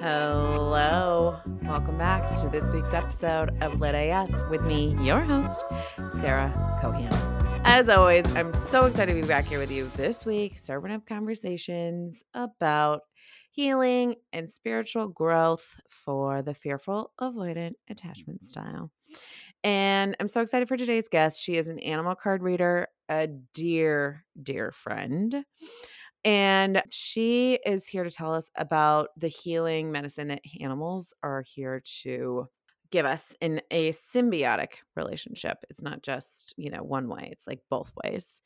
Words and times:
Hello. 0.00 1.38
Welcome 1.62 1.98
back 1.98 2.34
to 2.36 2.48
this 2.48 2.72
week's 2.72 2.92
episode 2.92 3.56
of 3.62 3.80
Lit 3.80 3.94
AF 3.94 4.50
with 4.50 4.62
me, 4.62 4.96
your 5.00 5.20
host, 5.20 5.62
Sarah 6.18 6.52
Cohen. 6.82 7.08
As 7.64 7.88
always, 7.88 8.26
I'm 8.34 8.52
so 8.52 8.86
excited 8.86 9.14
to 9.14 9.20
be 9.20 9.28
back 9.28 9.44
here 9.44 9.60
with 9.60 9.70
you 9.70 9.88
this 9.96 10.26
week, 10.26 10.58
serving 10.58 10.90
up 10.90 11.06
conversations 11.06 12.24
about 12.34 13.02
healing 13.52 14.16
and 14.32 14.50
spiritual 14.50 15.06
growth 15.06 15.78
for 15.88 16.42
the 16.42 16.54
fearful 16.54 17.12
avoidant 17.20 17.74
attachment 17.88 18.42
style. 18.42 18.90
And 19.62 20.16
I'm 20.18 20.28
so 20.28 20.40
excited 20.40 20.68
for 20.68 20.76
today's 20.76 21.08
guest. 21.08 21.42
She 21.42 21.56
is 21.56 21.68
an 21.68 21.78
animal 21.80 22.14
card 22.14 22.42
reader, 22.42 22.88
a 23.08 23.28
dear, 23.52 24.24
dear 24.42 24.72
friend. 24.72 25.44
And 26.24 26.82
she 26.90 27.58
is 27.64 27.86
here 27.86 28.04
to 28.04 28.10
tell 28.10 28.34
us 28.34 28.50
about 28.56 29.08
the 29.16 29.28
healing 29.28 29.90
medicine 29.90 30.28
that 30.28 30.42
animals 30.60 31.14
are 31.22 31.42
here 31.46 31.82
to 32.02 32.46
give 32.90 33.06
us 33.06 33.34
in 33.40 33.62
a 33.70 33.90
symbiotic 33.90 34.78
relationship. 34.96 35.58
It's 35.70 35.82
not 35.82 36.02
just, 36.02 36.54
you 36.56 36.70
know, 36.70 36.82
one 36.82 37.08
way, 37.08 37.28
it's 37.30 37.46
like 37.46 37.60
both 37.70 37.92
ways. 38.04 38.42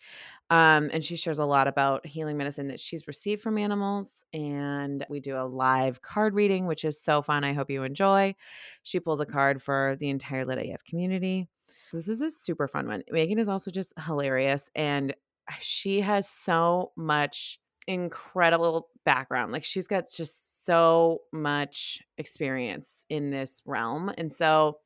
Um, 0.50 0.90
and 0.92 1.02
she 1.02 1.16
shares 1.16 1.38
a 1.38 1.44
lot 1.44 1.66
about 1.66 2.06
healing 2.06 2.36
medicine 2.36 2.68
that 2.68 2.80
she's 2.80 3.06
received 3.06 3.42
from 3.42 3.58
animals. 3.58 4.24
And 4.32 5.04
we 5.08 5.20
do 5.20 5.36
a 5.36 5.46
live 5.46 6.02
card 6.02 6.34
reading, 6.34 6.66
which 6.66 6.84
is 6.84 7.00
so 7.00 7.22
fun. 7.22 7.44
I 7.44 7.54
hope 7.54 7.70
you 7.70 7.82
enjoy. 7.82 8.34
She 8.82 9.00
pulls 9.00 9.20
a 9.20 9.26
card 9.26 9.62
for 9.62 9.96
the 9.98 10.10
entire 10.10 10.44
Lit 10.44 10.58
AF 10.58 10.84
community. 10.84 11.48
This 11.92 12.08
is 12.08 12.20
a 12.20 12.30
super 12.30 12.68
fun 12.68 12.88
one. 12.88 13.02
Megan 13.10 13.38
is 13.38 13.48
also 13.48 13.70
just 13.70 13.92
hilarious. 13.98 14.70
And 14.74 15.14
she 15.60 16.00
has 16.00 16.28
so 16.28 16.92
much 16.96 17.58
incredible 17.86 18.88
background. 19.04 19.52
Like 19.52 19.64
she's 19.64 19.88
got 19.88 20.04
just 20.14 20.64
so 20.64 21.22
much 21.32 22.02
experience 22.18 23.04
in 23.08 23.30
this 23.30 23.62
realm. 23.66 24.12
And 24.16 24.32
so 24.32 24.78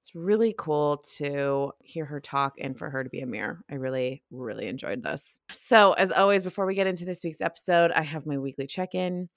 it's 0.00 0.14
really 0.14 0.54
cool 0.56 1.04
to 1.16 1.72
hear 1.82 2.06
her 2.06 2.20
talk 2.20 2.54
and 2.58 2.76
for 2.76 2.88
her 2.88 3.04
to 3.04 3.10
be 3.10 3.20
a 3.20 3.26
mirror. 3.26 3.62
I 3.70 3.74
really, 3.74 4.22
really 4.30 4.66
enjoyed 4.66 5.02
this. 5.02 5.38
So, 5.50 5.92
as 5.92 6.10
always, 6.10 6.42
before 6.42 6.64
we 6.64 6.74
get 6.74 6.86
into 6.86 7.04
this 7.04 7.22
week's 7.22 7.42
episode, 7.42 7.90
I 7.92 8.02
have 8.02 8.24
my 8.24 8.38
weekly 8.38 8.66
check 8.66 8.94
in. 8.94 9.28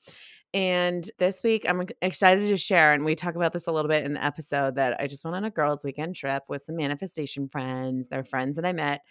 And 0.53 1.09
this 1.17 1.43
week, 1.43 1.65
I'm 1.67 1.85
excited 2.01 2.47
to 2.47 2.57
share, 2.57 2.93
and 2.93 3.03
we 3.03 3.15
talk 3.15 3.35
about 3.35 3.51
this 3.51 3.67
a 3.67 3.71
little 3.71 3.89
bit 3.89 4.05
in 4.05 4.13
the 4.13 4.23
episode 4.23 4.75
that 4.75 5.01
I 5.01 5.07
just 5.07 5.25
went 5.25 5.35
on 5.35 5.43
a 5.43 5.49
girls' 5.49 5.83
weekend 5.83 6.15
trip 6.15 6.43
with 6.47 6.61
some 6.61 6.77
manifestation 6.77 7.49
friends. 7.49 8.07
They're 8.07 8.23
friends 8.23 8.55
that 8.55 8.65
I 8.65 8.71
met 8.71 9.01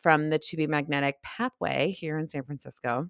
from 0.00 0.28
the 0.28 0.38
To 0.38 0.56
Be 0.56 0.66
Magnetic 0.66 1.22
Pathway 1.22 1.92
here 1.92 2.18
in 2.18 2.28
San 2.28 2.42
Francisco 2.42 3.08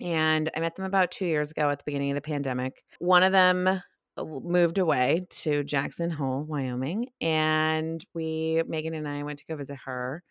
and 0.00 0.50
I 0.56 0.60
met 0.60 0.76
them 0.76 0.84
about 0.84 1.10
two 1.10 1.26
years 1.26 1.50
ago 1.50 1.70
at 1.70 1.78
the 1.78 1.84
beginning 1.84 2.10
of 2.10 2.14
the 2.14 2.20
pandemic. 2.20 2.84
One 2.98 3.22
of 3.22 3.32
them 3.32 3.66
uh, 3.68 4.24
moved 4.24 4.78
away 4.78 5.26
to 5.30 5.64
Jackson 5.64 6.10
Hole, 6.10 6.44
Wyoming, 6.44 7.08
and 7.20 8.04
we, 8.14 8.62
Megan 8.66 8.94
and 8.94 9.08
I, 9.08 9.22
went 9.22 9.38
to 9.40 9.46
go 9.46 9.56
visit 9.56 9.78
her 9.84 10.22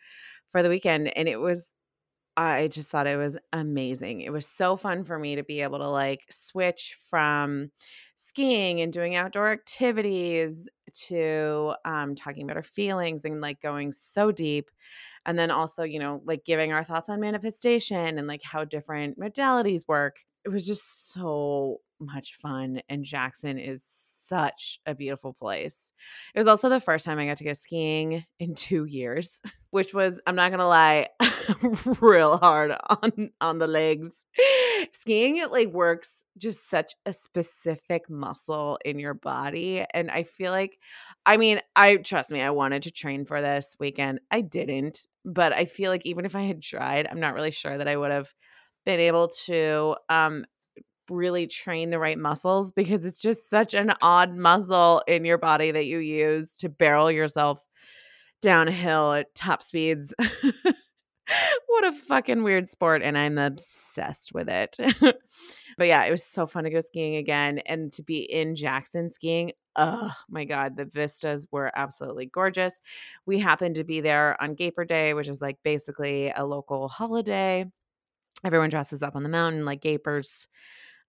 for 0.52 0.64
the 0.64 0.70
weekend, 0.70 1.16
and 1.16 1.28
it 1.28 1.40
was. 1.40 1.74
I 2.40 2.68
just 2.68 2.90
thought 2.90 3.08
it 3.08 3.18
was 3.18 3.36
amazing. 3.52 4.22
It 4.22 4.32
was 4.32 4.46
so 4.46 4.78
fun 4.78 5.04
for 5.06 5.18
me 5.18 5.38
to 5.38 5.44
be 5.44 5.62
able 5.62 5.80
to 5.80 5.90
like 5.90 6.24
switch 6.30 6.96
from 7.10 7.72
skiing 8.16 8.80
and 8.80 8.94
doing 8.94 9.16
outdoor 9.16 9.50
activities 9.50 10.70
to 11.08 11.74
um, 11.84 12.14
talking 12.14 12.44
about 12.44 12.56
our 12.56 12.62
feelings 12.62 13.26
and 13.26 13.42
like 13.42 13.60
going 13.60 13.92
so 13.92 14.32
deep 14.32 14.70
and 15.28 15.38
then 15.38 15.52
also 15.52 15.84
you 15.84 16.00
know 16.00 16.22
like 16.26 16.44
giving 16.46 16.74
our 16.74 16.84
thoughts 16.84 17.10
on 17.10 17.20
manifestation 17.20 18.18
and 18.18 18.28
like 18.28 18.42
how 18.44 18.64
different 18.64 19.20
modalities 19.20 19.88
work. 19.88 20.18
It 20.46 20.50
was 20.50 20.66
just 20.66 21.12
so 21.12 21.82
much 22.00 22.36
fun 22.36 22.82
and 22.90 23.04
jackson 23.04 23.58
is 23.58 24.17
such 24.28 24.80
a 24.86 24.94
beautiful 24.96 25.34
place. 25.34 25.94
It 26.34 26.40
was 26.40 26.48
also 26.48 26.70
the 26.70 26.80
first 26.80 27.06
time 27.06 27.20
i 27.20 27.26
got 27.26 27.38
to 27.38 27.44
go 27.44 27.54
skiing 27.54 28.26
in 28.40 28.56
two 28.56 28.86
years 28.86 29.42
which 29.72 29.94
was 29.94 30.20
i'm 30.26 30.36
not 30.36 30.52
gonna 30.52 30.68
lie 30.68 31.08
real 32.02 32.38
hard 32.38 32.72
on 32.90 33.30
on 33.42 33.58
the 33.58 33.68
legs. 33.68 34.26
Skiing 34.94 35.38
it 35.38 35.52
like 35.52 35.70
works 35.70 36.24
just 36.38 36.70
such 36.70 36.94
a 37.06 37.14
specific 37.14 38.10
muscle 38.10 38.78
in 38.86 39.00
your 39.00 39.14
body 39.14 39.84
and 39.94 40.10
i 40.12 40.24
feel 40.24 40.52
like 40.52 40.78
i 41.26 41.38
mean 41.38 41.60
i 41.76 41.98
trust 41.98 42.32
me 42.32 42.42
i 42.42 42.50
wanted 42.50 42.84
to 42.84 42.92
train 42.92 43.26
for 43.26 43.42
this 43.42 43.76
weekend. 43.80 44.20
I 44.32 44.42
didn't 44.42 45.08
but 45.28 45.52
I 45.52 45.66
feel 45.66 45.92
like 45.92 46.06
even 46.06 46.26
if 46.26 46.36
I 46.36 46.44
had 46.44 46.62
tried, 46.62 47.06
I'm 47.06 47.20
not 47.20 47.34
really 47.34 47.52
sure 47.52 47.78
that 47.78 47.88
I 47.88 47.98
would 47.98 48.12
have 48.12 48.34
been 48.86 49.02
able 49.02 49.28
to 49.46 49.96
um 50.10 50.46
really 51.10 51.48
train 51.48 51.90
the 51.90 52.00
right 52.00 52.18
muscles 52.18 52.72
because 52.72 53.06
it's 53.06 53.22
just 53.22 53.50
such 53.50 53.74
an 53.74 53.94
odd 54.02 54.34
muscle 54.34 55.04
in 55.08 55.26
your 55.26 55.38
body 55.38 55.72
that 55.72 55.86
you 55.86 56.00
use 56.00 56.56
to 56.58 56.70
barrel 56.70 57.12
yourself 57.12 57.64
downhill 58.42 59.14
at 59.14 59.34
top 59.36 59.62
speeds. 59.62 60.14
what 61.68 61.86
a 61.86 61.92
fucking 61.92 62.44
weird 62.44 62.70
sport 62.70 63.02
and 63.02 63.18
I'm 63.18 63.38
obsessed 63.38 64.34
with 64.34 64.50
it. 64.50 64.78
but 65.78 65.88
yeah, 65.88 66.04
it 66.06 66.12
was 66.12 66.24
so 66.24 66.46
fun 66.48 66.64
to 66.64 66.70
go 66.70 66.80
skiing 66.80 67.16
again 67.16 67.60
and 67.66 67.92
to 67.94 68.04
be 68.04 68.20
in 68.20 68.56
Jackson 68.56 69.10
skiing 69.10 69.52
oh 69.78 70.12
my 70.28 70.44
god 70.44 70.76
the 70.76 70.86
vistas 70.86 71.48
were 71.52 71.72
absolutely 71.76 72.26
gorgeous 72.26 72.82
we 73.26 73.38
happened 73.38 73.76
to 73.76 73.84
be 73.84 74.02
there 74.02 74.42
on 74.42 74.56
gaper 74.56 74.84
day 74.84 75.14
which 75.14 75.28
is 75.28 75.42
like 75.42 75.58
basically 75.64 76.34
a 76.36 76.44
local 76.44 76.88
holiday 76.88 77.64
everyone 78.44 78.70
dresses 78.70 79.04
up 79.04 79.16
on 79.16 79.24
the 79.24 79.30
mountain 79.30 79.66
like 79.66 79.82
gapers 79.82 80.48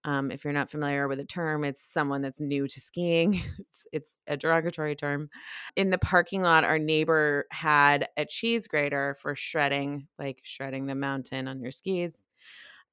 um, 0.05 0.31
if 0.31 0.45
you're 0.45 0.53
not 0.53 0.71
familiar 0.71 1.09
with 1.09 1.19
the 1.19 1.25
term, 1.25 1.65
it's 1.65 1.83
someone 1.83 2.23
that's 2.23 2.41
new 2.41 2.67
to 2.69 2.81
skiing. 2.81 3.43
It's, 3.59 3.87
it's, 3.93 4.21
a 4.27 4.37
derogatory 4.37 4.97
term. 4.97 5.31
In 5.77 5.91
the 5.91 5.99
parking 5.99 6.43
lot, 6.43 6.65
our 6.65 6.79
neighbor 6.79 7.47
had 7.51 8.09
a 8.17 8.27
cheese 8.27 8.67
grater 8.67 9.17
for 9.21 9.35
shredding, 9.35 10.09
like 10.19 10.41
shredding 10.43 10.87
the 10.87 10.95
mountain 10.95 11.49
on 11.49 11.61
your 11.61 11.71
skis. 11.71 12.25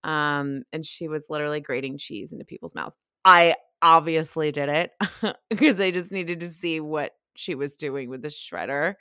Um, 0.04 0.64
and 0.72 0.86
she 0.86 1.08
was 1.08 1.26
literally 1.30 1.60
grating 1.60 1.98
cheese 1.98 2.32
into 2.32 2.46
people's 2.46 2.76
mouths. 2.76 2.96
I 3.26 3.56
obviously 3.82 4.52
did 4.52 4.70
it 4.70 4.92
because 5.50 5.82
I 5.82 5.92
just 5.92 6.12
needed 6.12 6.40
to 6.42 6.48
see 6.48 6.80
what 6.80 7.14
she 7.36 7.56
was 7.56 7.76
doing 7.76 8.10
with 8.10 8.22
the 8.22 8.30
shredder. 8.30 8.96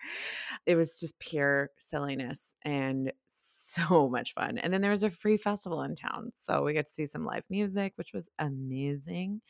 It 0.67 0.77
was 0.77 0.99
just 0.99 1.19
pure 1.19 1.71
silliness 1.79 2.57
and 2.63 3.13
so 3.75 4.09
much 4.09 4.35
fun. 4.35 4.59
And 4.59 4.73
then 4.73 4.81
there 4.81 4.91
was 4.91 5.03
a 5.03 5.11
free 5.11 5.37
festival 5.37 5.83
in 5.83 5.95
town. 5.95 6.33
So 6.35 6.63
we 6.63 6.75
got 6.75 6.87
to 6.87 6.93
see 6.93 7.07
some 7.07 7.25
live 7.25 7.45
music, 7.51 7.93
which 7.97 8.13
was 8.13 8.29
amazing. 8.39 9.41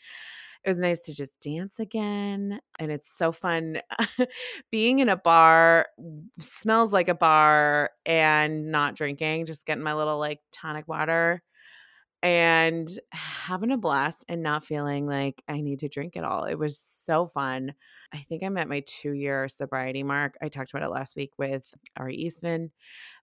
It 0.65 0.69
was 0.71 0.79
nice 0.79 1.03
to 1.03 1.15
just 1.15 1.43
dance 1.43 1.79
again. 1.79 2.59
And 2.79 2.91
it's 2.91 3.15
so 3.15 3.33
fun 3.33 3.81
being 4.71 5.01
in 5.01 5.11
a 5.11 5.17
bar, 5.17 5.89
smells 6.39 6.93
like 6.93 7.09
a 7.09 7.15
bar, 7.15 7.91
and 8.07 8.71
not 8.71 8.95
drinking, 8.95 9.47
just 9.47 9.67
getting 9.67 9.85
my 9.85 9.95
little 9.95 10.19
like 10.19 10.41
tonic 10.53 10.89
water 10.89 11.43
and 12.25 12.89
having 13.13 13.71
a 13.71 13.77
blast 13.77 14.25
and 14.31 14.43
not 14.43 14.65
feeling 14.65 15.07
like 15.07 15.43
I 15.47 15.61
need 15.61 15.81
to 15.81 15.91
drink 15.91 16.17
at 16.17 16.25
all. 16.25 16.45
It 16.45 16.59
was 16.59 16.79
so 16.79 17.27
fun. 17.27 17.75
I 18.15 18.19
think 18.21 18.43
I'm 18.43 18.57
at 18.57 18.67
my 18.67 18.83
two 18.87 19.13
year 19.13 19.47
sobriety 19.47 20.03
mark. 20.03 20.39
I 20.41 20.49
talked 20.49 20.71
about 20.71 20.83
it 20.83 20.91
last 20.91 21.17
week 21.17 21.33
with 21.37 21.75
Ari 21.99 22.17
Eastman, 22.17 22.71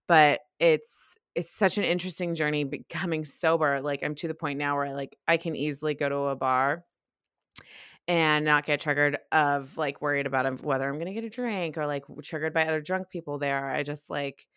but 0.08 0.42
it's 0.60 1.18
it's 1.36 1.54
such 1.54 1.78
an 1.78 1.84
interesting 1.84 2.36
journey 2.36 2.64
becoming 2.64 3.24
sober. 3.26 3.82
Like 3.82 4.04
I'm 4.04 4.16
to 4.16 4.28
the 4.28 4.34
point 4.34 4.60
now 4.60 4.76
where 4.76 4.86
I 4.86 4.94
like 4.94 5.18
I 5.28 5.38
can 5.38 5.56
easily 5.56 5.94
go 5.94 6.10
to 6.10 6.18
a 6.18 6.36
bar 6.36 6.84
and 8.08 8.46
not 8.46 8.66
get 8.66 8.82
triggered 8.82 9.18
of 9.32 9.78
like 9.78 10.02
worried 10.02 10.26
about 10.26 10.62
whether 10.64 10.88
I'm 10.88 10.96
to 11.08 11.14
get 11.14 11.24
a 11.24 11.30
drink 11.30 11.78
or 11.78 11.86
like 11.86 12.04
triggered 12.24 12.54
by 12.54 12.66
other 12.66 12.82
drunk 12.82 13.10
people 13.10 13.38
there. 13.38 13.70
I 13.70 13.84
just 13.84 14.10
like 14.10 14.48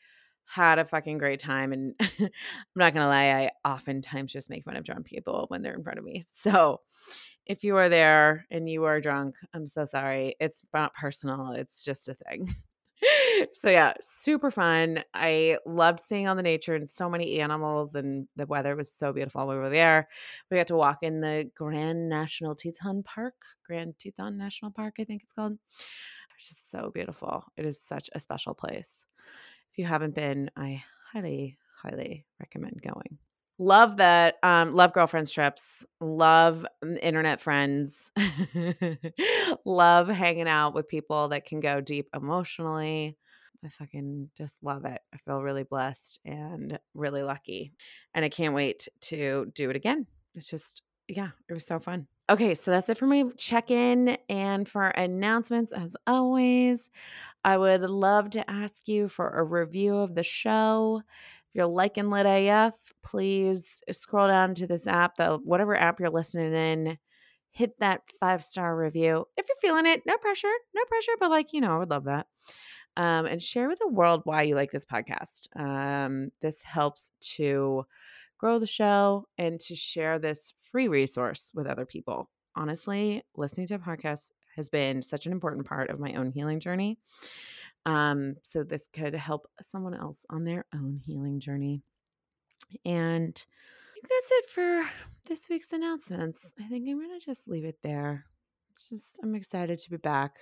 had 0.46 0.79
a 0.79 0.85
fucking 0.85 1.19
great 1.19 1.41
time. 1.41 1.73
And 1.73 1.94
I'm 2.00 2.31
not 2.75 2.94
to 3.02 3.08
lie, 3.08 3.50
I 3.64 3.69
oftentimes 3.69 4.32
just 4.32 4.50
make 4.50 4.64
fun 4.64 4.76
of 4.76 4.85
drunk 4.85 5.06
people 5.06 5.46
when 5.49 5.62
they're 5.62 5.75
in 5.75 5.82
front 5.82 5.99
of 5.99 6.05
me. 6.05 6.25
So 6.29 6.81
if 7.46 7.62
you 7.62 7.76
are 7.76 7.88
there 7.88 8.46
and 8.50 8.69
you 8.69 8.85
are 8.85 9.00
drunk, 9.00 9.37
I'm 9.52 9.69
so 9.69 9.85
sorry. 9.85 10.35
It's 10.41 10.64
not 10.73 10.94
personal, 10.94 11.52
it's 11.52 11.85
just 11.85 12.08
a 12.08 12.14
thing. 12.14 12.55
so 13.53 13.71
yeah, 13.71 13.95
super 14.01 14.51
fun. 14.51 15.03
I 15.12 15.59
loved 15.67 16.01
seeing 16.01 16.29
all 16.29 16.35
the 16.35 16.43
nature 16.43 16.75
and 16.75 16.89
so 16.89 17.09
many 17.09 17.41
animals, 17.41 17.95
and 17.95 18.29
the 18.37 18.47
weather 18.47 18.77
was 18.77 18.93
so 18.93 19.12
beautiful. 19.12 19.47
We 19.47 19.56
were 19.56 19.71
there. 19.71 20.09
We 20.51 20.56
got 20.56 20.69
to 20.69 20.77
walk 20.77 20.99
in 21.03 21.21
the 21.21 21.51
Grand 21.56 22.09
National 22.09 22.55
Teton 22.55 23.03
Park, 23.03 23.35
Grand 23.67 23.99
Teton 23.99 24.37
National 24.37 24.71
Park, 24.71 24.95
I 25.01 25.05
think 25.05 25.23
it's 25.23 25.33
called. 25.33 25.59
It's 26.37 26.49
just 26.49 26.71
so 26.71 26.91
beautiful. 26.93 27.45
It 27.56 27.65
is 27.65 27.81
such 27.81 28.11
a 28.12 28.21
special 28.21 28.55
place 28.55 29.06
if 29.75 29.79
you 29.79 29.87
haven't 29.87 30.15
been, 30.15 30.53
I 30.56 30.85
highly, 31.12 31.59
highly 31.83 32.27
recommend 32.39 32.81
going. 32.81 33.19
Love 33.59 33.99
that. 33.99 34.37
Um, 34.43 34.75
love 34.75 34.93
girlfriends 34.93 35.31
trips. 35.31 35.85
Love 36.01 36.67
internet 37.01 37.41
friends. 37.41 38.11
love 39.65 40.09
hanging 40.09 40.49
out 40.49 40.75
with 40.75 40.89
people 40.89 41.29
that 41.29 41.45
can 41.45 41.61
go 41.61 41.81
deep 41.81 42.09
emotionally. 42.15 43.17
I 43.65 43.69
fucking 43.69 44.31
just 44.37 44.62
love 44.62 44.85
it. 44.85 45.01
I 45.12 45.17
feel 45.19 45.43
really 45.43 45.62
blessed 45.62 46.21
and 46.25 46.79
really 46.95 47.23
lucky. 47.23 47.73
And 48.12 48.25
I 48.25 48.29
can't 48.29 48.55
wait 48.55 48.89
to 49.03 49.51
do 49.55 49.71
it 49.71 49.77
again. 49.77 50.06
It's 50.35 50.51
just, 50.51 50.83
yeah, 51.09 51.31
it 51.49 51.53
was 51.55 51.67
so 51.67 51.79
fun. 51.79 52.06
Okay, 52.29 52.55
so 52.55 52.71
that's 52.71 52.89
it 52.89 52.99
for 52.99 53.06
my 53.06 53.25
check 53.37 53.71
in 53.71 54.17
and 54.29 54.67
for 54.69 54.89
announcements. 54.89 55.73
As 55.73 55.97
always, 56.06 56.91
I 57.45 57.56
would 57.56 57.83
love 57.83 58.31
to 58.31 58.51
ask 58.51 58.89
you 58.89 59.09
for 59.09 59.29
a 59.29 59.45
review 59.45 59.97
of 59.97 60.15
the 60.15 60.23
show. 60.23 61.03
If 61.55 61.59
you're 61.59 61.67
liking 61.67 62.11
Lit 62.11 62.27
AF, 62.27 62.75
please 63.05 63.81
scroll 63.93 64.27
down 64.27 64.56
to 64.56 64.67
this 64.67 64.89
app, 64.89 65.19
the 65.19 65.39
whatever 65.45 65.77
app 65.77 66.01
you're 66.01 66.11
listening 66.11 66.53
in. 66.53 66.99
Hit 67.53 67.79
that 67.79 68.01
five 68.19 68.43
star 68.43 68.77
review 68.77 69.27
if 69.37 69.47
you're 69.49 69.71
feeling 69.71 69.87
it. 69.87 70.03
No 70.05 70.17
pressure, 70.17 70.51
no 70.75 70.85
pressure, 70.87 71.12
but 71.21 71.31
like 71.31 71.53
you 71.53 71.61
know, 71.61 71.73
I 71.73 71.79
would 71.79 71.91
love 71.91 72.06
that. 72.06 72.27
Um, 72.97 73.27
and 73.27 73.41
share 73.41 73.69
with 73.69 73.79
the 73.79 73.87
world 73.87 74.23
why 74.25 74.43
you 74.43 74.56
like 74.56 74.73
this 74.73 74.85
podcast. 74.85 75.47
Um, 75.55 76.31
this 76.43 76.65
helps 76.65 77.12
to 77.37 77.85
grow 78.37 78.59
the 78.59 78.67
show 78.67 79.29
and 79.39 79.61
to 79.61 79.77
share 79.77 80.19
this 80.19 80.55
free 80.59 80.89
resource 80.89 81.53
with 81.55 81.69
other 81.69 81.87
people. 81.87 82.31
Honestly, 82.56 83.23
listening 83.37 83.69
to 83.69 83.79
podcasts 83.79 84.33
has 84.56 84.69
been 84.69 85.03
such 85.03 85.27
an 85.27 85.31
important 85.31 85.69
part 85.69 85.89
of 85.89 86.01
my 86.01 86.15
own 86.15 86.33
healing 86.33 86.59
journey. 86.59 86.99
Um, 87.86 88.36
so 88.42 88.62
this 88.62 88.86
could 88.86 89.14
help 89.14 89.46
someone 89.60 89.94
else 89.94 90.25
on 90.31 90.44
their 90.44 90.64
own 90.75 91.00
healing 91.04 91.40
journey. 91.40 91.82
And 92.84 93.44
I 93.90 93.92
think 93.94 94.08
that's 94.08 94.31
it 94.32 94.50
for 94.50 94.82
this 95.26 95.48
week's 95.48 95.72
announcements. 95.72 96.52
I 96.58 96.69
think 96.69 96.88
I'm 96.88 96.98
going 96.98 97.19
to 97.19 97.25
just 97.25 97.48
leave 97.48 97.64
it 97.64 97.78
there. 97.82 98.25
It's 98.72 98.88
just, 98.88 99.20
I'm 99.22 99.34
excited 99.34 99.78
to 99.81 99.90
be 99.90 99.98
back. 99.98 100.38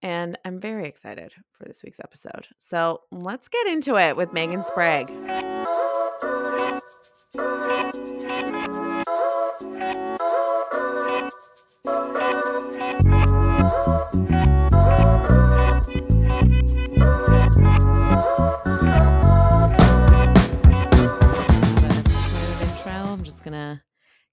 And 0.00 0.36
I'm 0.44 0.58
very 0.58 0.88
excited 0.88 1.32
for 1.52 1.64
this 1.64 1.82
week's 1.84 2.00
episode. 2.00 2.48
So 2.58 3.02
let's 3.12 3.48
get 3.48 3.68
into 3.68 3.96
it 3.96 4.16
with 4.16 4.32
Megan 4.32 4.64
Sprague. 4.64 5.08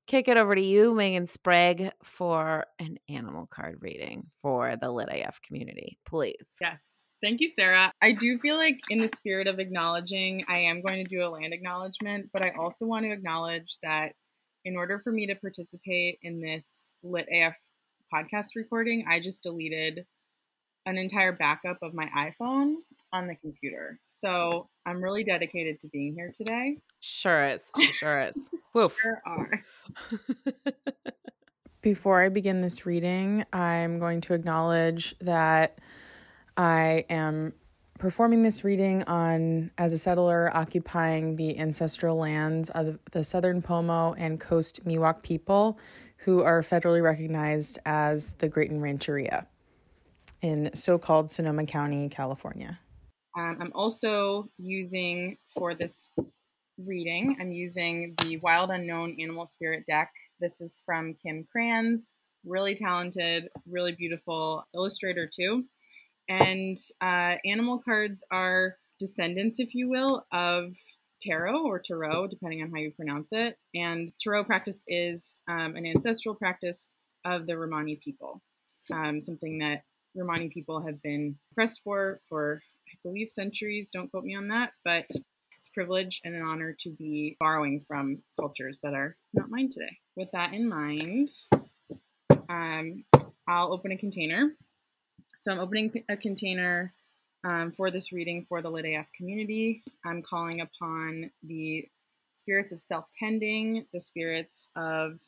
Kick 0.10 0.28
it 0.28 0.38
over 0.38 0.56
to 0.56 0.62
you, 0.62 0.96
Megan 0.96 1.28
Sprague, 1.28 1.92
for 2.04 2.66
an 2.80 2.98
animal 3.08 3.46
card 3.46 3.78
reading 3.80 4.26
for 4.42 4.76
the 4.76 4.92
Lit 4.92 5.08
AF 5.10 5.40
community, 5.44 6.00
please. 6.08 6.54
Yes. 6.60 7.04
Thank 7.22 7.42
you, 7.42 7.48
Sarah. 7.48 7.92
I 8.02 8.14
do 8.14 8.40
feel 8.40 8.58
like, 8.58 8.80
in 8.90 8.98
the 9.00 9.08
spirit 9.08 9.48
of 9.48 9.60
acknowledging, 9.60 10.44
I 10.50 10.60
am 10.60 10.82
going 10.82 11.04
to 11.06 11.10
do 11.10 11.24
a 11.24 11.30
land 11.30 11.54
acknowledgement, 11.54 12.32
but 12.34 12.44
I 12.44 12.54
also 12.58 12.88
want 12.88 13.06
to 13.06 13.12
acknowledge 13.12 13.78
that 13.84 14.14
in 14.66 14.76
order 14.76 15.00
for 15.00 15.12
me 15.12 15.28
to 15.28 15.36
participate 15.36 16.18
in 16.24 16.42
this 16.42 16.96
Lit 17.04 17.28
AF 17.32 17.56
podcast 18.12 18.56
recording, 18.56 19.06
I 19.08 19.20
just 19.20 19.44
deleted 19.44 20.06
an 20.88 20.98
entire 20.98 21.34
backup 21.34 21.78
of 21.84 21.94
my 21.94 22.08
iPhone 22.18 22.78
on 23.12 23.28
the 23.28 23.36
computer. 23.36 24.00
So 24.08 24.70
I'm 24.86 25.04
really 25.04 25.24
dedicated 25.24 25.80
to 25.82 25.88
being 25.88 26.14
here 26.14 26.32
today. 26.34 26.78
Sure 27.00 27.46
is. 27.46 27.64
Sure 27.92 28.22
is. 28.22 28.38
Woof. 28.74 28.96
Sure 29.02 29.22
are. 29.26 29.64
Before 31.82 32.22
I 32.22 32.30
begin 32.30 32.62
this 32.62 32.86
reading, 32.86 33.46
I'm 33.54 34.00
going 34.00 34.22
to 34.22 34.34
acknowledge 34.34 35.18
that 35.20 35.80
I 36.58 37.06
am 37.10 37.54
performing 37.98 38.42
this 38.42 38.64
reading 38.64 39.04
on 39.04 39.72
as 39.78 39.94
a 39.94 39.98
settler 39.98 40.56
occupying 40.56 41.36
the 41.36 41.58
ancestral 41.58 42.18
lands 42.18 42.70
of 42.70 43.00
the 43.12 43.24
Southern 43.24 43.62
Pomo 43.62 44.14
and 44.14 44.40
Coast 44.40 44.86
Miwok 44.86 45.24
people 45.24 45.80
who 46.18 46.42
are 46.42 46.62
federally 46.62 47.02
recognized 47.02 47.80
as 47.86 48.34
the 48.34 48.50
Graton 48.50 48.82
Rancheria 48.82 49.48
in 50.42 50.70
so-called 50.74 51.30
Sonoma 51.32 51.66
County, 51.66 52.10
California. 52.10 52.80
Um, 53.38 53.58
I'm 53.60 53.72
also 53.76 54.50
using 54.58 55.38
for 55.56 55.76
this 55.76 56.12
reading, 56.78 57.38
I'm 57.40 57.52
using 57.52 58.16
the 58.22 58.38
Wild 58.38 58.70
Unknown 58.70 59.18
Animal 59.20 59.46
Spirit 59.48 59.84
deck. 59.86 60.12
This 60.40 60.62
is 60.62 60.82
from 60.86 61.16
Kim 61.16 61.46
Krans, 61.56 62.14
really 62.46 62.76
talented, 62.76 63.50
really 63.70 63.92
beautiful 63.92 64.66
illustrator 64.74 65.30
too. 65.32 65.66
And 66.28 66.78
uh, 67.02 67.36
animal 67.46 67.80
cards 67.84 68.24
are 68.32 68.76
descendants, 69.00 69.60
if 69.60 69.74
you 69.74 69.90
will, 69.90 70.26
of 70.32 70.76
tarot 71.22 71.66
or 71.66 71.80
tarot, 71.80 72.28
depending 72.28 72.62
on 72.62 72.72
how 72.72 72.78
you 72.78 72.92
pronounce 72.92 73.34
it. 73.34 73.58
And 73.76 74.14
tarot 74.22 74.46
practice 74.46 74.84
is 74.88 75.42
um, 75.48 75.76
an 75.76 75.86
ancestral 75.86 76.36
practice 76.36 76.90
of 77.26 77.46
the 77.46 77.58
Romani 77.58 77.98
people, 78.04 78.42
um, 78.92 79.22
something 79.22 79.60
that 79.60 79.84
Romani 80.16 80.50
people 80.50 80.82
have 80.82 81.02
been 81.02 81.38
pressed 81.54 81.82
for 81.84 82.20
for 82.30 82.62
believe 83.04 83.30
centuries. 83.30 83.90
Don't 83.92 84.10
quote 84.10 84.24
me 84.24 84.36
on 84.36 84.48
that, 84.50 84.72
but 84.84 85.06
it's 85.10 85.68
a 85.68 85.72
privilege 85.74 86.22
and 86.24 86.36
an 86.36 86.42
honor 86.42 86.76
to 86.80 86.90
be 86.92 87.38
borrowing 87.40 87.82
from 87.88 88.22
cultures 88.40 88.80
that 88.84 88.94
are 88.94 89.16
not 89.34 89.50
mine 89.50 89.70
today. 89.72 89.98
With 90.16 90.32
that 90.32 90.54
in 90.54 90.68
mind, 90.68 91.30
um, 92.50 93.04
I'll 93.48 93.74
open 93.74 93.92
a 93.92 93.98
container 93.98 94.52
so 95.40 95.54
I'm 95.54 95.60
opening 95.60 96.04
a 96.10 96.18
container 96.18 96.94
um, 97.46 97.72
for 97.72 97.90
this 97.90 98.12
reading 98.12 98.46
for 98.50 98.62
the 98.62 98.70
Lit 98.70 98.84
AF 98.84 99.08
community. 99.16 99.82
I'm 100.06 100.22
calling 100.22 100.60
upon 100.60 101.32
the 101.44 101.88
spirits 102.34 102.74
of 102.74 102.82
self 102.82 103.06
tending, 103.18 103.86
the 103.94 104.02
spirits 104.02 104.68
of 104.76 105.22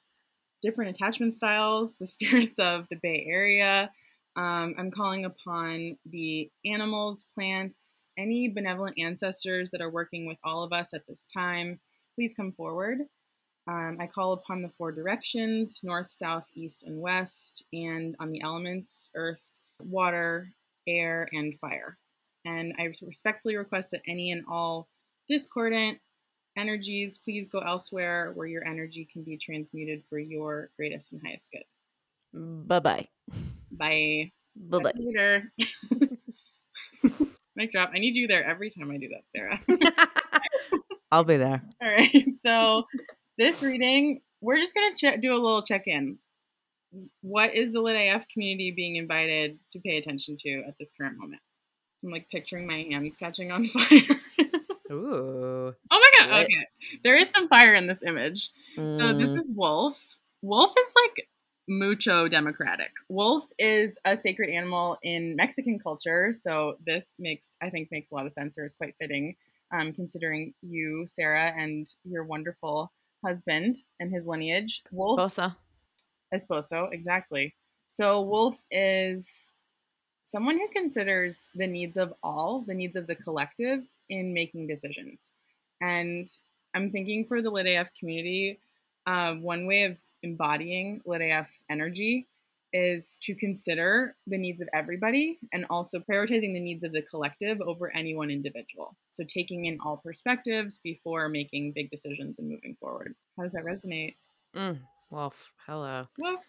different 0.61 0.93
attachment 0.93 1.33
styles, 1.33 1.97
the 1.97 2.05
spirits 2.17 2.59
of 2.59 2.87
the 2.89 2.97
Bay 3.01 3.25
Area. 3.25 3.89
Um, 4.35 4.75
I'm 4.77 4.91
calling 4.91 5.25
upon 5.25 5.97
the 6.05 6.49
animals, 6.65 7.27
plants, 7.33 8.07
any 8.17 8.47
benevolent 8.47 8.97
ancestors 8.97 9.71
that 9.71 9.81
are 9.81 9.89
working 9.89 10.25
with 10.25 10.37
all 10.43 10.63
of 10.63 10.71
us 10.71 10.93
at 10.93 11.05
this 11.07 11.27
time. 11.27 11.79
Please 12.15 12.33
come 12.33 12.51
forward. 12.51 12.99
Um, 13.67 13.97
I 13.99 14.07
call 14.07 14.33
upon 14.33 14.61
the 14.61 14.69
four 14.69 14.91
directions 14.91 15.81
north, 15.83 16.09
south, 16.09 16.45
east, 16.55 16.83
and 16.83 16.99
west, 16.99 17.65
and 17.73 18.15
on 18.19 18.31
the 18.31 18.41
elements 18.41 19.11
earth, 19.15 19.41
water, 19.81 20.49
air, 20.87 21.27
and 21.31 21.57
fire. 21.59 21.97
And 22.45 22.73
I 22.79 22.91
respectfully 23.01 23.55
request 23.55 23.91
that 23.91 24.01
any 24.07 24.31
and 24.31 24.43
all 24.49 24.87
discordant 25.27 25.99
energies 26.57 27.17
please 27.17 27.47
go 27.47 27.59
elsewhere 27.59 28.31
where 28.35 28.47
your 28.47 28.65
energy 28.67 29.07
can 29.11 29.23
be 29.23 29.37
transmuted 29.37 30.03
for 30.09 30.19
your 30.19 30.69
greatest 30.75 31.13
and 31.13 31.21
highest 31.25 31.51
good. 31.51 31.63
Bye-bye. 32.67 32.79
Bye. 32.79 33.07
Bye-bye. 33.89 34.93
Later. 34.95 35.51
Mic 37.55 37.71
drop. 37.71 37.91
I 37.93 37.99
need 37.99 38.15
you 38.15 38.27
there 38.27 38.43
every 38.43 38.69
time 38.69 38.91
I 38.91 38.97
do 38.97 39.09
that, 39.09 39.23
Sarah. 39.27 39.59
I'll 41.11 41.23
be 41.23 41.37
there. 41.37 41.61
All 41.81 41.89
right. 41.89 42.25
So 42.41 42.85
this 43.37 43.61
reading, 43.61 44.21
we're 44.39 44.57
just 44.57 44.73
gonna 44.73 44.95
ch- 44.95 45.19
do 45.21 45.33
a 45.33 45.39
little 45.41 45.61
check-in 45.61 46.17
what 47.21 47.55
is 47.55 47.71
the 47.71 47.79
lit 47.79 47.95
AF 47.95 48.27
community 48.27 48.71
being 48.71 48.95
invited 48.95 49.57
to 49.71 49.79
pay 49.79 49.97
attention 49.97 50.37
to 50.37 50.63
at 50.67 50.77
this 50.77 50.91
current 50.91 51.17
moment? 51.17 51.41
I'm 52.03 52.11
like 52.11 52.27
picturing 52.29 52.67
my 52.67 52.85
hands 52.89 53.15
catching 53.15 53.51
on 53.51 53.65
fire. 53.67 54.19
Ooh. 54.91 55.73
Oh 55.91 55.99
my 55.99 56.09
god. 56.17 56.29
Lit. 56.31 56.45
Okay. 56.45 56.99
There 57.03 57.15
is 57.15 57.29
some 57.29 57.47
fire 57.47 57.73
in 57.73 57.87
this 57.87 58.03
image. 58.03 58.49
Mm. 58.77 58.91
So 58.91 59.17
this 59.17 59.31
mm. 59.31 59.37
is 59.37 59.51
Wolf. 59.55 60.03
Wolf 60.41 60.73
is 60.77 60.93
like 61.03 61.27
mucho 61.67 62.27
democratic. 62.27 62.91
Wolf 63.09 63.47
is 63.57 63.97
a 64.05 64.15
sacred 64.15 64.49
animal 64.49 64.97
in 65.03 65.35
Mexican 65.35 65.79
culture. 65.79 66.33
So 66.33 66.77
this 66.85 67.17
makes, 67.19 67.55
I 67.61 67.69
think, 67.69 67.89
makes 67.91 68.11
a 68.11 68.15
lot 68.15 68.25
of 68.25 68.31
sense 68.31 68.57
or 68.57 68.65
is 68.65 68.73
quite 68.73 68.95
fitting, 68.99 69.35
um, 69.73 69.93
considering 69.93 70.53
you, 70.61 71.05
Sarah, 71.07 71.53
and 71.57 71.87
your 72.03 72.23
wonderful 72.23 72.91
husband 73.23 73.77
and 73.99 74.11
his 74.11 74.27
lineage. 74.27 74.83
Wolf. 74.91 75.19
Bosa. 75.19 75.55
Esposo, 76.33 76.91
exactly. 76.91 77.55
So 77.87 78.21
Wolf 78.21 78.63
is 78.71 79.53
someone 80.23 80.57
who 80.57 80.67
considers 80.69 81.51
the 81.55 81.67
needs 81.67 81.97
of 81.97 82.13
all, 82.23 82.63
the 82.65 82.73
needs 82.73 82.95
of 82.95 83.07
the 83.07 83.15
collective 83.15 83.81
in 84.09 84.33
making 84.33 84.67
decisions. 84.67 85.31
And 85.81 86.27
I'm 86.73 86.91
thinking 86.91 87.25
for 87.25 87.41
the 87.41 87.49
Lit 87.49 87.67
AF 87.67 87.89
community, 87.99 88.59
uh, 89.05 89.33
one 89.33 89.65
way 89.65 89.83
of 89.83 89.97
embodying 90.23 91.01
Lit 91.05 91.21
AF 91.21 91.47
energy 91.69 92.27
is 92.73 93.17
to 93.21 93.35
consider 93.35 94.15
the 94.27 94.37
needs 94.37 94.61
of 94.61 94.69
everybody 94.73 95.39
and 95.51 95.65
also 95.69 95.99
prioritizing 95.99 96.53
the 96.53 96.59
needs 96.59 96.83
of 96.83 96.93
the 96.93 97.01
collective 97.01 97.59
over 97.61 97.93
any 97.95 98.15
one 98.15 98.31
individual. 98.31 98.95
So 99.09 99.25
taking 99.27 99.65
in 99.65 99.77
all 99.83 99.97
perspectives 99.97 100.79
before 100.81 101.27
making 101.27 101.73
big 101.75 101.89
decisions 101.91 102.39
and 102.39 102.49
moving 102.49 102.77
forward. 102.79 103.13
How 103.35 103.43
does 103.43 103.51
that 103.53 103.65
resonate? 103.65 104.15
Mm, 104.55 104.79
Wolf, 105.09 105.51
hello. 105.65 106.07
Wolf. 106.17 106.41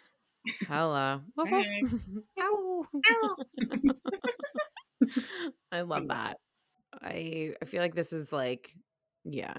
Hello. 0.69 1.21
Woof, 1.37 1.51
woof. 1.83 2.03
Ow. 2.41 2.87
Ow. 3.11 3.37
I 5.73 5.81
love 5.83 6.09
that. 6.09 6.39
I 7.01 7.55
I 7.61 7.65
feel 7.65 7.81
like 7.81 7.95
this 7.95 8.13
is 8.13 8.33
like 8.33 8.73
yeah. 9.25 9.55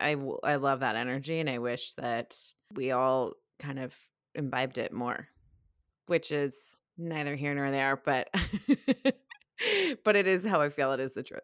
I 0.00 0.16
I 0.42 0.56
love 0.56 0.80
that 0.80 0.96
energy 0.96 1.40
and 1.40 1.48
I 1.48 1.58
wish 1.58 1.94
that 1.94 2.36
we 2.74 2.90
all 2.90 3.32
kind 3.58 3.78
of 3.78 3.94
imbibed 4.34 4.78
it 4.78 4.92
more. 4.92 5.28
Which 6.06 6.30
is 6.30 6.80
neither 6.96 7.34
here 7.34 7.54
nor 7.54 7.70
there, 7.70 8.00
but 8.04 8.28
but 10.04 10.16
it 10.16 10.26
is 10.26 10.44
how 10.46 10.60
I 10.60 10.68
feel 10.68 10.92
it 10.92 11.00
is 11.00 11.12
the 11.12 11.22
truth. 11.22 11.42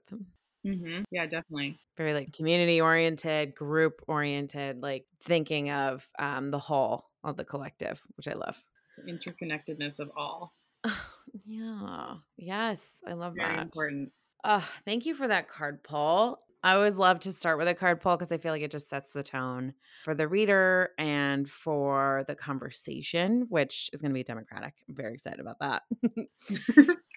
Mm-hmm. 0.67 1.03
Yeah, 1.11 1.27
definitely. 1.27 1.81
Very 1.97 2.15
like 2.15 2.33
community 2.33 2.81
oriented, 2.81 3.55
group 3.55 4.03
oriented, 4.07 4.83
like 4.83 5.07
thinking 5.23 5.71
of 5.71 6.07
um, 6.19 6.51
the 6.51 6.59
whole 6.59 7.07
of 7.25 7.37
the 7.37 7.45
collective, 7.45 8.01
which 8.17 8.29
I 8.29 8.35
love. 8.35 8.63
The 9.05 9.13
interconnectedness 9.13 9.99
of 9.99 10.11
all. 10.17 10.55
yeah. 11.45 12.15
Yes. 12.37 13.01
I 13.07 13.15
love 13.15 13.35
Very 13.35 13.57
that. 13.57 13.63
important. 13.63 14.13
Uh, 14.45 14.63
thank 14.85 15.07
you 15.07 15.15
for 15.15 15.29
that 15.29 15.49
card 15.49 15.83
pull. 15.83 16.41
I 16.65 16.75
always 16.75 16.97
love 16.97 17.19
to 17.21 17.33
start 17.33 17.59
with 17.59 17.67
a 17.67 17.75
card 17.75 18.01
pull 18.01 18.17
because 18.17 18.31
I 18.31 18.39
feel 18.39 18.53
like 18.53 18.63
it 18.63 18.71
just 18.71 18.89
sets 18.89 19.13
the 19.13 19.23
tone 19.25 19.75
for 20.05 20.15
the 20.15 20.29
reader 20.29 20.91
and 20.97 21.51
for 21.51 22.23
the 22.29 22.37
conversation, 22.37 23.47
which 23.49 23.91
is 23.93 24.01
going 24.01 24.13
to 24.13 24.15
be 24.15 24.23
democratic. 24.23 24.75
I'm 24.89 24.95
very 24.95 25.15
excited 25.15 25.41
about 25.41 25.59
that. 25.59 25.83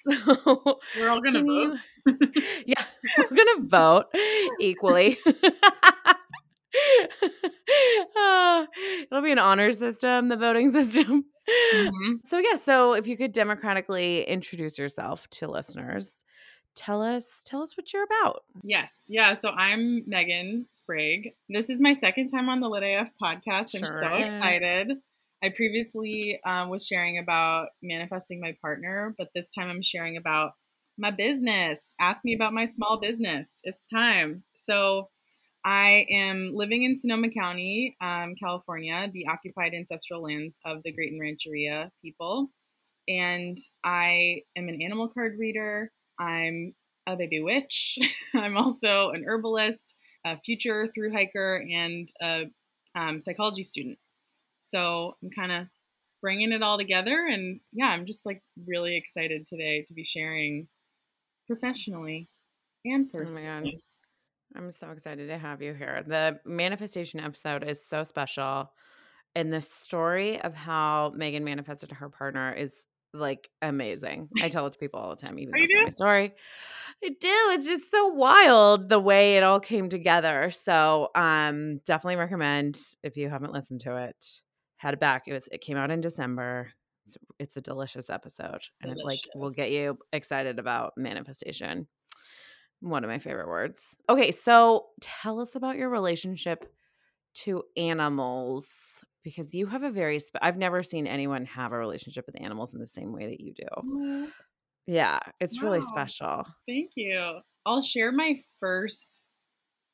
so 0.02 0.80
we're 0.98 1.10
all 1.10 1.22
going 1.22 1.34
to 1.34 1.44
vote. 1.44 1.78
You, 2.08 2.44
yeah, 2.66 2.84
we're 3.20 3.36
going 3.36 3.62
to 3.62 3.68
vote 3.68 4.06
equally. 4.60 5.18
uh, 8.18 8.66
it'll 9.12 9.22
be 9.22 9.32
an 9.32 9.40
honor 9.40 9.72
system, 9.72 10.30
the 10.30 10.38
voting 10.38 10.70
system. 10.74 11.26
Mm-hmm. 11.76 12.14
So, 12.24 12.40
yeah, 12.40 12.56
so 12.56 12.94
if 12.94 13.06
you 13.06 13.16
could 13.16 13.32
democratically 13.32 14.24
introduce 14.24 14.80
yourself 14.80 15.30
to 15.30 15.48
listeners 15.48 16.25
tell 16.76 17.02
us 17.02 17.42
tell 17.46 17.62
us 17.62 17.78
what 17.78 17.92
you're 17.94 18.04
about. 18.04 18.44
Yes. 18.64 19.06
Yeah. 19.10 19.34
So 19.34 19.50
I'm 19.52 20.04
Megan 20.08 20.68
Sprague. 20.74 21.34
This 21.50 21.70
is 21.70 21.82
my 21.82 21.94
second 21.94 22.28
time 22.28 22.50
on 22.50 22.60
the 22.60 22.70
Lit 22.70 22.84
AF 22.84 23.10
podcast. 23.22 23.76
I'm 23.76 23.82
sure 23.82 24.00
so 24.00 24.16
is. 24.16 24.34
excited. 24.34 24.92
I 25.44 25.50
previously 25.50 26.40
um, 26.46 26.70
was 26.70 26.86
sharing 26.86 27.18
about 27.18 27.70
manifesting 27.84 28.40
my 28.40 28.56
partner, 28.62 29.14
but 29.18 29.30
this 29.36 29.54
time 29.54 29.70
I'm 29.70 29.82
sharing 29.82 30.18
about 30.18 30.54
my 30.98 31.12
business. 31.12 31.94
Ask 32.00 32.24
me 32.24 32.34
about 32.34 32.54
my 32.54 32.66
small 32.66 33.00
business. 33.00 33.62
It's 33.64 33.86
time. 33.86 34.44
So 34.54 35.10
I 35.64 36.06
am 36.12 36.52
living 36.54 36.84
in 36.84 36.96
Sonoma 36.96 37.30
County, 37.30 37.98
um, 38.00 38.36
California, 38.36 39.10
the 39.12 39.28
occupied 39.28 39.74
ancestral 39.74 40.22
lands 40.22 40.60
of 40.64 40.84
the 40.84 40.94
Graton 40.94 41.20
Rancheria 41.20 41.92
people. 42.02 42.50
And 43.08 43.58
I 43.84 44.42
am 44.56 44.70
an 44.70 44.82
animal 44.82 45.10
card 45.10 45.38
reader. 45.38 45.92
I'm 46.20 46.74
a 47.08 47.16
baby 47.16 47.42
witch. 47.42 47.98
I'm 48.36 48.58
also 48.58 49.12
an 49.12 49.24
herbalist, 49.26 49.96
a 50.26 50.38
future 50.38 50.88
through 50.94 51.14
hiker, 51.14 51.64
and 51.72 52.08
a 52.22 52.46
um, 52.96 53.20
psychology 53.20 53.64
student. 53.64 53.98
So 54.60 55.16
I'm 55.22 55.30
kind 55.30 55.52
of 55.52 55.68
bringing 56.22 56.52
it 56.52 56.64
all 56.64 56.78
together. 56.78 57.28
And 57.28 57.60
yeah, 57.72 57.88
I'm 57.88 58.06
just 58.06 58.26
like 58.26 58.42
really 58.66 58.98
excited 58.98 59.46
today 59.46 59.86
to 59.88 59.94
be 59.94 60.04
sharing 60.04 60.68
professionally 61.48 62.30
and 62.84 63.12
personally. 63.12 63.48
Oh 63.48 64.58
I'm 64.58 64.72
so 64.72 64.90
excited 64.92 65.28
to 65.28 65.38
have 65.38 65.62
you 65.62 65.74
here. 65.74 66.04
The 66.08 66.40
manifestation 66.46 67.20
episode 67.20 67.64
is 67.64 67.86
so 67.86 68.04
special. 68.04 68.72
And 69.36 69.52
the 69.52 69.62
story 69.62 70.40
of 70.42 70.56
how 70.56 71.14
Megan 71.16 71.44
manifested 71.44 71.92
her 71.92 72.10
partner 72.10 72.54
is 72.54 72.86
like 73.16 73.50
amazing. 73.62 74.30
I 74.42 74.50
tell 74.50 74.66
it 74.68 74.74
to 74.74 74.80
people 74.80 75.00
all 75.00 75.10
the 75.10 75.16
time, 75.16 75.40
even 75.40 75.52
though 75.52 75.64
it's 75.64 75.84
my 75.84 75.90
story. 75.90 76.34
I 77.04 77.10
do. 77.10 77.28
It's 77.54 77.68
just 77.68 77.92
so 77.92 78.08
wild 78.08 78.90
the 78.90 79.00
way 79.00 79.38
it 79.38 79.44
all 79.44 79.60
came 79.60 79.90
together. 79.90 80.52
So 80.52 81.10
um 81.16 81.80
definitely 81.86 82.18
recommend 82.18 82.80
if 83.04 83.18
you 83.18 83.30
haven't 83.30 83.54
listened 83.54 83.82
to 83.82 83.98
it, 83.98 84.42
head 84.78 84.94
it 84.94 85.00
back. 85.00 85.24
It 85.28 85.34
was 85.34 85.50
it 85.52 85.62
came 85.62 85.78
out 85.78 85.92
in 85.92 86.02
December. 86.02 86.72
It's, 87.06 87.18
it's 87.40 87.58
a 87.58 87.62
delicious 87.62 88.10
episode. 88.10 88.62
And 88.82 88.96
delicious. 88.96 89.00
it 89.00 89.06
like 89.06 89.20
will 89.36 89.52
get 89.52 89.72
you 89.72 89.98
excited 90.12 90.60
about 90.60 90.94
manifestation. 90.98 91.88
One 92.82 93.04
of 93.04 93.10
my 93.10 93.20
favorite 93.20 93.48
words. 93.48 93.96
Okay, 94.10 94.32
so 94.32 94.88
tell 95.02 95.40
us 95.40 95.56
about 95.56 95.78
your 95.78 95.90
relationship 95.90 96.72
to 97.36 97.64
animals 97.78 99.04
because 99.26 99.54
you 99.54 99.66
have 99.68 99.84
a 99.84 99.92
very 99.92 100.20
spe- 100.20 100.38
I've 100.42 100.56
never 100.56 100.82
seen 100.82 101.08
anyone 101.08 101.46
have 101.48 101.74
a 101.74 101.78
relationship 101.78 102.26
with 102.26 102.40
animals 102.42 102.74
in 102.74 102.80
the 102.80 102.88
same 102.88 103.12
way 103.12 103.28
that 103.28 103.42
you 103.42 103.54
do. 103.54 104.30
Yeah, 104.88 105.20
it's 105.42 105.62
wow. 105.62 105.68
really 105.68 105.82
special. 105.82 106.46
Thank 106.66 106.92
you. 106.96 107.40
I'll 107.66 107.82
share 107.82 108.14
my 108.14 108.40
first 108.62 109.22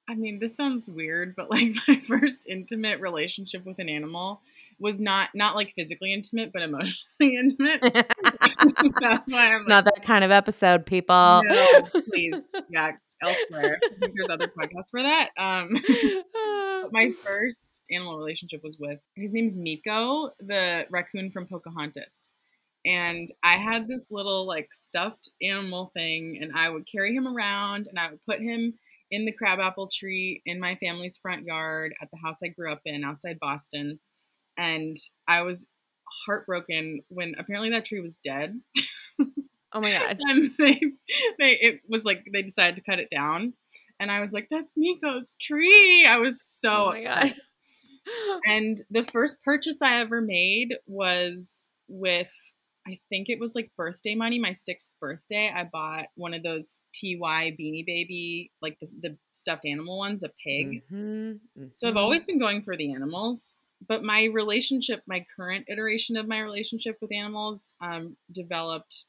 I 0.09 0.15
mean, 0.15 0.39
this 0.39 0.57
sounds 0.57 0.89
weird, 0.89 1.35
but 1.37 1.49
like 1.49 1.73
my 1.87 2.01
first 2.07 2.45
intimate 2.47 2.99
relationship 2.99 3.65
with 3.65 3.79
an 3.79 3.89
animal 3.89 4.41
was 4.79 4.99
not 4.99 5.29
not 5.33 5.55
like 5.55 5.73
physically 5.75 6.13
intimate, 6.13 6.51
but 6.51 6.61
emotionally 6.61 6.97
intimate. 7.21 7.81
That's 8.99 9.31
why 9.31 9.55
I'm 9.55 9.65
not 9.67 9.85
like, 9.85 9.95
that 9.95 10.03
kind 10.03 10.23
of 10.23 10.31
episode, 10.31 10.85
people. 10.85 11.41
No, 11.45 11.83
please, 12.09 12.49
yeah, 12.69 12.91
elsewhere. 13.21 13.79
There's 13.99 14.29
other 14.29 14.47
podcasts 14.47 14.89
for 14.89 15.01
that. 15.01 15.29
Um, 15.37 15.69
my 16.91 17.11
first 17.11 17.81
animal 17.91 18.17
relationship 18.17 18.61
was 18.63 18.77
with 18.79 18.99
his 19.15 19.33
name's 19.33 19.55
Meeko, 19.55 20.31
the 20.39 20.85
raccoon 20.89 21.31
from 21.31 21.47
Pocahontas. 21.47 22.33
And 22.85 23.29
I 23.43 23.57
had 23.57 23.87
this 23.87 24.09
little 24.09 24.47
like 24.47 24.69
stuffed 24.73 25.29
animal 25.41 25.91
thing, 25.95 26.39
and 26.41 26.51
I 26.55 26.69
would 26.69 26.87
carry 26.91 27.15
him 27.15 27.27
around 27.27 27.87
and 27.87 27.99
I 27.99 28.09
would 28.09 28.25
put 28.27 28.39
him 28.39 28.73
in 29.11 29.25
the 29.25 29.31
crabapple 29.31 29.89
tree 29.93 30.41
in 30.45 30.59
my 30.59 30.75
family's 30.75 31.17
front 31.17 31.45
yard 31.45 31.93
at 32.01 32.09
the 32.11 32.17
house 32.17 32.39
I 32.43 32.47
grew 32.47 32.71
up 32.71 32.81
in 32.85 33.03
outside 33.03 33.39
Boston. 33.39 33.99
And 34.57 34.97
I 35.27 35.41
was 35.41 35.67
heartbroken 36.25 37.01
when 37.09 37.35
apparently 37.37 37.69
that 37.71 37.85
tree 37.85 37.99
was 37.99 38.15
dead. 38.15 38.59
Oh 39.73 39.81
my 39.81 39.91
god! 39.91 40.17
and 40.19 40.51
they, 40.57 40.79
they, 41.39 41.51
it 41.59 41.81
was 41.87 42.05
like 42.05 42.25
they 42.31 42.41
decided 42.41 42.75
to 42.77 42.83
cut 42.83 42.99
it 42.99 43.09
down, 43.09 43.53
and 43.99 44.11
I 44.11 44.19
was 44.19 44.31
like, 44.31 44.47
"That's 44.49 44.73
Meeko's 44.73 45.35
tree." 45.39 46.05
I 46.05 46.17
was 46.17 46.41
so 46.41 46.71
oh 46.71 46.93
upset. 46.97 47.35
and 48.45 48.81
the 48.89 49.03
first 49.03 49.41
purchase 49.43 49.81
I 49.81 49.99
ever 49.99 50.21
made 50.21 50.75
was 50.87 51.69
with, 51.87 52.31
I 52.87 52.99
think 53.09 53.29
it 53.29 53.39
was 53.39 53.55
like 53.55 53.71
birthday 53.77 54.15
money. 54.15 54.39
My 54.39 54.53
sixth 54.53 54.89
birthday, 54.99 55.51
I 55.55 55.69
bought 55.71 56.07
one 56.15 56.33
of 56.33 56.43
those 56.43 56.83
TY 56.93 57.55
Beanie 57.59 57.85
Baby, 57.85 58.51
like 58.61 58.77
the, 58.81 58.89
the 59.01 59.17
stuffed 59.33 59.65
animal 59.65 59.97
ones, 59.97 60.23
a 60.23 60.31
pig. 60.43 60.81
Mm-hmm, 60.91 60.97
mm-hmm. 60.97 61.65
So 61.71 61.87
I've 61.87 61.97
always 61.97 62.25
been 62.25 62.39
going 62.39 62.63
for 62.63 62.75
the 62.75 62.93
animals 62.93 63.63
but 63.87 64.03
my 64.03 64.25
relationship, 64.25 65.01
my 65.07 65.25
current 65.35 65.65
iteration 65.67 66.17
of 66.17 66.27
my 66.27 66.39
relationship 66.39 66.97
with 67.01 67.11
animals, 67.11 67.73
um, 67.81 68.15
developed 68.31 69.05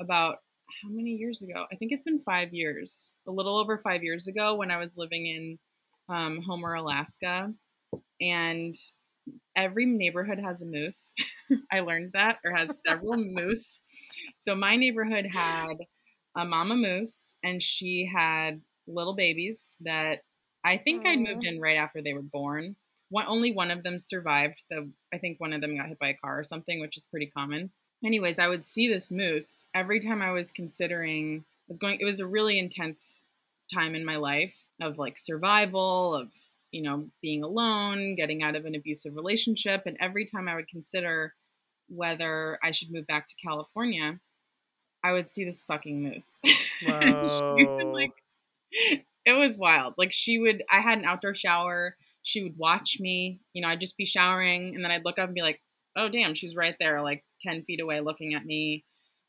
about 0.00 0.36
how 0.82 0.88
many 0.88 1.10
years 1.10 1.42
ago? 1.42 1.64
I 1.70 1.76
think 1.76 1.92
it's 1.92 2.04
been 2.04 2.20
five 2.20 2.52
years, 2.52 3.12
a 3.26 3.30
little 3.30 3.58
over 3.58 3.78
five 3.78 4.02
years 4.02 4.26
ago 4.26 4.54
when 4.54 4.70
I 4.70 4.78
was 4.78 4.96
living 4.96 5.26
in 5.26 5.58
um, 6.14 6.40
Homer, 6.42 6.74
Alaska. 6.74 7.52
And 8.20 8.74
every 9.56 9.86
neighborhood 9.86 10.38
has 10.38 10.62
a 10.62 10.66
moose. 10.66 11.14
I 11.72 11.80
learned 11.80 12.12
that, 12.14 12.38
or 12.44 12.54
has 12.54 12.82
several 12.82 13.16
moose. 13.18 13.80
So 14.36 14.54
my 14.54 14.76
neighborhood 14.76 15.26
had 15.26 15.76
a 16.36 16.44
mama 16.44 16.76
moose, 16.76 17.36
and 17.42 17.62
she 17.62 18.10
had 18.12 18.60
little 18.86 19.14
babies 19.14 19.76
that 19.80 20.20
I 20.64 20.76
think 20.76 21.04
Aww. 21.04 21.10
I 21.10 21.16
moved 21.16 21.44
in 21.44 21.60
right 21.60 21.76
after 21.76 22.02
they 22.02 22.12
were 22.12 22.22
born. 22.22 22.76
One, 23.08 23.24
only 23.26 23.52
one 23.52 23.70
of 23.70 23.82
them 23.82 23.98
survived. 23.98 24.62
The 24.70 24.90
I 25.12 25.18
think 25.18 25.40
one 25.40 25.52
of 25.52 25.60
them 25.60 25.76
got 25.76 25.88
hit 25.88 25.98
by 25.98 26.08
a 26.08 26.14
car 26.14 26.38
or 26.38 26.44
something, 26.44 26.80
which 26.80 26.96
is 26.96 27.06
pretty 27.06 27.26
common 27.26 27.70
anyways, 28.04 28.38
I 28.38 28.48
would 28.48 28.64
see 28.64 28.88
this 28.88 29.10
moose 29.10 29.66
every 29.74 30.00
time 30.00 30.22
I 30.22 30.32
was 30.32 30.50
considering 30.50 31.44
I 31.46 31.68
was 31.68 31.78
going 31.78 31.98
it 32.00 32.04
was 32.04 32.20
a 32.20 32.26
really 32.26 32.58
intense 32.58 33.28
time 33.72 33.94
in 33.94 34.04
my 34.04 34.16
life 34.16 34.56
of 34.80 34.98
like 34.98 35.18
survival, 35.18 36.14
of 36.14 36.32
you 36.72 36.82
know, 36.82 37.08
being 37.20 37.42
alone, 37.42 38.14
getting 38.14 38.42
out 38.42 38.56
of 38.56 38.64
an 38.64 38.74
abusive 38.74 39.16
relationship, 39.16 39.82
and 39.86 39.96
every 40.00 40.24
time 40.24 40.48
I 40.48 40.54
would 40.54 40.68
consider 40.68 41.34
whether 41.88 42.58
I 42.62 42.70
should 42.70 42.92
move 42.92 43.06
back 43.06 43.26
to 43.28 43.34
California, 43.44 44.20
I 45.02 45.12
would 45.12 45.26
see 45.26 45.44
this 45.44 45.62
fucking 45.62 46.02
moose. 46.02 46.40
Whoa. 46.86 47.92
like 47.92 48.12
it 49.26 49.38
was 49.38 49.58
wild. 49.58 49.94
Like 49.98 50.12
she 50.12 50.38
would 50.38 50.62
I 50.70 50.80
had 50.80 50.98
an 50.98 51.04
outdoor 51.04 51.34
shower, 51.34 51.96
she 52.22 52.42
would 52.42 52.56
watch 52.56 52.98
me, 53.00 53.40
you 53.52 53.62
know, 53.62 53.68
I'd 53.68 53.80
just 53.80 53.96
be 53.96 54.06
showering 54.06 54.74
and 54.74 54.84
then 54.84 54.90
I'd 54.90 55.04
look 55.04 55.18
up 55.18 55.26
and 55.26 55.34
be 55.34 55.42
like, 55.42 55.60
oh 55.96 56.08
damn, 56.08 56.34
she's 56.34 56.56
right 56.56 56.76
there, 56.78 57.02
like 57.02 57.24
10 57.42 57.64
feet 57.64 57.80
away 57.80 58.00
looking 58.00 58.34
at 58.34 58.44
me. 58.44 58.84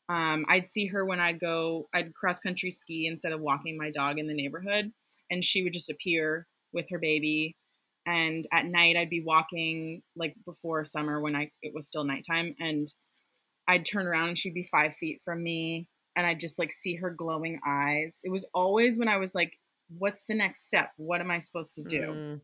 Um, 0.08 0.44
I'd 0.48 0.66
see 0.66 0.86
her 0.86 1.04
when 1.04 1.20
I'd 1.20 1.40
go, 1.40 1.88
I'd 1.94 2.14
cross 2.14 2.38
country 2.38 2.70
ski 2.70 3.06
instead 3.06 3.32
of 3.32 3.40
walking 3.40 3.78
my 3.78 3.90
dog 3.90 4.18
in 4.18 4.26
the 4.26 4.34
neighborhood, 4.34 4.92
and 5.30 5.44
she 5.44 5.62
would 5.62 5.72
just 5.72 5.90
appear 5.90 6.46
with 6.72 6.86
her 6.90 6.98
baby. 6.98 7.56
And 8.04 8.46
at 8.52 8.66
night, 8.66 8.96
I'd 8.96 9.10
be 9.10 9.22
walking 9.22 10.02
like 10.16 10.34
before 10.44 10.84
summer 10.84 11.20
when 11.20 11.36
I 11.36 11.50
it 11.62 11.72
was 11.72 11.86
still 11.86 12.04
nighttime, 12.04 12.54
and 12.58 12.92
I'd 13.68 13.86
turn 13.86 14.06
around 14.06 14.28
and 14.28 14.38
she'd 14.38 14.54
be 14.54 14.64
five 14.64 14.94
feet 14.94 15.20
from 15.24 15.42
me, 15.42 15.86
and 16.16 16.26
I'd 16.26 16.40
just 16.40 16.58
like 16.58 16.72
see 16.72 16.96
her 16.96 17.10
glowing 17.10 17.60
eyes. 17.66 18.20
It 18.24 18.30
was 18.30 18.48
always 18.54 18.98
when 18.98 19.08
I 19.08 19.18
was 19.18 19.34
like, 19.34 19.52
what's 19.98 20.24
the 20.24 20.34
next 20.34 20.66
step? 20.66 20.90
What 20.96 21.20
am 21.20 21.30
I 21.30 21.38
supposed 21.38 21.74
to 21.76 21.82
do? 21.82 22.00
Mm. 22.00 22.40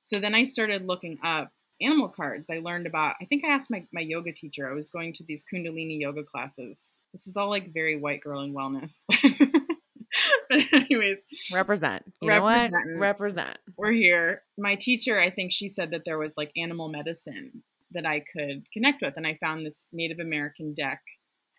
So 0.00 0.18
then 0.18 0.34
I 0.34 0.44
started 0.44 0.86
looking 0.86 1.18
up 1.22 1.50
animal 1.80 2.08
cards. 2.08 2.50
I 2.50 2.58
learned 2.58 2.86
about, 2.86 3.16
I 3.20 3.24
think 3.24 3.44
I 3.44 3.48
asked 3.48 3.70
my, 3.70 3.86
my 3.92 4.00
yoga 4.00 4.32
teacher, 4.32 4.70
I 4.70 4.74
was 4.74 4.88
going 4.88 5.12
to 5.14 5.24
these 5.24 5.44
Kundalini 5.44 6.00
yoga 6.00 6.22
classes. 6.22 7.02
This 7.12 7.26
is 7.26 7.36
all 7.36 7.48
like 7.48 7.72
very 7.72 7.96
white 7.96 8.20
girl 8.20 8.40
and 8.40 8.54
wellness. 8.54 9.04
but 10.48 10.60
anyways, 10.72 11.26
represent. 11.52 12.04
You 12.20 12.28
know 12.28 12.42
what? 12.42 12.70
Represent. 12.96 13.58
We're 13.76 13.92
here. 13.92 14.42
My 14.58 14.74
teacher, 14.74 15.18
I 15.18 15.30
think 15.30 15.52
she 15.52 15.68
said 15.68 15.90
that 15.90 16.02
there 16.04 16.18
was 16.18 16.36
like 16.36 16.52
animal 16.56 16.88
medicine 16.88 17.62
that 17.92 18.06
I 18.06 18.20
could 18.20 18.64
connect 18.72 19.02
with, 19.02 19.16
and 19.16 19.26
I 19.26 19.34
found 19.34 19.64
this 19.64 19.88
Native 19.92 20.18
American 20.18 20.74
deck, 20.74 21.00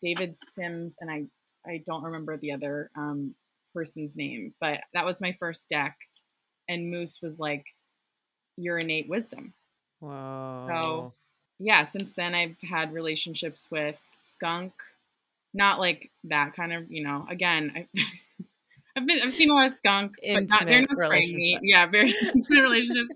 David 0.02 0.36
Sims, 0.36 0.98
and 1.00 1.10
I 1.10 1.26
I 1.66 1.82
don't 1.86 2.04
remember 2.04 2.38
the 2.38 2.52
other 2.52 2.90
um, 2.98 3.36
person's 3.74 4.18
name, 4.18 4.54
but 4.60 4.82
that 4.94 5.06
was 5.06 5.22
my 5.22 5.36
first 5.40 5.70
deck, 5.70 5.96
and 6.68 6.92
Moose 6.92 7.20
was 7.22 7.40
like 7.40 7.66
your 8.58 8.78
innate 8.78 9.10
wisdom. 9.10 9.54
Wow. 10.04 10.66
So 10.68 11.14
yeah, 11.60 11.84
since 11.84 12.14
then 12.14 12.36
I've 12.36 12.58
had 12.62 12.94
relationships 12.94 13.72
with 13.72 14.02
skunk, 14.18 14.74
not 15.54 15.80
like 15.80 16.12
that 16.26 16.54
kind 16.54 16.74
of, 16.74 16.92
you 16.92 17.04
know, 17.04 17.26
again, 17.30 17.72
I 17.76 17.88
I've 18.96 19.08
been 19.08 19.22
I've 19.24 19.34
seen 19.34 19.50
a 19.50 19.56
lot 19.56 19.66
of 19.66 19.72
skunks, 19.72 20.24
intimate 20.24 20.50
but 20.50 20.56
not, 20.56 20.66
they're 20.68 20.82
not 20.82 21.00
spraying 21.00 21.36
me. 21.36 21.58
Yeah, 21.64 21.86
very 21.88 22.14
intimate 22.22 22.62
relationships. 22.62 23.12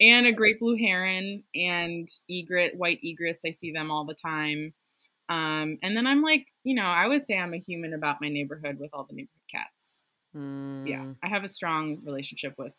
And 0.00 0.26
a 0.26 0.32
great 0.32 0.58
blue 0.58 0.76
heron 0.76 1.44
and 1.54 2.08
egret, 2.30 2.76
white 2.76 3.00
egrets. 3.04 3.44
I 3.44 3.50
see 3.50 3.72
them 3.72 3.90
all 3.90 4.04
the 4.04 4.14
time. 4.14 4.72
Um, 5.28 5.78
and 5.82 5.96
then 5.96 6.06
I'm 6.06 6.22
like, 6.22 6.46
you 6.64 6.74
know, 6.74 6.82
I 6.82 7.06
would 7.06 7.26
say 7.26 7.38
I'm 7.38 7.54
a 7.54 7.58
human 7.58 7.94
about 7.94 8.20
my 8.20 8.28
neighborhood 8.28 8.78
with 8.80 8.90
all 8.92 9.04
the 9.04 9.14
neighborhood 9.14 9.28
cats. 9.50 10.02
Mm. 10.36 10.88
Yeah, 10.88 11.04
I 11.22 11.28
have 11.28 11.44
a 11.44 11.48
strong 11.48 12.00
relationship 12.04 12.54
with 12.58 12.74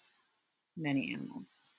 many 0.76 1.14
animals. 1.14 1.70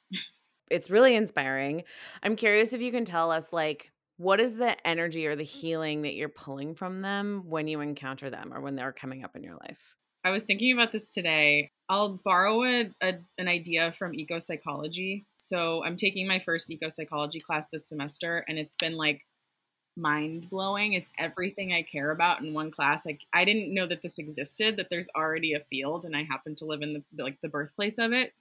It's 0.70 0.90
really 0.90 1.14
inspiring. 1.14 1.84
I'm 2.22 2.36
curious 2.36 2.72
if 2.72 2.80
you 2.80 2.92
can 2.92 3.04
tell 3.04 3.30
us 3.30 3.52
like 3.52 3.90
what 4.16 4.40
is 4.40 4.56
the 4.56 4.86
energy 4.86 5.26
or 5.26 5.34
the 5.34 5.42
healing 5.42 6.02
that 6.02 6.14
you're 6.14 6.28
pulling 6.28 6.74
from 6.74 7.02
them 7.02 7.42
when 7.46 7.66
you 7.66 7.80
encounter 7.80 8.30
them 8.30 8.52
or 8.54 8.60
when 8.60 8.76
they're 8.76 8.92
coming 8.92 9.24
up 9.24 9.34
in 9.34 9.42
your 9.42 9.56
life? 9.56 9.96
I 10.24 10.30
was 10.30 10.44
thinking 10.44 10.72
about 10.72 10.92
this 10.92 11.08
today. 11.08 11.70
I'll 11.88 12.20
borrow 12.24 12.64
a, 12.64 12.90
a, 13.02 13.14
an 13.36 13.48
idea 13.48 13.92
from 13.98 14.14
eco 14.14 14.38
psychology. 14.38 15.26
So 15.36 15.84
I'm 15.84 15.96
taking 15.96 16.26
my 16.26 16.38
first 16.38 16.70
eco 16.70 16.88
psychology 16.88 17.40
class 17.40 17.66
this 17.68 17.86
semester, 17.86 18.44
and 18.48 18.58
it's 18.58 18.74
been 18.76 18.96
like 18.96 19.26
mind 19.96 20.48
blowing. 20.48 20.94
It's 20.94 21.12
everything 21.18 21.74
I 21.74 21.82
care 21.82 22.10
about 22.10 22.40
in 22.40 22.54
one 22.54 22.70
class. 22.70 23.04
Like 23.04 23.20
I 23.34 23.44
didn't 23.44 23.74
know 23.74 23.86
that 23.86 24.00
this 24.00 24.18
existed. 24.18 24.78
That 24.78 24.88
there's 24.88 25.10
already 25.14 25.52
a 25.52 25.60
field, 25.60 26.06
and 26.06 26.16
I 26.16 26.22
happen 26.22 26.54
to 26.56 26.64
live 26.64 26.80
in 26.80 26.94
the 26.94 27.22
like 27.22 27.38
the 27.42 27.48
birthplace 27.48 27.98
of 27.98 28.12
it. 28.12 28.32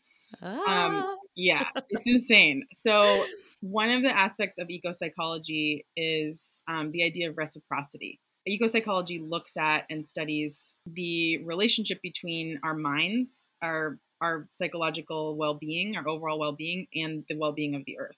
Um, 0.42 0.62
ah. 0.66 1.00
Um, 1.02 1.18
yeah, 1.36 1.68
it's 1.90 2.08
insane. 2.08 2.64
So 2.72 3.26
one 3.62 3.90
of 3.90 4.04
the 4.04 4.16
aspects 4.16 4.58
of 4.58 4.70
eco 4.70 4.92
psychology 4.92 5.86
is 5.96 6.62
um, 6.68 6.92
the 6.92 7.04
idea 7.04 7.30
of 7.30 7.38
reciprocity 7.38 8.20
eco-psychology 8.46 9.20
looks 9.20 9.58
at 9.58 9.86
and 9.90 10.06
studies 10.06 10.76
the 10.86 11.44
relationship 11.46 12.00
between 12.02 12.60
our 12.64 12.74
minds, 12.74 13.48
our 13.62 14.00
our 14.22 14.48
psychological 14.52 15.36
well-being, 15.36 15.98
our 15.98 16.08
overall 16.08 16.40
well-being, 16.40 16.88
and 16.96 17.26
the 17.28 17.36
well-being 17.36 17.76
of 17.76 17.84
the 17.86 18.00
earth. 18.00 18.16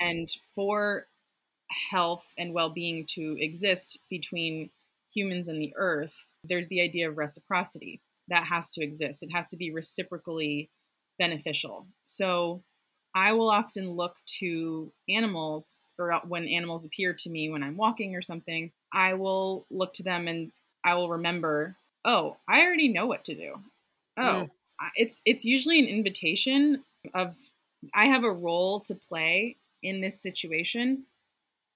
And 0.00 0.26
for 0.54 1.08
health 1.90 2.24
and 2.38 2.54
well-being 2.54 3.04
to 3.10 3.36
exist 3.38 3.98
between 4.08 4.70
humans 5.14 5.48
and 5.48 5.60
the 5.60 5.74
earth, 5.76 6.14
there's 6.42 6.68
the 6.68 6.80
idea 6.80 7.10
of 7.10 7.18
reciprocity 7.18 8.00
that 8.28 8.44
has 8.44 8.70
to 8.70 8.82
exist. 8.82 9.22
It 9.22 9.28
has 9.34 9.48
to 9.48 9.58
be 9.58 9.70
reciprocally 9.70 10.70
beneficial. 11.20 11.86
So 12.04 12.62
I 13.14 13.32
will 13.32 13.50
often 13.50 13.92
look 13.92 14.16
to 14.38 14.90
animals, 15.08 15.92
or 15.98 16.20
when 16.26 16.48
animals 16.48 16.84
appear 16.84 17.12
to 17.12 17.30
me 17.30 17.50
when 17.50 17.62
I'm 17.62 17.76
walking 17.76 18.16
or 18.16 18.22
something, 18.22 18.72
I 18.92 19.14
will 19.14 19.66
look 19.70 19.92
to 19.94 20.02
them 20.02 20.26
and 20.26 20.50
I 20.82 20.94
will 20.94 21.10
remember, 21.10 21.76
oh, 22.04 22.38
I 22.48 22.62
already 22.62 22.88
know 22.88 23.06
what 23.06 23.24
to 23.26 23.34
do. 23.34 23.54
Oh, 24.16 24.22
mm. 24.22 24.50
it's 24.96 25.20
it's 25.24 25.44
usually 25.44 25.78
an 25.78 25.86
invitation 25.86 26.82
of 27.14 27.36
I 27.94 28.06
have 28.06 28.24
a 28.24 28.32
role 28.32 28.80
to 28.80 28.94
play 28.94 29.56
in 29.82 30.00
this 30.00 30.20
situation, 30.20 31.04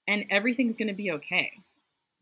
and 0.09 0.25
everything's 0.31 0.77
going 0.77 0.89
to 0.89 0.95
be 0.95 1.13
okay 1.13 1.53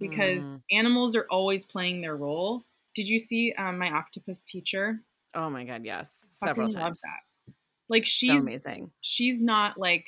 because 0.01 0.49
mm. 0.49 0.62
animals 0.73 1.14
are 1.14 1.27
always 1.31 1.64
playing 1.64 2.01
their 2.01 2.16
role. 2.16 2.64
Did 2.94 3.09
you 3.09 3.18
see 3.18 3.53
um, 3.53 3.79
my 3.79 3.90
octopus 3.90 4.42
teacher? 4.44 5.01
Oh 5.35 5.51
my 5.51 5.64
god, 5.64 5.85
yes, 5.85 6.12
several 6.45 6.68
times. 6.68 6.75
Love 6.83 6.99
that. 7.03 7.55
Like 7.88 8.05
she's 8.05 8.45
so 8.45 8.51
amazing. 8.51 8.90
She's 9.01 9.42
not 9.42 9.79
like 9.79 10.07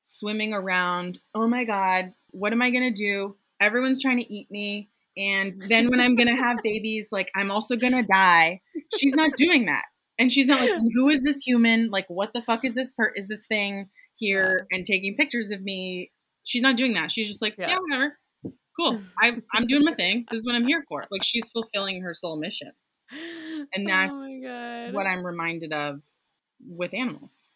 swimming 0.00 0.52
around. 0.52 1.18
Oh 1.34 1.46
my 1.46 1.64
god, 1.64 2.12
what 2.30 2.52
am 2.52 2.62
I 2.62 2.70
gonna 2.70 2.92
do? 2.92 3.36
Everyone's 3.60 4.00
trying 4.00 4.18
to 4.20 4.32
eat 4.32 4.50
me, 4.50 4.90
and 5.16 5.60
then 5.68 5.90
when 5.90 6.00
I'm 6.00 6.14
gonna 6.14 6.36
have 6.36 6.58
babies, 6.62 7.08
like 7.12 7.30
I'm 7.34 7.50
also 7.50 7.76
gonna 7.76 8.02
die. 8.02 8.60
She's 8.96 9.14
not 9.14 9.36
doing 9.36 9.66
that, 9.66 9.84
and 10.18 10.30
she's 10.32 10.46
not 10.46 10.60
like, 10.60 10.72
who 10.94 11.08
is 11.08 11.22
this 11.22 11.40
human? 11.42 11.90
Like, 11.90 12.06
what 12.08 12.32
the 12.32 12.42
fuck 12.42 12.64
is 12.64 12.74
this? 12.74 12.92
Per- 12.92 13.12
is 13.16 13.28
this 13.28 13.46
thing 13.46 13.88
here? 14.16 14.66
And 14.70 14.84
taking 14.84 15.14
pictures 15.14 15.50
of 15.50 15.62
me. 15.62 16.10
She's 16.44 16.62
not 16.62 16.76
doing 16.76 16.92
that. 16.94 17.10
She's 17.10 17.26
just 17.26 17.40
like, 17.42 17.54
yeah, 17.56 17.70
yeah 17.70 17.78
whatever. 17.78 18.18
Cool. 18.78 19.00
I, 19.20 19.36
I'm 19.54 19.66
doing 19.66 19.84
my 19.84 19.94
thing. 19.94 20.26
This 20.30 20.40
is 20.40 20.46
what 20.46 20.54
I'm 20.54 20.66
here 20.66 20.84
for. 20.88 21.04
Like 21.10 21.24
she's 21.24 21.48
fulfilling 21.48 22.02
her 22.02 22.12
soul 22.12 22.38
mission, 22.38 22.72
and 23.74 23.86
oh 23.86 23.90
that's 23.90 24.40
oh 24.46 24.88
what 24.92 25.06
I'm 25.06 25.24
reminded 25.24 25.72
of 25.72 26.02
with 26.66 26.94
animals. 26.94 27.48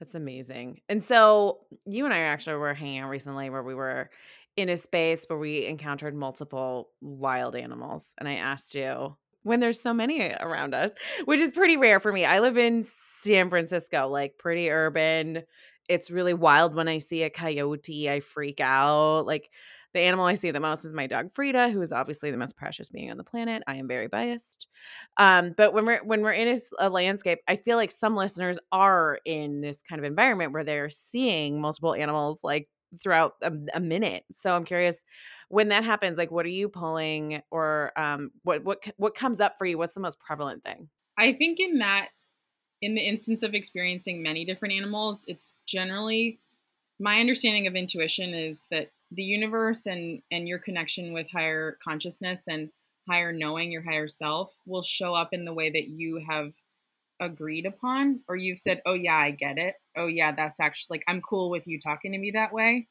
That's 0.00 0.14
amazing. 0.14 0.80
And 0.88 1.02
so 1.02 1.60
you 1.86 2.04
and 2.04 2.12
I 2.12 2.18
actually 2.18 2.56
were 2.56 2.74
hanging 2.74 2.98
out 2.98 3.08
recently 3.08 3.48
where 3.48 3.62
we 3.62 3.74
were 3.74 4.10
in 4.56 4.68
a 4.68 4.76
space 4.76 5.24
where 5.26 5.38
we 5.38 5.66
encountered 5.66 6.14
multiple 6.14 6.90
wild 7.00 7.56
animals. 7.56 8.14
And 8.18 8.28
I 8.28 8.34
asked 8.34 8.74
you 8.74 9.16
when 9.42 9.60
there's 9.60 9.80
so 9.80 9.94
many 9.94 10.32
around 10.40 10.74
us, 10.74 10.92
which 11.24 11.40
is 11.40 11.50
pretty 11.50 11.76
rare 11.76 12.00
for 12.00 12.12
me. 12.12 12.24
I 12.24 12.40
live 12.40 12.58
in 12.58 12.84
San 13.20 13.48
Francisco, 13.48 14.08
like 14.08 14.38
pretty 14.38 14.70
urban. 14.70 15.42
It's 15.88 16.10
really 16.10 16.34
wild 16.34 16.74
when 16.74 16.88
I 16.88 16.98
see 16.98 17.22
a 17.22 17.30
coyote, 17.30 18.10
I 18.10 18.20
freak 18.20 18.60
out. 18.60 19.24
Like 19.26 19.50
the 19.96 20.02
animal 20.02 20.26
I 20.26 20.34
see 20.34 20.50
the 20.50 20.60
most 20.60 20.84
is 20.84 20.92
my 20.92 21.06
dog 21.06 21.32
Frida, 21.32 21.70
who 21.70 21.80
is 21.80 21.90
obviously 21.90 22.30
the 22.30 22.36
most 22.36 22.56
precious 22.56 22.88
being 22.90 23.10
on 23.10 23.16
the 23.16 23.24
planet. 23.24 23.62
I 23.66 23.76
am 23.76 23.88
very 23.88 24.08
biased. 24.08 24.68
Um, 25.16 25.54
but 25.56 25.72
when 25.72 25.86
we're 25.86 26.04
when 26.04 26.20
we're 26.20 26.32
in 26.32 26.48
a, 26.48 26.86
a, 26.86 26.90
landscape, 26.90 27.38
I 27.48 27.56
feel 27.56 27.76
like 27.76 27.90
some 27.90 28.14
listeners 28.14 28.58
are 28.70 29.18
in 29.24 29.62
this 29.62 29.82
kind 29.82 29.98
of 29.98 30.04
environment 30.04 30.52
where 30.52 30.64
they're 30.64 30.90
seeing 30.90 31.60
multiple 31.60 31.94
animals 31.94 32.40
like 32.44 32.68
throughout 33.02 33.34
a, 33.42 33.52
a 33.74 33.80
minute. 33.80 34.24
So 34.32 34.54
I'm 34.54 34.64
curious 34.64 35.02
when 35.48 35.70
that 35.70 35.82
happens, 35.82 36.18
like 36.18 36.30
what 36.30 36.44
are 36.44 36.50
you 36.50 36.68
pulling 36.68 37.42
or 37.50 37.92
um, 37.96 38.32
what 38.42 38.64
what 38.64 38.86
what 38.98 39.14
comes 39.14 39.40
up 39.40 39.56
for 39.56 39.66
you? 39.66 39.78
What's 39.78 39.94
the 39.94 40.00
most 40.00 40.20
prevalent 40.20 40.62
thing? 40.62 40.90
I 41.18 41.32
think 41.32 41.58
in 41.58 41.78
that 41.78 42.08
in 42.82 42.94
the 42.94 43.00
instance 43.00 43.42
of 43.42 43.54
experiencing 43.54 44.22
many 44.22 44.44
different 44.44 44.74
animals, 44.74 45.24
it's 45.26 45.54
generally 45.66 46.38
my 47.00 47.18
understanding 47.18 47.66
of 47.66 47.74
intuition 47.74 48.34
is 48.34 48.66
that 48.70 48.90
the 49.10 49.22
universe 49.22 49.86
and 49.86 50.22
and 50.30 50.48
your 50.48 50.58
connection 50.58 51.12
with 51.12 51.30
higher 51.30 51.78
consciousness 51.82 52.48
and 52.48 52.70
higher 53.08 53.32
knowing 53.32 53.70
your 53.70 53.82
higher 53.82 54.08
self 54.08 54.54
will 54.66 54.82
show 54.82 55.14
up 55.14 55.28
in 55.32 55.44
the 55.44 55.54
way 55.54 55.70
that 55.70 55.88
you 55.88 56.24
have 56.28 56.52
agreed 57.20 57.64
upon 57.64 58.20
or 58.28 58.36
you've 58.36 58.58
said 58.58 58.82
oh 58.84 58.94
yeah 58.94 59.16
i 59.16 59.30
get 59.30 59.58
it. 59.58 59.74
Oh 59.96 60.06
yeah 60.06 60.32
that's 60.32 60.60
actually 60.60 60.98
like 60.98 61.04
i'm 61.08 61.22
cool 61.22 61.50
with 61.50 61.66
you 61.66 61.80
talking 61.80 62.12
to 62.12 62.18
me 62.18 62.32
that 62.32 62.52
way. 62.52 62.88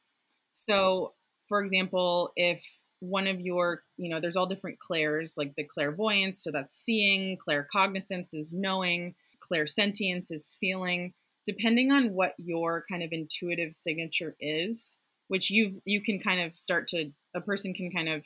So 0.52 1.12
for 1.48 1.60
example 1.60 2.32
if 2.36 2.64
one 3.00 3.26
of 3.26 3.40
your 3.40 3.82
you 3.98 4.08
know 4.08 4.20
there's 4.20 4.36
all 4.36 4.46
different 4.46 4.78
clairs 4.78 5.34
like 5.36 5.54
the 5.54 5.64
clairvoyance 5.64 6.42
so 6.42 6.50
that's 6.50 6.74
seeing 6.74 7.36
claircognizance 7.46 8.34
is 8.34 8.54
knowing 8.56 9.14
clairsentience 9.50 10.30
is 10.30 10.56
feeling. 10.60 11.12
Depending 11.46 11.92
on 11.92 12.12
what 12.12 12.34
your 12.38 12.84
kind 12.90 13.02
of 13.02 13.10
intuitive 13.12 13.74
signature 13.74 14.34
is 14.40 14.98
which 15.28 15.50
you 15.50 15.80
you 15.84 16.02
can 16.02 16.18
kind 16.18 16.40
of 16.40 16.56
start 16.56 16.88
to 16.88 17.10
a 17.34 17.40
person 17.40 17.74
can 17.74 17.90
kind 17.90 18.08
of 18.08 18.24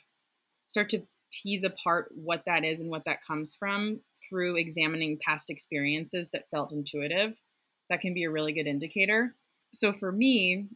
start 0.67 0.89
to 0.89 1.03
tease 1.31 1.63
apart 1.63 2.11
what 2.13 2.43
that 2.45 2.63
is 2.63 2.81
and 2.81 2.89
what 2.89 3.03
that 3.05 3.19
comes 3.25 3.55
from 3.55 3.99
through 4.29 4.55
examining 4.57 5.17
past 5.25 5.49
experiences 5.49 6.29
that 6.31 6.49
felt 6.49 6.71
intuitive. 6.71 7.39
That 7.89 8.01
can 8.01 8.13
be 8.13 8.23
a 8.23 8.31
really 8.31 8.53
good 8.53 8.67
indicator. 8.67 9.35
So 9.73 9.93
for 9.93 10.11
me 10.11 10.67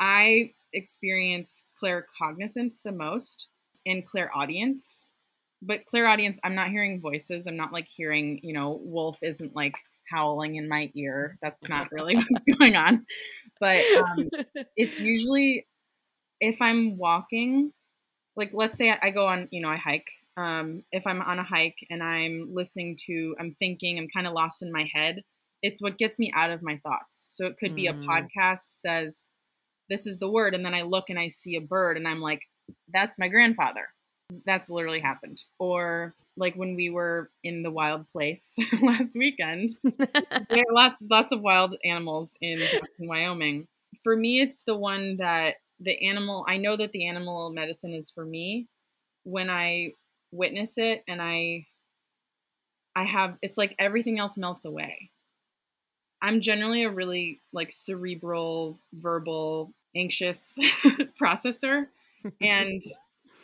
i 0.00 0.52
experience 0.72 1.64
claircognizance 1.82 2.76
the 2.84 2.92
most 2.92 3.48
and 3.86 4.06
clairaudience 4.06 5.10
but 5.60 5.84
clairaudience 5.86 6.38
i'm 6.44 6.54
not 6.54 6.68
hearing 6.68 7.00
voices. 7.00 7.46
I'm 7.46 7.56
not 7.56 7.72
like 7.72 7.88
hearing 7.88 8.40
you 8.42 8.52
know 8.52 8.80
wolf 8.82 9.18
isn't 9.22 9.56
like 9.56 9.74
howling 10.10 10.56
in 10.56 10.68
my 10.68 10.90
ear 10.94 11.38
that's 11.42 11.68
not 11.68 11.90
really 11.92 12.14
what's 12.28 12.44
going 12.58 12.76
on 12.76 13.04
but 13.60 13.84
um, 13.96 14.28
it's 14.76 14.98
usually 15.00 15.66
if 16.40 16.62
I'm 16.62 16.96
walking, 16.96 17.72
like 18.36 18.50
let's 18.52 18.78
say 18.78 18.94
I 19.02 19.10
go 19.10 19.26
on, 19.26 19.48
you 19.50 19.60
know, 19.60 19.68
I 19.68 19.76
hike 19.76 20.08
um, 20.36 20.84
if 20.92 21.06
I'm 21.06 21.20
on 21.20 21.40
a 21.40 21.44
hike 21.44 21.84
and 21.90 22.02
I'm 22.02 22.50
listening 22.52 22.96
to, 23.06 23.34
I'm 23.40 23.52
thinking, 23.58 23.98
I'm 23.98 24.08
kind 24.08 24.26
of 24.26 24.34
lost 24.34 24.62
in 24.62 24.70
my 24.70 24.88
head. 24.92 25.22
It's 25.62 25.82
what 25.82 25.98
gets 25.98 26.16
me 26.16 26.30
out 26.32 26.50
of 26.50 26.62
my 26.62 26.76
thoughts. 26.76 27.24
So 27.28 27.46
it 27.46 27.56
could 27.58 27.74
be 27.74 27.88
mm. 27.88 27.90
a 27.90 28.06
podcast 28.06 28.66
says, 28.68 29.28
this 29.88 30.06
is 30.06 30.20
the 30.20 30.30
word. 30.30 30.54
And 30.54 30.64
then 30.64 30.74
I 30.74 30.82
look 30.82 31.06
and 31.08 31.18
I 31.18 31.26
see 31.26 31.56
a 31.56 31.60
bird 31.60 31.96
and 31.96 32.06
I'm 32.06 32.20
like, 32.20 32.42
that's 32.94 33.18
my 33.18 33.26
grandfather. 33.26 33.88
That's 34.46 34.70
literally 34.70 35.00
happened. 35.00 35.42
Or 35.58 36.14
like 36.38 36.54
when 36.54 36.76
we 36.76 36.90
were 36.90 37.30
in 37.42 37.62
the 37.62 37.70
wild 37.70 38.10
place 38.12 38.56
last 38.82 39.16
weekend, 39.16 39.70
there 39.82 40.64
are 40.68 40.72
lots, 40.72 41.06
lots 41.10 41.32
of 41.32 41.40
wild 41.40 41.76
animals 41.84 42.36
in 42.40 42.62
Wyoming. 42.98 43.66
For 44.02 44.16
me, 44.16 44.40
it's 44.40 44.62
the 44.64 44.76
one 44.76 45.16
that 45.18 45.56
the 45.80 46.06
animal, 46.08 46.44
I 46.48 46.56
know 46.56 46.76
that 46.76 46.92
the 46.92 47.06
animal 47.06 47.50
medicine 47.50 47.92
is 47.92 48.10
for 48.10 48.24
me 48.24 48.66
when 49.24 49.50
I 49.50 49.92
witness 50.32 50.78
it 50.78 51.02
and 51.08 51.20
I 51.20 51.66
I 52.94 53.04
have 53.04 53.36
it's 53.42 53.56
like 53.56 53.76
everything 53.78 54.18
else 54.18 54.36
melts 54.36 54.64
away. 54.64 55.10
I'm 56.20 56.40
generally 56.40 56.82
a 56.82 56.90
really 56.90 57.40
like 57.52 57.70
cerebral, 57.70 58.80
verbal, 58.92 59.72
anxious 59.94 60.58
processor 61.20 61.86
and 62.40 62.82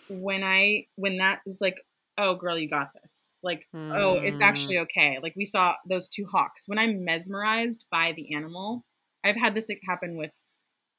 when 0.09 0.43
I 0.43 0.87
when 0.97 1.19
that 1.19 1.41
is 1.47 1.61
like 1.61 1.85
oh 2.19 2.35
girl 2.35 2.59
you 2.59 2.69
got 2.69 2.91
this 3.01 3.33
like 3.43 3.67
mm. 3.75 3.95
oh 3.97 4.15
it's 4.15 4.41
hmm. 4.41 4.45
actually 4.45 4.79
okay 4.79 5.19
like 5.23 5.35
we 5.37 5.45
saw 5.45 5.75
those 5.89 6.09
two 6.09 6.25
hawks 6.31 6.69
when 6.69 6.79
i'm 6.79 7.05
mesmerized 7.05 7.87
by 7.91 8.13
the 8.13 8.35
animal 8.35 8.85
i've 9.25 9.37
had 9.37 9.55
this 9.55 9.71
happen 9.89 10.17
with 10.17 10.31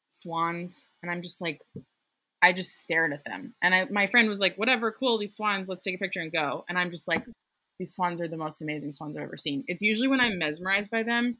swans 0.09 0.91
and 1.01 1.11
i'm 1.11 1.21
just 1.21 1.41
like 1.41 1.59
I 2.45 2.53
just 2.53 2.79
stared 2.79 3.11
at 3.11 3.25
them. 3.25 3.55
And 3.63 3.73
I, 3.73 3.87
my 3.89 4.05
friend 4.05 4.29
was 4.29 4.39
like, 4.39 4.55
whatever, 4.55 4.91
cool, 4.91 5.17
these 5.17 5.35
swans, 5.35 5.67
let's 5.67 5.81
take 5.81 5.95
a 5.95 5.97
picture 5.97 6.19
and 6.19 6.31
go. 6.31 6.63
And 6.69 6.77
I'm 6.77 6.91
just 6.91 7.07
like, 7.07 7.25
these 7.79 7.93
swans 7.93 8.21
are 8.21 8.27
the 8.27 8.37
most 8.37 8.61
amazing 8.61 8.91
swans 8.91 9.17
I've 9.17 9.23
ever 9.23 9.35
seen. 9.35 9.63
It's 9.67 9.81
usually 9.81 10.07
when 10.07 10.19
I'm 10.19 10.37
mesmerized 10.37 10.91
by 10.91 11.01
them 11.01 11.39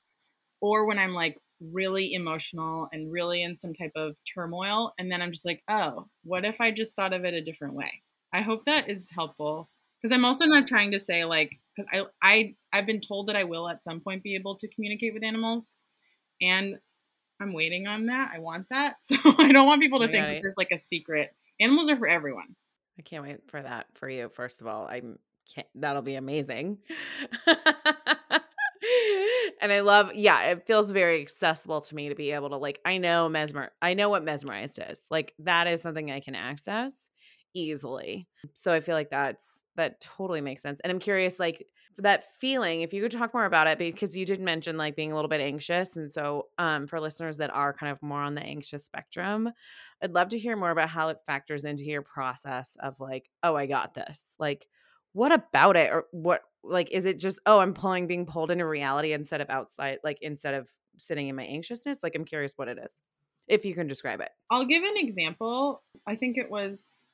or 0.62 0.88
when 0.88 0.98
I'm 0.98 1.14
like 1.14 1.38
really 1.62 2.14
emotional 2.16 2.90
and 2.92 3.12
really 3.12 3.44
in 3.44 3.56
some 3.56 3.74
type 3.74 3.92
of 3.96 4.16
turmoil. 4.34 4.94
And 4.98 5.12
then 5.12 5.22
I'm 5.22 5.32
just 5.32 5.46
like, 5.46 5.62
oh, 5.70 6.08
what 6.24 6.44
if 6.44 6.60
I 6.60 6.72
just 6.72 6.96
thought 6.96 7.14
of 7.14 7.24
it 7.24 7.36
a 7.36 7.44
different 7.44 7.76
way? 7.76 8.02
I 8.36 8.41
hope 8.41 8.65
that 8.65 8.89
is 8.89 9.10
helpful. 9.10 9.69
Because 10.02 10.12
I'm 10.12 10.26
also 10.26 10.45
not 10.45 10.67
trying 10.67 10.91
to 10.91 11.00
say 11.00 11.24
like, 11.26 11.60
because 11.76 11.89
I, 11.93 12.06
I, 12.21 12.56
I've 12.74 12.86
been 12.86 13.02
told 13.02 13.28
that 13.28 13.36
I 13.36 13.45
will 13.45 13.69
at 13.69 13.84
some 13.84 14.02
point 14.02 14.24
be 14.24 14.36
able 14.36 14.56
to 14.58 14.67
communicate 14.67 15.13
with 15.13 15.24
animals. 15.24 15.78
And 16.41 16.78
I'm 17.39 17.54
waiting 17.54 17.88
on 17.88 18.08
that. 18.08 18.32
I 18.34 18.39
want 18.39 18.67
that. 18.69 18.98
So 19.02 19.15
I 19.38 19.52
don't 19.52 19.67
want 19.67 19.82
people 19.82 20.00
to 20.00 20.06
oh, 20.06 20.12
think 20.12 20.26
that 20.26 20.41
there's 20.41 20.58
like 20.58 20.71
a 20.71 20.78
secret. 20.78 21.34
Animals 21.60 21.89
are 21.89 21.95
for 21.95 22.08
everyone. 22.08 22.56
I 23.00 23.02
can't 23.02 23.24
wait 23.24 23.50
for 23.50 23.62
that 23.62 23.88
for 23.93 24.10
you. 24.10 24.30
First 24.30 24.62
of 24.62 24.67
all, 24.67 24.88
I'm 24.88 25.17
can't, 25.54 25.67
that'll 25.76 26.02
be 26.02 26.15
amazing. 26.15 26.80
and 29.62 29.71
I 29.71 29.82
love, 29.82 30.12
yeah, 30.15 30.41
it 30.48 30.65
feels 30.65 30.91
very 30.91 31.21
accessible 31.21 31.82
to 31.82 31.95
me 31.95 32.10
to 32.10 32.15
be 32.15 32.32
able 32.32 32.50
to 32.50 32.58
like. 32.58 32.80
I 32.84 32.98
know 32.98 33.30
mesmer, 33.30 33.71
I 33.82 33.93
know 33.93 34.10
what 34.10 34.24
mesmerized 34.24 34.80
is. 34.89 35.06
Like 35.10 35.34
that 35.39 35.67
is 35.67 35.82
something 35.82 36.12
I 36.12 36.19
can 36.19 36.36
access 36.36 37.10
easily. 37.56 38.28
So 38.54 38.72
I 38.72 38.80
feel 38.80 38.94
like 38.96 39.10
that's 39.10 39.63
that 39.76 40.00
totally 40.00 40.41
makes 40.41 40.62
sense. 40.62 40.80
And 40.82 40.91
I'm 40.91 41.00
curious, 41.00 41.39
like 41.39 41.65
that 41.98 42.24
feeling 42.39 42.82
if 42.82 42.94
you 42.94 43.02
could 43.02 43.12
talk 43.12 43.34
more 43.34 43.46
about 43.46 43.68
it 43.68 43.78
because 43.78 44.18
you 44.18 44.26
did 44.26 44.41
mention 44.41 44.78
like 44.78 44.96
being 44.96 45.12
a 45.12 45.15
little 45.15 45.30
bit 45.30 45.39
anxious 45.39 45.96
and 45.96 46.12
so 46.12 46.48
um, 46.58 46.88
for 46.88 47.00
listeners 47.00 47.38
that 47.38 47.50
are 47.54 47.74
kind 47.74 47.91
of 47.91 48.02
more 48.04 48.22
on 48.22 48.36
the 48.36 48.44
anxious 48.44 48.86
spectrum 48.86 49.50
i'd 50.02 50.13
love 50.13 50.30
to 50.30 50.39
hear 50.39 50.58
more 50.58 50.72
about 50.72 50.89
how 50.89 51.08
it 51.08 51.18
factors 51.26 51.63
into 51.63 51.84
your 51.84 52.02
process 52.02 52.76
of 52.82 53.00
like 53.00 53.30
oh 53.44 53.56
i 53.56 53.65
got 53.65 53.94
this 53.94 54.36
like 54.39 54.68
what 55.13 55.32
about 55.32 55.78
it 55.78 55.91
or 55.91 56.06
what 56.12 56.41
like 56.63 56.91
is 56.91 57.06
it 57.06 57.18
just 57.18 57.39
oh 57.46 57.60
i'm 57.60 57.74
pulling 57.74 58.08
being 58.08 58.26
pulled 58.26 58.52
into 58.52 58.65
reality 58.65 59.13
instead 59.13 59.39
of 59.39 59.50
outside 59.50 60.00
like 60.04 60.18
instead 60.22 60.54
of 60.54 60.70
sitting 60.98 61.30
in 61.30 61.36
my 61.36 61.46
anxiousness 61.46 62.04
like 62.04 62.13
i'm 62.15 62.26
curious 62.26 62.54
what 62.58 62.68
it 62.68 62.78
is 62.84 62.94
if 63.48 63.63
you 63.63 63.74
can 63.74 63.88
describe 63.88 64.20
it 64.20 64.30
i'll 64.52 64.65
give 64.65 64.84
an 64.84 64.98
example 64.98 65.82
i 66.08 66.15
think 66.15 66.38
it 66.38 66.50
was 66.50 67.08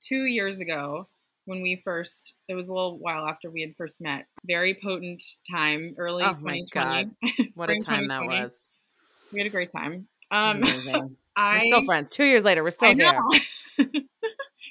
two 0.00 0.24
years 0.24 0.60
ago 0.60 1.08
when 1.44 1.62
we 1.62 1.76
first 1.76 2.34
it 2.48 2.54
was 2.54 2.68
a 2.68 2.74
little 2.74 2.98
while 2.98 3.26
after 3.26 3.50
we 3.50 3.60
had 3.60 3.74
first 3.76 4.00
met 4.00 4.26
very 4.44 4.78
potent 4.82 5.22
time 5.50 5.94
early 5.98 6.24
oh 6.24 6.34
2020 6.34 7.10
what 7.56 7.70
a 7.70 7.80
time 7.80 8.08
that 8.08 8.22
was. 8.26 8.60
We 9.32 9.38
had 9.38 9.46
a 9.46 9.50
great 9.50 9.70
time. 9.70 10.08
Um 10.30 10.64
I, 11.38 11.54
we're 11.54 11.60
still 11.60 11.84
friends. 11.84 12.10
Two 12.10 12.24
years 12.24 12.44
later 12.44 12.62
we're 12.62 12.70
still 12.70 12.94
here. 12.94 13.20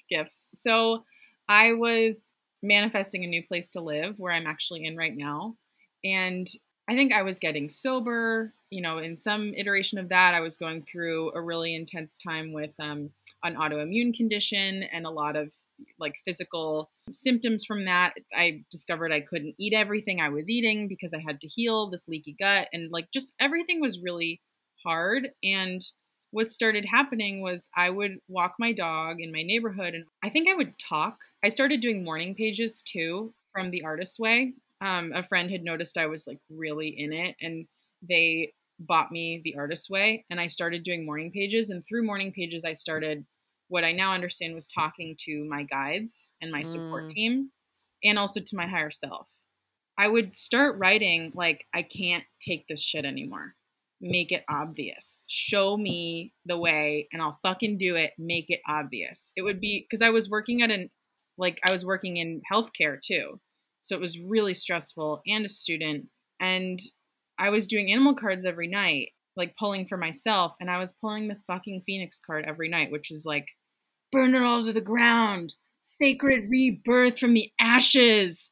Gifts. 0.09 0.51
So 0.53 1.05
i 1.47 1.73
was 1.73 2.33
manifesting 2.63 3.23
a 3.23 3.27
new 3.27 3.43
place 3.43 3.69
to 3.69 3.81
live 3.81 4.17
where 4.17 4.33
i'm 4.33 4.47
actually 4.47 4.85
in 4.85 4.95
right 4.97 5.15
now 5.15 5.55
and 6.03 6.47
i 6.89 6.95
think 6.95 7.13
i 7.13 7.21
was 7.21 7.37
getting 7.37 7.69
sober 7.69 8.53
you 8.75 8.81
know 8.81 8.97
in 8.97 9.17
some 9.17 9.53
iteration 9.55 9.97
of 9.97 10.09
that 10.09 10.33
i 10.33 10.39
was 10.39 10.57
going 10.57 10.81
through 10.81 11.31
a 11.33 11.41
really 11.41 11.73
intense 11.73 12.17
time 12.17 12.51
with 12.51 12.77
um, 12.79 13.09
an 13.43 13.55
autoimmune 13.55 14.13
condition 14.13 14.83
and 14.83 15.05
a 15.05 15.09
lot 15.09 15.35
of 15.35 15.51
like 15.99 16.15
physical 16.25 16.89
symptoms 17.11 17.65
from 17.65 17.85
that. 17.85 18.13
I 18.33 18.63
discovered 18.71 19.11
I 19.11 19.21
couldn't 19.21 19.55
eat 19.57 19.73
everything 19.73 20.19
I 20.19 20.29
was 20.29 20.49
eating 20.49 20.87
because 20.87 21.13
I 21.13 21.19
had 21.19 21.41
to 21.41 21.47
heal 21.47 21.89
this 21.89 22.07
leaky 22.07 22.35
gut 22.39 22.67
and 22.73 22.91
like 22.91 23.11
just 23.11 23.33
everything 23.39 23.81
was 23.81 23.99
really 23.99 24.41
hard 24.83 25.29
and 25.43 25.81
what 26.31 26.49
started 26.49 26.85
happening 26.85 27.41
was 27.41 27.69
I 27.75 27.89
would 27.89 28.17
walk 28.27 28.55
my 28.59 28.73
dog 28.73 29.21
in 29.21 29.31
my 29.31 29.41
neighborhood 29.41 29.93
and 29.93 30.05
I 30.23 30.29
think 30.29 30.49
I 30.49 30.53
would 30.53 30.77
talk. 30.77 31.17
I 31.43 31.47
started 31.47 31.79
doing 31.79 32.03
morning 32.03 32.35
pages 32.35 32.81
too 32.81 33.33
from 33.53 33.71
the 33.71 33.83
artist's 33.83 34.19
way. 34.19 34.53
Um, 34.81 35.13
a 35.15 35.23
friend 35.23 35.49
had 35.49 35.63
noticed 35.63 35.97
I 35.97 36.07
was 36.07 36.27
like 36.27 36.39
really 36.49 36.89
in 36.89 37.13
it 37.13 37.35
and 37.41 37.67
they 38.01 38.53
bought 38.79 39.11
me 39.11 39.41
the 39.43 39.55
artist's 39.55 39.89
way 39.89 40.25
and 40.29 40.39
I 40.39 40.47
started 40.47 40.83
doing 40.83 41.05
morning 41.05 41.31
pages 41.31 41.69
and 41.69 41.83
through 41.87 42.05
morning 42.05 42.31
pages 42.31 42.65
I 42.65 42.73
started 42.73 43.25
what 43.67 43.83
I 43.83 43.91
now 43.91 44.13
understand 44.13 44.53
was 44.53 44.67
talking 44.67 45.15
to 45.21 45.45
my 45.49 45.63
guides 45.63 46.33
and 46.41 46.51
my 46.51 46.61
support 46.61 47.05
mm. 47.05 47.09
team 47.09 47.51
and 48.03 48.19
also 48.19 48.39
to 48.39 48.55
my 48.55 48.67
higher 48.67 48.91
self. 48.91 49.27
I 49.97 50.07
would 50.07 50.35
start 50.35 50.77
writing 50.77 51.31
like 51.35 51.65
I 51.73 51.81
can't 51.81 52.23
take 52.41 52.67
this 52.67 52.81
shit 52.81 53.05
anymore. 53.05 53.55
Make 54.01 54.31
it 54.31 54.43
obvious. 54.49 55.23
Show 55.29 55.77
me 55.77 56.33
the 56.45 56.57
way 56.57 57.07
and 57.11 57.21
I'll 57.21 57.39
fucking 57.41 57.77
do 57.77 57.95
it. 57.95 58.11
Make 58.19 58.49
it 58.49 58.59
obvious. 58.67 59.31
It 59.35 59.41
would 59.41 59.61
be 59.61 59.85
because 59.89 60.01
I 60.01 60.09
was 60.09 60.29
working 60.29 60.61
at 60.61 60.69
an 60.69 60.89
like 61.37 61.59
I 61.63 61.71
was 61.71 61.85
working 61.85 62.17
in 62.17 62.41
healthcare 62.51 63.01
too. 63.01 63.39
So 63.81 63.95
it 63.95 64.01
was 64.01 64.19
really 64.19 64.53
stressful 64.53 65.21
and 65.27 65.45
a 65.45 65.49
student 65.49 66.07
and 66.39 66.79
I 67.37 67.49
was 67.49 67.67
doing 67.67 67.91
animal 67.91 68.15
cards 68.15 68.45
every 68.45 68.67
night 68.67 69.09
like 69.37 69.57
pulling 69.57 69.85
for 69.85 69.97
myself 69.97 70.53
and 70.59 70.69
I 70.69 70.79
was 70.79 70.93
pulling 70.93 71.27
the 71.27 71.37
fucking 71.47 71.81
Phoenix 71.85 72.19
card 72.19 72.45
every 72.47 72.69
night, 72.69 72.91
which 72.91 73.11
is 73.11 73.25
like 73.25 73.47
burn 74.11 74.35
it 74.35 74.41
all 74.41 74.63
to 74.63 74.73
the 74.73 74.81
ground, 74.81 75.55
sacred 75.79 76.49
rebirth 76.49 77.19
from 77.19 77.33
the 77.33 77.51
ashes. 77.59 78.51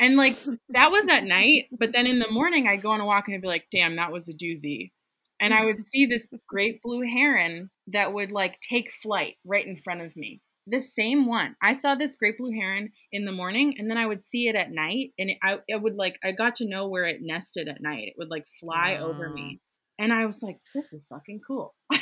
And 0.00 0.16
like 0.16 0.36
that 0.70 0.90
was 0.90 1.08
at 1.08 1.24
night, 1.24 1.66
but 1.76 1.92
then 1.92 2.06
in 2.06 2.20
the 2.20 2.30
morning 2.30 2.66
I'd 2.66 2.82
go 2.82 2.92
on 2.92 3.00
a 3.00 3.06
walk 3.06 3.26
and 3.26 3.34
I'd 3.34 3.42
be 3.42 3.48
like, 3.48 3.66
damn, 3.70 3.96
that 3.96 4.12
was 4.12 4.28
a 4.28 4.34
doozy. 4.34 4.92
And 5.40 5.54
I 5.54 5.64
would 5.64 5.80
see 5.80 6.06
this 6.06 6.28
great 6.48 6.82
blue 6.82 7.02
heron 7.02 7.70
that 7.88 8.12
would 8.12 8.32
like 8.32 8.60
take 8.60 8.90
flight 8.90 9.36
right 9.44 9.66
in 9.66 9.76
front 9.76 10.02
of 10.02 10.16
me. 10.16 10.40
The 10.70 10.80
same 10.80 11.26
one. 11.26 11.56
I 11.62 11.72
saw 11.72 11.94
this 11.94 12.16
great 12.16 12.36
blue 12.36 12.52
heron 12.52 12.92
in 13.12 13.24
the 13.24 13.32
morning 13.32 13.74
and 13.78 13.90
then 13.90 13.96
I 13.96 14.06
would 14.06 14.22
see 14.22 14.48
it 14.48 14.54
at 14.54 14.70
night 14.70 15.12
and 15.18 15.30
it, 15.30 15.38
I, 15.42 15.58
it 15.66 15.80
would 15.80 15.94
like, 15.94 16.18
I 16.22 16.32
got 16.32 16.56
to 16.56 16.68
know 16.68 16.88
where 16.88 17.04
it 17.04 17.20
nested 17.22 17.68
at 17.68 17.80
night. 17.80 18.08
It 18.08 18.14
would 18.18 18.30
like 18.30 18.46
fly 18.60 18.98
over 19.00 19.30
me. 19.30 19.60
And 19.98 20.12
I 20.12 20.26
was 20.26 20.42
like, 20.42 20.58
this 20.74 20.92
is 20.92 21.06
fucking 21.08 21.40
cool. 21.46 21.74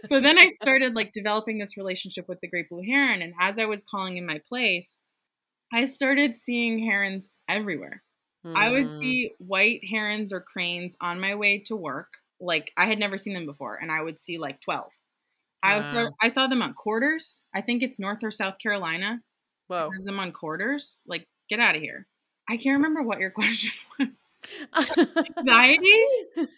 so 0.00 0.20
then 0.20 0.38
I 0.38 0.48
started 0.48 0.94
like 0.94 1.12
developing 1.12 1.58
this 1.58 1.76
relationship 1.76 2.28
with 2.28 2.40
the 2.40 2.48
great 2.48 2.68
blue 2.68 2.82
heron. 2.82 3.22
And 3.22 3.34
as 3.40 3.58
I 3.58 3.66
was 3.66 3.82
calling 3.82 4.16
in 4.16 4.26
my 4.26 4.40
place, 4.48 5.02
I 5.72 5.84
started 5.84 6.36
seeing 6.36 6.78
herons 6.78 7.28
everywhere. 7.48 8.02
Mm. 8.46 8.56
I 8.56 8.70
would 8.70 8.86
hmm. 8.86 8.96
see 8.96 9.30
white 9.38 9.80
herons 9.88 10.32
or 10.32 10.40
cranes 10.40 10.96
on 11.00 11.20
my 11.20 11.34
way 11.34 11.58
to 11.66 11.76
work. 11.76 12.08
Like 12.40 12.72
I 12.76 12.86
had 12.86 12.98
never 12.98 13.18
seen 13.18 13.34
them 13.34 13.46
before, 13.46 13.78
and 13.80 13.90
I 13.90 14.02
would 14.02 14.18
see 14.18 14.38
like 14.38 14.60
12. 14.60 14.92
I 15.66 15.80
saw 15.82 16.08
I 16.20 16.28
saw 16.28 16.46
them 16.46 16.62
on 16.62 16.74
quarters. 16.74 17.44
I 17.54 17.60
think 17.60 17.82
it's 17.82 17.98
North 17.98 18.22
or 18.22 18.30
South 18.30 18.58
Carolina. 18.58 19.20
Whoa. 19.68 19.88
There's 19.90 20.04
them 20.04 20.20
on 20.20 20.32
quarters. 20.32 21.02
Like, 21.06 21.26
get 21.48 21.60
out 21.60 21.76
of 21.76 21.82
here. 21.82 22.06
I 22.48 22.56
can't 22.56 22.76
remember 22.76 23.02
what 23.02 23.18
your 23.18 23.30
question 23.32 23.72
was. 23.98 24.36
Anxiety? 25.38 26.04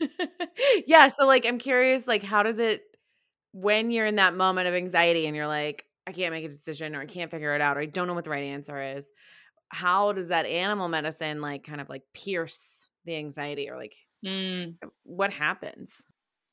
yeah. 0.86 1.08
So, 1.08 1.26
like, 1.26 1.46
I'm 1.46 1.58
curious, 1.58 2.06
like, 2.06 2.22
how 2.22 2.42
does 2.42 2.58
it, 2.58 2.82
when 3.52 3.90
you're 3.90 4.06
in 4.06 4.16
that 4.16 4.34
moment 4.34 4.68
of 4.68 4.74
anxiety 4.74 5.26
and 5.26 5.34
you're 5.34 5.46
like, 5.46 5.84
I 6.06 6.12
can't 6.12 6.32
make 6.32 6.44
a 6.44 6.48
decision 6.48 6.94
or 6.94 7.02
I 7.02 7.06
can't 7.06 7.30
figure 7.30 7.54
it 7.54 7.60
out 7.60 7.76
or 7.76 7.80
I 7.80 7.86
don't 7.86 8.06
know 8.06 8.14
what 8.14 8.24
the 8.24 8.30
right 8.30 8.44
answer 8.44 8.96
is, 8.96 9.10
how 9.70 10.12
does 10.12 10.28
that 10.28 10.46
animal 10.46 10.88
medicine, 10.88 11.40
like, 11.40 11.64
kind 11.64 11.80
of 11.80 11.88
like 11.88 12.02
pierce 12.14 12.88
the 13.04 13.16
anxiety 13.16 13.68
or 13.68 13.76
like, 13.76 13.94
mm. 14.24 14.74
what 15.04 15.32
happens? 15.32 16.02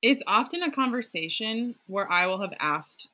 It's 0.01 0.23
often 0.27 0.63
a 0.63 0.71
conversation 0.71 1.75
where 1.87 2.11
I 2.11 2.27
will 2.27 2.41
have 2.41 2.53
asked 2.59 3.09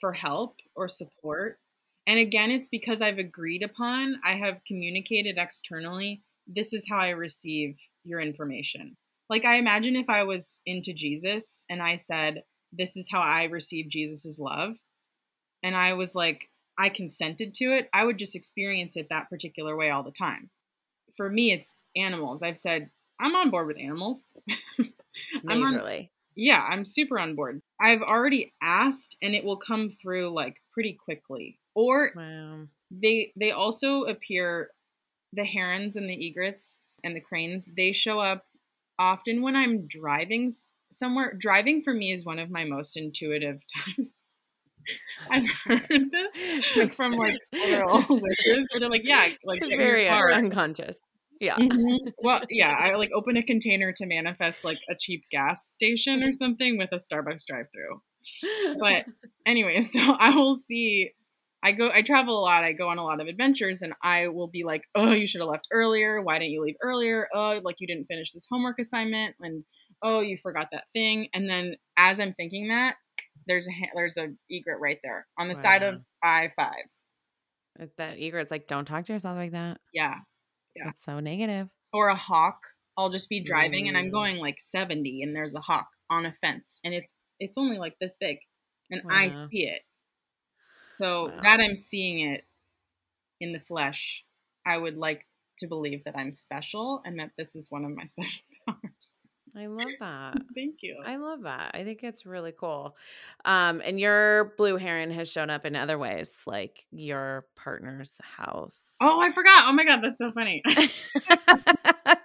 for 0.00 0.12
help 0.14 0.56
or 0.74 0.88
support 0.88 1.58
And 2.06 2.18
again, 2.18 2.50
it's 2.50 2.68
because 2.68 3.02
I've 3.02 3.18
agreed 3.18 3.62
upon, 3.62 4.20
I 4.24 4.36
have 4.36 4.64
communicated 4.66 5.36
externally, 5.38 6.22
this 6.46 6.72
is 6.72 6.86
how 6.88 6.98
I 6.98 7.10
receive 7.10 7.78
your 8.04 8.20
information. 8.20 8.96
Like, 9.28 9.44
I 9.44 9.56
imagine 9.56 9.94
if 9.94 10.08
I 10.08 10.24
was 10.24 10.60
into 10.64 10.94
Jesus 10.94 11.64
and 11.68 11.82
I 11.82 11.96
said, 11.96 12.44
this 12.72 12.96
is 12.96 13.08
how 13.12 13.20
I 13.20 13.44
receive 13.44 13.90
Jesus's 13.90 14.38
love, 14.38 14.76
and 15.62 15.76
I 15.76 15.94
was 15.94 16.14
like, 16.14 16.48
I 16.78 16.88
consented 16.90 17.54
to 17.56 17.66
it, 17.76 17.90
I 17.92 18.04
would 18.04 18.18
just 18.18 18.36
experience 18.36 18.96
it 18.96 19.08
that 19.10 19.28
particular 19.30 19.76
way 19.76 19.90
all 19.90 20.02
the 20.02 20.10
time. 20.12 20.50
For 21.16 21.28
me, 21.30 21.52
it's 21.52 21.74
animals. 21.96 22.42
I've 22.42 22.58
said, 22.58 22.90
I'm 23.20 23.34
on 23.34 23.50
board 23.50 23.66
with 23.66 23.78
animals. 23.78 24.32
Majorly. 25.44 26.10
Yeah, 26.36 26.64
I'm 26.68 26.84
super 26.84 27.18
on 27.18 27.34
board. 27.34 27.60
I've 27.80 28.02
already 28.02 28.52
asked 28.62 29.16
and 29.20 29.34
it 29.34 29.44
will 29.44 29.56
come 29.56 29.90
through 29.90 30.30
like 30.30 30.62
pretty 30.72 30.92
quickly. 30.92 31.58
Or 31.74 32.12
wow. 32.14 32.66
they 32.90 33.32
they 33.36 33.50
also 33.50 34.02
appear 34.04 34.70
the 35.32 35.44
herons 35.44 35.96
and 35.96 36.08
the 36.08 36.26
egrets 36.26 36.76
and 37.04 37.14
the 37.14 37.20
cranes, 37.20 37.72
they 37.76 37.92
show 37.92 38.20
up 38.20 38.44
often 38.98 39.42
when 39.42 39.56
I'm 39.56 39.86
driving 39.86 40.50
somewhere. 40.90 41.34
Driving 41.38 41.82
for 41.82 41.94
me 41.94 42.12
is 42.12 42.24
one 42.24 42.38
of 42.38 42.50
my 42.50 42.64
most 42.64 42.96
intuitive 42.96 43.62
times. 43.96 44.34
I've 45.30 45.46
heard 45.64 46.10
this 46.10 46.66
Makes 46.76 46.96
from 46.96 47.12
sense. 47.12 47.38
like 47.52 47.62
other 47.62 48.04
witches 48.08 48.68
where 48.72 48.80
they're 48.80 48.88
like, 48.88 49.02
yeah, 49.04 49.28
like 49.44 49.60
very 49.60 50.08
unconscious. 50.08 50.98
Yeah. 51.40 51.56
Mm-hmm. 51.68 52.08
Well, 52.18 52.42
yeah, 52.50 52.76
I 52.78 52.94
like 52.94 53.10
open 53.14 53.36
a 53.36 53.42
container 53.42 53.92
to 53.92 54.06
manifest 54.06 54.64
like 54.64 54.78
a 54.90 54.94
cheap 54.98 55.24
gas 55.30 55.66
station 55.66 56.22
or 56.22 56.32
something 56.32 56.78
with 56.78 56.90
a 56.92 56.96
Starbucks 56.96 57.46
drive-through. 57.46 58.02
But 58.80 59.04
anyway, 59.46 59.80
so 59.82 60.00
I 60.00 60.30
will 60.30 60.54
see 60.54 61.12
I 61.62 61.72
go 61.72 61.90
I 61.92 62.02
travel 62.02 62.38
a 62.38 62.42
lot. 62.42 62.64
I 62.64 62.72
go 62.72 62.88
on 62.88 62.98
a 62.98 63.04
lot 63.04 63.20
of 63.20 63.26
adventures 63.26 63.82
and 63.82 63.92
I 64.02 64.28
will 64.28 64.46
be 64.46 64.64
like, 64.64 64.82
"Oh, 64.94 65.10
you 65.10 65.26
should 65.26 65.40
have 65.40 65.50
left 65.50 65.68
earlier. 65.72 66.22
Why 66.22 66.38
didn't 66.38 66.52
you 66.52 66.62
leave 66.62 66.76
earlier? 66.82 67.28
Oh, 67.34 67.60
like 67.62 67.76
you 67.80 67.86
didn't 67.86 68.06
finish 68.06 68.32
this 68.32 68.46
homework 68.48 68.78
assignment 68.78 69.34
and 69.40 69.64
oh, 70.02 70.20
you 70.20 70.38
forgot 70.38 70.68
that 70.72 70.88
thing." 70.92 71.28
And 71.34 71.50
then 71.50 71.76
as 71.96 72.20
I'm 72.20 72.32
thinking 72.32 72.68
that, 72.68 72.96
there's 73.46 73.68
a 73.68 73.72
there's 73.94 74.16
a 74.16 74.28
egret 74.50 74.80
right 74.80 74.98
there 75.02 75.26
on 75.38 75.48
the 75.48 75.54
wow. 75.54 75.60
side 75.60 75.82
of 75.82 76.02
I-5. 76.22 76.70
That 77.96 78.18
egret's 78.18 78.50
like, 78.50 78.68
"Don't 78.68 78.84
talk 78.84 79.06
to 79.06 79.12
yourself 79.12 79.36
like 79.36 79.52
that." 79.52 79.78
Yeah. 79.92 80.14
Yeah. 80.78 80.86
That's 80.86 81.04
so 81.04 81.20
negative. 81.20 81.68
Or 81.92 82.08
a 82.08 82.16
hawk. 82.16 82.58
I'll 82.96 83.10
just 83.10 83.28
be 83.28 83.40
driving 83.40 83.86
Ooh. 83.86 83.88
and 83.88 83.98
I'm 83.98 84.10
going 84.10 84.38
like 84.38 84.58
70 84.58 85.22
and 85.22 85.34
there's 85.34 85.54
a 85.54 85.60
hawk 85.60 85.88
on 86.10 86.26
a 86.26 86.32
fence 86.32 86.80
and 86.84 86.94
it's 86.94 87.14
it's 87.38 87.56
only 87.56 87.78
like 87.78 87.94
this 88.00 88.16
big 88.18 88.38
and 88.90 89.02
wow. 89.04 89.10
I 89.12 89.28
see 89.28 89.66
it. 89.66 89.82
So 90.90 91.28
wow. 91.28 91.40
that 91.42 91.60
I'm 91.60 91.76
seeing 91.76 92.20
it 92.20 92.44
in 93.40 93.52
the 93.52 93.60
flesh, 93.60 94.24
I 94.66 94.78
would 94.78 94.96
like 94.96 95.26
to 95.58 95.68
believe 95.68 96.04
that 96.04 96.16
I'm 96.16 96.32
special 96.32 97.02
and 97.04 97.20
that 97.20 97.30
this 97.38 97.54
is 97.54 97.70
one 97.70 97.84
of 97.84 97.94
my 97.94 98.04
special 98.06 98.42
powers. 98.66 99.22
I 99.56 99.66
love 99.66 99.90
that. 100.00 100.38
Thank 100.54 100.76
you. 100.82 100.96
I 101.04 101.16
love 101.16 101.42
that. 101.42 101.72
I 101.74 101.84
think 101.84 102.02
it's 102.02 102.26
really 102.26 102.52
cool. 102.52 102.96
Um, 103.44 103.82
and 103.84 103.98
your 104.00 104.54
blue 104.56 104.76
heron 104.76 105.10
has 105.12 105.30
shown 105.30 105.50
up 105.50 105.64
in 105.64 105.76
other 105.76 105.98
ways, 105.98 106.32
like 106.46 106.86
your 106.90 107.46
partner's 107.56 108.16
house. 108.22 108.96
Oh, 109.00 109.20
I 109.20 109.30
forgot. 109.30 109.64
Oh 109.68 109.72
my 109.72 109.84
god, 109.84 110.00
that's 110.02 110.18
so 110.18 110.30
funny. 110.32 110.62
this 110.66 110.90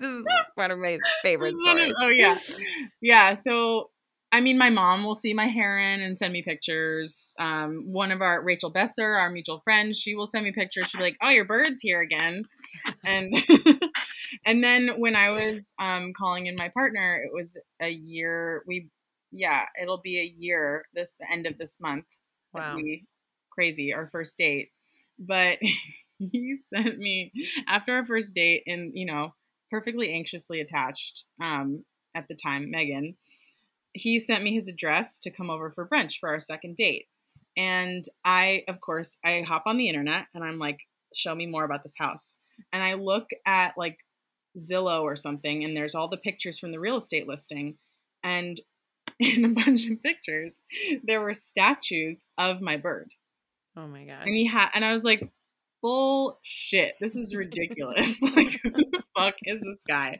is 0.01 0.25
one 0.55 0.71
of 0.71 0.79
my 0.79 0.99
favorite 1.21 1.53
stories. 1.55 1.89
Of, 1.91 1.95
oh 2.01 2.09
yeah, 2.09 2.37
yeah. 3.01 3.33
So 3.33 3.89
I 4.33 4.41
mean, 4.41 4.57
my 4.57 4.71
mom 4.71 5.03
will 5.03 5.13
see 5.13 5.35
my 5.35 5.45
heron 5.45 6.01
and 6.01 6.17
send 6.17 6.33
me 6.33 6.41
pictures. 6.41 7.35
Um, 7.37 7.83
one 7.93 8.11
of 8.11 8.19
our 8.21 8.41
Rachel 8.43 8.71
Besser, 8.71 9.05
our 9.05 9.29
mutual 9.29 9.59
friend, 9.59 9.95
she 9.95 10.15
will 10.15 10.25
send 10.25 10.43
me 10.43 10.51
pictures. 10.51 10.87
She'll 10.87 10.97
be 10.97 11.03
like, 11.03 11.17
"Oh, 11.21 11.29
your 11.29 11.45
bird's 11.45 11.81
here 11.81 12.01
again," 12.01 12.43
and 13.05 13.31
and 14.45 14.63
then 14.63 14.89
when 14.97 15.15
I 15.15 15.31
was 15.31 15.73
um, 15.79 16.13
calling 16.15 16.47
in 16.47 16.55
my 16.57 16.69
partner, 16.69 17.21
it 17.23 17.33
was 17.33 17.57
a 17.81 17.89
year. 17.89 18.63
We, 18.67 18.89
yeah, 19.31 19.65
it'll 19.81 20.01
be 20.01 20.19
a 20.19 20.33
year 20.37 20.85
this 20.93 21.17
the 21.19 21.31
end 21.31 21.45
of 21.45 21.57
this 21.57 21.79
month. 21.79 22.05
Wow, 22.53 22.75
we, 22.75 23.05
crazy 23.51 23.93
our 23.93 24.07
first 24.07 24.37
date, 24.37 24.69
but 25.17 25.57
he 26.19 26.57
sent 26.57 26.97
me 26.97 27.31
after 27.67 27.93
our 27.93 28.05
first 28.05 28.33
date, 28.35 28.63
and 28.67 28.91
you 28.93 29.05
know, 29.05 29.33
perfectly 29.71 30.13
anxiously 30.13 30.61
attached 30.61 31.25
um, 31.41 31.83
at 32.15 32.27
the 32.27 32.35
time, 32.35 32.69
Megan 32.69 33.15
he 33.93 34.19
sent 34.19 34.43
me 34.43 34.53
his 34.53 34.67
address 34.67 35.19
to 35.19 35.31
come 35.31 35.49
over 35.49 35.71
for 35.71 35.87
brunch 35.87 36.19
for 36.19 36.29
our 36.29 36.39
second 36.39 36.75
date. 36.75 37.07
And 37.55 38.03
I, 38.25 38.63
of 38.67 38.81
course, 38.81 39.17
I 39.23 39.43
hop 39.47 39.63
on 39.65 39.77
the 39.77 39.87
internet 39.87 40.25
and 40.33 40.43
I'm 40.43 40.57
like, 40.57 40.79
show 41.13 41.35
me 41.35 41.45
more 41.45 41.63
about 41.63 41.83
this 41.83 41.93
house. 41.97 42.37
And 42.71 42.83
I 42.83 42.95
look 42.95 43.29
at 43.45 43.77
like 43.77 43.99
Zillow 44.57 45.01
or 45.01 45.15
something, 45.15 45.63
and 45.63 45.75
there's 45.75 45.95
all 45.95 46.07
the 46.07 46.17
pictures 46.17 46.59
from 46.59 46.71
the 46.71 46.79
real 46.79 46.97
estate 46.97 47.27
listing. 47.27 47.75
And 48.23 48.59
in 49.19 49.45
a 49.45 49.49
bunch 49.49 49.87
of 49.87 50.01
pictures, 50.01 50.63
there 51.03 51.21
were 51.21 51.33
statues 51.33 52.23
of 52.37 52.61
my 52.61 52.77
bird. 52.77 53.11
Oh 53.75 53.87
my 53.87 54.05
god! 54.05 54.25
And 54.25 54.35
he 54.35 54.45
had, 54.45 54.69
and 54.73 54.85
I 54.85 54.93
was 54.93 55.03
like, 55.03 55.29
bullshit. 55.83 56.95
This 56.99 57.15
is 57.15 57.35
ridiculous. 57.35 58.19
like, 58.35 58.59
who 58.63 58.71
the 58.71 59.03
fuck 59.15 59.35
is 59.43 59.61
this 59.61 59.83
guy? 59.87 60.17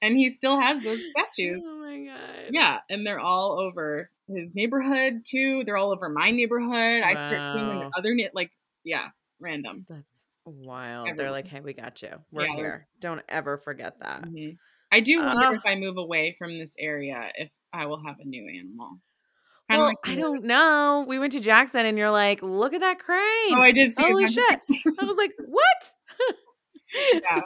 And 0.00 0.16
he 0.16 0.28
still 0.28 0.60
has 0.60 0.80
those 0.84 1.00
statues. 1.10 1.64
Oh 1.66 1.78
my 1.78 2.04
god. 2.04 2.50
Yeah, 2.52 2.80
and 2.88 3.04
they're 3.04 3.18
all 3.18 3.58
over 3.58 4.10
his 4.28 4.54
neighborhood 4.54 5.22
too. 5.24 5.64
They're 5.64 5.76
all 5.76 5.90
over 5.90 6.08
my 6.08 6.30
neighborhood. 6.30 7.02
Wow. 7.02 7.08
I 7.08 7.14
start 7.14 7.58
seeing 7.58 7.68
them 7.68 7.90
other 7.96 8.16
like 8.34 8.50
yeah, 8.84 9.08
random. 9.40 9.86
That's 9.88 10.25
wild. 10.46 11.08
Everyone. 11.08 11.16
They're 11.16 11.30
like, 11.30 11.48
hey, 11.48 11.60
we 11.60 11.72
got 11.72 12.02
you. 12.02 12.12
We're 12.30 12.46
yeah, 12.46 12.56
here. 12.56 12.88
Don't 13.00 13.22
ever 13.28 13.58
forget 13.58 13.94
that. 14.00 14.22
Mm-hmm. 14.22 14.54
I 14.92 15.00
do 15.00 15.18
wonder 15.18 15.46
uh, 15.46 15.52
if 15.54 15.62
I 15.66 15.74
move 15.74 15.96
away 15.96 16.34
from 16.38 16.58
this 16.58 16.74
area 16.78 17.30
if 17.34 17.50
I 17.72 17.86
will 17.86 18.02
have 18.04 18.16
a 18.20 18.24
new 18.24 18.48
animal. 18.48 19.00
Kind 19.68 19.80
well, 19.80 19.88
like 19.88 19.96
I 20.04 20.14
don't 20.14 20.44
know. 20.46 21.04
We 21.08 21.18
went 21.18 21.32
to 21.32 21.40
Jackson 21.40 21.84
and 21.84 21.98
you're 21.98 22.10
like, 22.10 22.40
look 22.42 22.72
at 22.72 22.80
that 22.80 23.00
crane. 23.00 23.20
Oh, 23.52 23.60
I 23.60 23.72
did 23.72 23.92
see 23.92 24.02
Holy 24.02 24.26
shit. 24.26 24.60
I 25.00 25.04
was 25.04 25.16
like, 25.16 25.32
what? 25.44 25.92
yeah. 27.22 27.40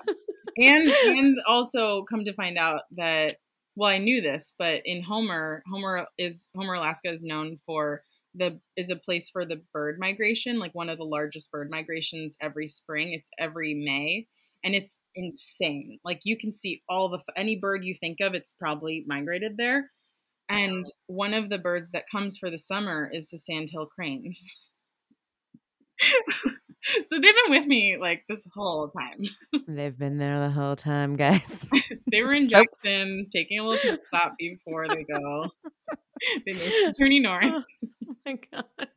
And 0.59 0.91
and 0.91 1.37
also 1.47 2.05
come 2.05 2.25
to 2.25 2.35
find 2.35 2.59
out 2.59 2.83
that 2.97 3.37
well, 3.75 3.89
I 3.89 3.99
knew 3.99 4.21
this, 4.21 4.53
but 4.59 4.83
in 4.85 5.03
Homer, 5.03 5.63
Homer 5.71 6.07
is 6.19 6.51
Homer, 6.55 6.75
Alaska 6.75 7.11
is 7.11 7.23
known 7.23 7.57
for 7.65 8.03
the 8.35 8.61
is 8.77 8.91
a 8.91 8.97
place 8.97 9.29
for 9.29 9.45
the 9.45 9.63
bird 9.73 9.99
migration, 9.99 10.59
like 10.59 10.75
one 10.75 10.89
of 10.89 10.99
the 10.99 11.05
largest 11.05 11.51
bird 11.51 11.71
migrations 11.71 12.37
every 12.41 12.67
spring. 12.67 13.13
It's 13.13 13.31
every 13.39 13.75
May 13.75 14.27
and 14.65 14.75
it's 14.75 15.01
insane. 15.15 15.99
Like 16.05 16.21
you 16.25 16.37
can 16.37 16.53
see 16.53 16.83
all 16.89 17.09
the 17.09 17.21
any 17.37 17.57
bird 17.57 17.85
you 17.85 17.95
think 17.95 18.21
of, 18.21 18.35
it's 18.35 18.53
probably 18.53 19.05
migrated 19.07 19.57
there. 19.57 19.91
And 20.49 20.85
one 21.07 21.33
of 21.35 21.49
the 21.49 21.59
birds 21.59 21.93
that 21.93 22.11
comes 22.11 22.37
for 22.37 22.51
the 22.51 22.59
summer 22.59 23.09
is 23.13 23.31
the 23.31 23.39
sandhill 23.39 23.87
cranes. 23.87 24.45
so 27.05 27.19
they've 27.21 27.35
been 27.35 27.51
with 27.51 27.67
me 27.67 27.97
like 27.99 28.25
this 28.29 28.47
whole 28.55 28.89
time. 28.89 29.27
they've 29.69 29.99
been 29.99 30.19
there 30.19 30.41
the 30.41 30.51
whole 30.51 30.77
time, 30.77 31.17
guys. 31.17 31.67
they 32.11 32.23
were 32.23 32.33
in 32.33 32.49
Jackson 32.49 33.27
taking 33.31 33.59
a 33.59 33.67
little 33.67 33.97
stop 34.07 34.37
before 34.39 34.89
they 34.89 35.05
go. 35.05 35.51
they 36.47 36.53
moved 36.53 36.95
to 36.95 37.21
north. 37.21 37.45
Oh 38.09 38.17
my 38.27 38.39
god! 38.53 38.89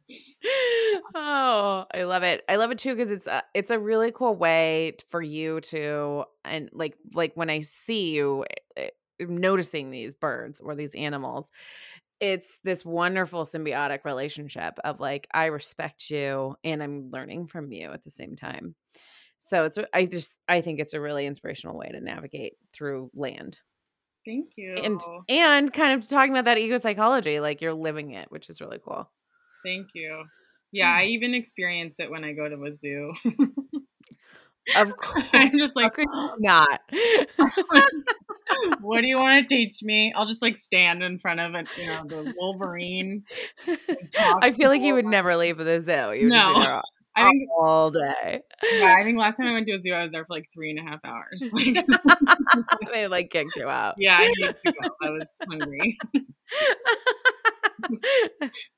Oh, 1.16 1.86
I 1.94 2.04
love 2.04 2.24
it. 2.24 2.44
I 2.50 2.58
love 2.58 2.72
it 2.72 2.80
too 2.80 2.96
because 2.96 3.12
it's 3.12 3.28
a 3.28 3.44
it's 3.54 3.72
a 3.72 3.80
really 3.80 4.12
cool 4.12 4.36
way 4.36 4.96
for 5.08 5.22
you 5.22 5.62
to 5.62 6.26
and 6.44 6.70
like 6.74 6.96
like 7.14 7.32
when 7.36 7.50
I 7.50 7.62
see 7.62 8.12
you, 8.14 8.46
eh, 8.76 8.90
eh, 9.22 9.26
noticing 9.28 9.92
these 9.92 10.14
birds 10.14 10.60
or 10.60 10.76
these 10.76 10.96
animals 10.96 11.52
it's 12.24 12.58
this 12.64 12.86
wonderful 12.86 13.44
symbiotic 13.46 14.06
relationship 14.06 14.80
of 14.86 15.02
like 15.02 15.28
i 15.34 15.48
respect 15.48 16.10
you 16.10 16.56
and 16.64 16.82
i'm 16.82 17.10
learning 17.10 17.48
from 17.48 17.70
you 17.74 17.90
at 17.90 18.02
the 18.04 18.10
same 18.10 18.36
time. 18.38 18.76
So 19.40 19.66
it's 19.66 19.78
i 19.94 20.06
just 20.06 20.40
i 20.48 20.62
think 20.62 20.80
it's 20.80 20.94
a 20.94 21.02
really 21.02 21.26
inspirational 21.26 21.78
way 21.78 21.90
to 21.90 22.00
navigate 22.00 22.54
through 22.72 23.12
land. 23.14 23.60
Thank 24.26 24.52
you. 24.56 24.76
and 24.76 25.02
and 25.28 25.74
kind 25.74 26.02
of 26.02 26.08
talking 26.08 26.32
about 26.32 26.46
that 26.46 26.58
eco 26.58 26.78
psychology 26.78 27.42
like 27.42 27.62
you're 27.62 27.74
living 27.74 28.12
it 28.12 28.32
which 28.32 28.50
is 28.50 28.62
really 28.62 28.80
cool. 28.82 29.12
Thank 29.66 29.88
you. 29.94 30.24
Yeah 30.72 30.94
mm. 30.94 31.00
i 31.00 31.04
even 31.08 31.34
experience 31.34 32.00
it 32.00 32.10
when 32.10 32.24
i 32.24 32.32
go 32.32 32.48
to 32.48 32.64
a 32.64 32.72
zoo. 32.72 33.12
Of 34.78 34.96
course. 34.98 35.26
i'm 35.34 35.52
just 35.52 35.76
like 35.76 35.92
not 36.40 36.80
what 38.82 39.02
do 39.02 39.08
you 39.08 39.18
want 39.18 39.48
to 39.48 39.56
teach 39.56 39.82
me? 39.82 40.14
I'll 40.14 40.26
just 40.26 40.42
like 40.42 40.56
stand 40.56 41.04
in 41.04 41.20
front 41.20 41.40
of 41.40 41.56
it, 41.56 41.68
you 41.78 41.88
know, 41.88 42.04
the 42.06 42.34
Wolverine. 42.38 43.24
I 44.42 44.52
feel 44.52 44.70
like 44.70 44.82
you 44.82 44.94
would 44.94 45.06
never 45.06 45.36
leave 45.36 45.58
the 45.58 45.80
zoo. 45.80 46.14
You 46.14 46.30
no. 46.30 46.82
I 47.16 47.30
think 47.30 47.50
all 47.58 47.92
day. 47.92 48.42
Yeah, 48.64 48.96
I 48.98 49.04
think 49.04 49.18
last 49.18 49.38
time 49.38 49.48
I 49.48 49.54
went 49.54 49.68
to 49.68 49.74
a 49.74 49.78
zoo, 49.78 49.94
I 49.94 50.02
was 50.02 50.12
there 50.12 50.26
for 50.26 50.34
like 50.36 50.50
three 50.54 50.72
and 50.72 50.80
a 50.80 50.84
half 50.84 51.00
hours. 51.06 51.52
Like, 51.54 51.86
they 52.92 53.08
like 53.08 53.30
kicked 53.30 53.56
you 53.56 53.68
out. 53.68 53.96
Yeah, 53.98 54.18
I 54.20 54.28
needed 54.28 54.56
to 54.66 54.72
go. 54.72 54.90
I 55.02 55.10
was 55.12 55.38
hungry. 55.50 55.98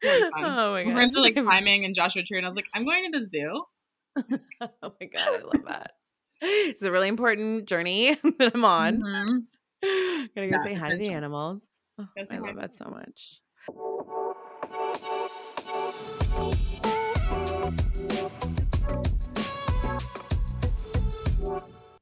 oh 0.04 0.72
my 0.74 0.84
god! 0.84 0.88
We 0.88 0.94
went 0.94 1.14
to 1.14 1.22
like 1.22 1.36
climbing 1.36 1.86
and 1.86 1.96
Joshua 1.96 2.24
Tree, 2.24 2.38
and 2.38 2.46
I 2.46 2.50
was 2.50 2.56
like, 2.56 2.68
I'm 2.74 2.84
going 2.86 3.12
to 3.12 3.20
the 3.20 3.26
zoo. 3.26 3.64
oh 4.18 4.94
my 5.00 5.08
god, 5.08 5.28
I 5.28 5.42
love 5.44 5.66
that. 5.68 5.92
It's 6.42 6.82
a 6.82 6.92
really 6.92 7.08
important 7.08 7.68
journey 7.68 8.18
that 8.40 8.52
I'm 8.54 8.66
on. 8.66 9.02
Mm-hmm. 9.02 9.38
Mhm. 9.86 10.30
Gotta 10.36 10.48
go 10.50 10.58
say 10.64 10.74
hi 10.74 10.90
to 10.90 10.98
the 10.98 11.10
animals. 11.10 11.70
Oh, 12.00 12.08
I 12.32 12.38
love 12.40 12.56
that 12.58 12.76
so 12.76 12.86
much. 12.90 13.42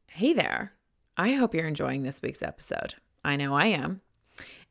Hey 0.08 0.34
there. 0.34 0.74
I 1.18 1.34
hope 1.34 1.54
you're 1.54 1.68
enjoying 1.68 2.04
this 2.04 2.22
week's 2.22 2.42
episode. 2.42 2.96
I 3.24 3.36
know 3.36 3.54
I 3.56 3.66
am. 3.68 4.02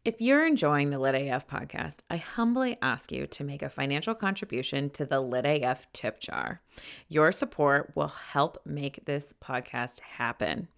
If 0.04 0.20
you're 0.20 0.44
enjoying 0.46 0.90
the 0.90 0.98
Lit 0.98 1.14
AF 1.14 1.46
podcast, 1.46 1.98
I 2.10 2.16
humbly 2.16 2.76
ask 2.82 3.12
you 3.12 3.26
to 3.28 3.44
make 3.44 3.62
a 3.62 3.70
financial 3.70 4.14
contribution 4.14 4.90
to 4.90 5.04
the 5.06 5.20
Lit 5.20 5.44
AF 5.46 5.86
tip 5.92 6.18
jar. 6.20 6.60
Your 7.08 7.30
support 7.30 7.92
will 7.94 8.08
help 8.08 8.58
make 8.64 9.04
this 9.04 9.32
podcast 9.42 10.00
happen. 10.00 10.68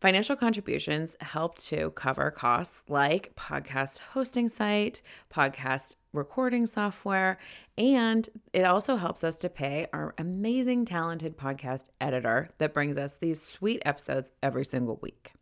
Financial 0.00 0.34
contributions 0.34 1.14
help 1.20 1.58
to 1.58 1.90
cover 1.90 2.30
costs 2.30 2.82
like 2.88 3.36
podcast 3.36 3.98
hosting 3.98 4.48
site, 4.48 5.02
podcast 5.30 5.96
recording 6.14 6.64
software, 6.64 7.36
and 7.76 8.26
it 8.54 8.62
also 8.62 8.96
helps 8.96 9.22
us 9.22 9.36
to 9.36 9.50
pay 9.50 9.86
our 9.92 10.14
amazing, 10.16 10.86
talented 10.86 11.36
podcast 11.36 11.90
editor 12.00 12.48
that 12.56 12.72
brings 12.72 12.96
us 12.96 13.16
these 13.20 13.42
sweet 13.42 13.82
episodes 13.84 14.32
every 14.42 14.64
single 14.64 14.98
week. 15.02 15.34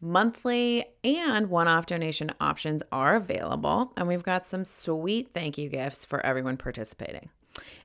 Monthly 0.00 0.84
and 1.02 1.50
one 1.50 1.66
off 1.66 1.86
donation 1.86 2.30
options 2.40 2.80
are 2.92 3.16
available, 3.16 3.92
and 3.96 4.06
we've 4.06 4.22
got 4.22 4.46
some 4.46 4.64
sweet 4.64 5.30
thank 5.34 5.58
you 5.58 5.68
gifts 5.68 6.04
for 6.04 6.24
everyone 6.24 6.56
participating. 6.56 7.28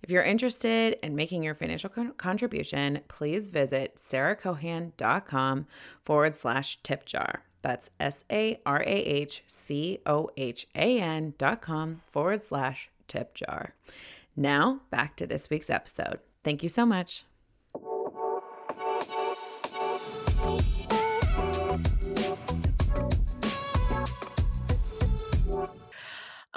If 0.02 0.10
you're 0.10 0.24
interested 0.24 0.98
in 1.04 1.16
making 1.16 1.44
your 1.44 1.54
financial 1.54 1.90
con- 1.90 2.14
contribution, 2.14 3.02
please 3.08 3.50
visit 3.50 3.98
sarahcohan.com 3.98 5.68
forward 6.04 6.38
slash 6.38 6.82
tip 6.84 7.06
jar. 7.06 7.44
That's 7.62 7.92
S 8.00 8.24
A 8.32 8.60
R 8.66 8.82
A 8.82 8.86
H 8.86 9.44
C 9.48 10.00
O 10.06 10.30
H 10.38 10.68
A 10.76 11.00
N 11.00 11.34
dot 11.38 11.62
com 11.62 12.02
forward 12.04 12.44
slash 12.44 12.90
tip 13.08 13.36
jar. 13.36 13.76
Now, 14.36 14.82
back 14.90 15.16
to 15.18 15.28
this 15.28 15.50
week's 15.50 15.70
episode. 15.70 16.20
Thank 16.44 16.64
you 16.64 16.70
so 16.70 16.86
much. 16.86 17.26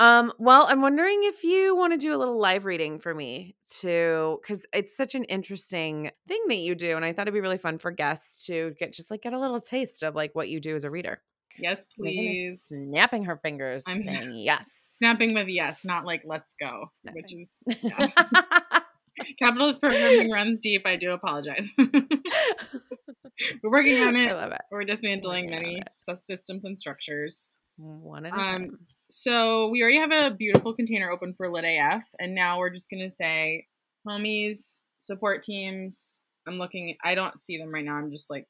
Um, 0.02 0.32
well, 0.36 0.66
I'm 0.68 0.82
wondering 0.82 1.20
if 1.22 1.44
you 1.44 1.76
want 1.76 1.92
to 1.92 1.96
do 1.96 2.12
a 2.12 2.18
little 2.18 2.36
live 2.36 2.64
reading 2.64 2.98
for 2.98 3.14
me 3.14 3.54
too, 3.68 4.40
because 4.42 4.66
it's 4.72 4.96
such 4.96 5.14
an 5.14 5.22
interesting 5.24 6.10
thing 6.26 6.42
that 6.48 6.56
you 6.56 6.74
do, 6.74 6.96
and 6.96 7.04
I 7.04 7.12
thought 7.12 7.22
it'd 7.28 7.34
be 7.34 7.40
really 7.40 7.56
fun 7.56 7.78
for 7.78 7.92
guests 7.92 8.46
to 8.46 8.74
get 8.80 8.92
just 8.92 9.12
like 9.12 9.22
get 9.22 9.32
a 9.32 9.38
little 9.38 9.60
taste 9.60 10.02
of 10.02 10.16
like 10.16 10.34
what 10.34 10.48
you 10.48 10.58
do 10.58 10.74
as 10.74 10.82
a 10.82 10.90
reader. 10.90 11.22
Yes, 11.56 11.84
please. 11.96 12.64
snapping 12.66 13.26
her 13.26 13.36
fingers, 13.36 13.84
I'm 13.86 14.02
saying 14.02 14.32
yes. 14.34 14.68
Snapping 14.94 15.34
with 15.34 15.46
yes, 15.46 15.84
not 15.84 16.04
like 16.04 16.22
let's 16.24 16.54
go, 16.58 16.86
which 17.12 17.32
is 17.32 17.62
yeah. 17.80 18.08
capitalist 19.38 19.80
programming 19.80 20.32
runs 20.32 20.58
deep. 20.58 20.84
I 20.84 20.96
do 20.96 21.12
apologize. 21.12 21.70
We're 21.78 23.70
working 23.70 24.02
on 24.02 24.16
it. 24.16 24.32
I 24.32 24.34
love 24.34 24.50
it. 24.50 24.62
We're 24.72 24.82
dismantling 24.84 25.48
many 25.48 25.76
it. 25.78 25.88
systems 26.18 26.64
and 26.64 26.76
structures. 26.76 27.58
One 27.76 28.26
at 28.26 28.32
a 28.32 28.36
Um, 28.36 28.40
time. 28.40 28.78
So 29.14 29.68
we 29.68 29.83
already 29.83 29.98
have 29.98 30.11
a 30.11 30.35
beautiful 30.35 30.72
container 30.72 31.11
open 31.11 31.35
for 31.35 31.51
Lit 31.51 31.66
AF, 31.66 32.03
and 32.18 32.35
now 32.35 32.59
we're 32.59 32.70
just 32.70 32.88
gonna 32.88 33.11
say, 33.11 33.66
homies, 34.09 34.79
support 34.98 35.42
teams. 35.42 36.20
I'm 36.48 36.55
looking. 36.55 36.96
I 37.05 37.14
don't 37.14 37.38
see 37.38 37.59
them 37.59 37.72
right 37.72 37.85
now. 37.85 37.96
I'm 37.96 38.11
just 38.11 38.31
like, 38.31 38.46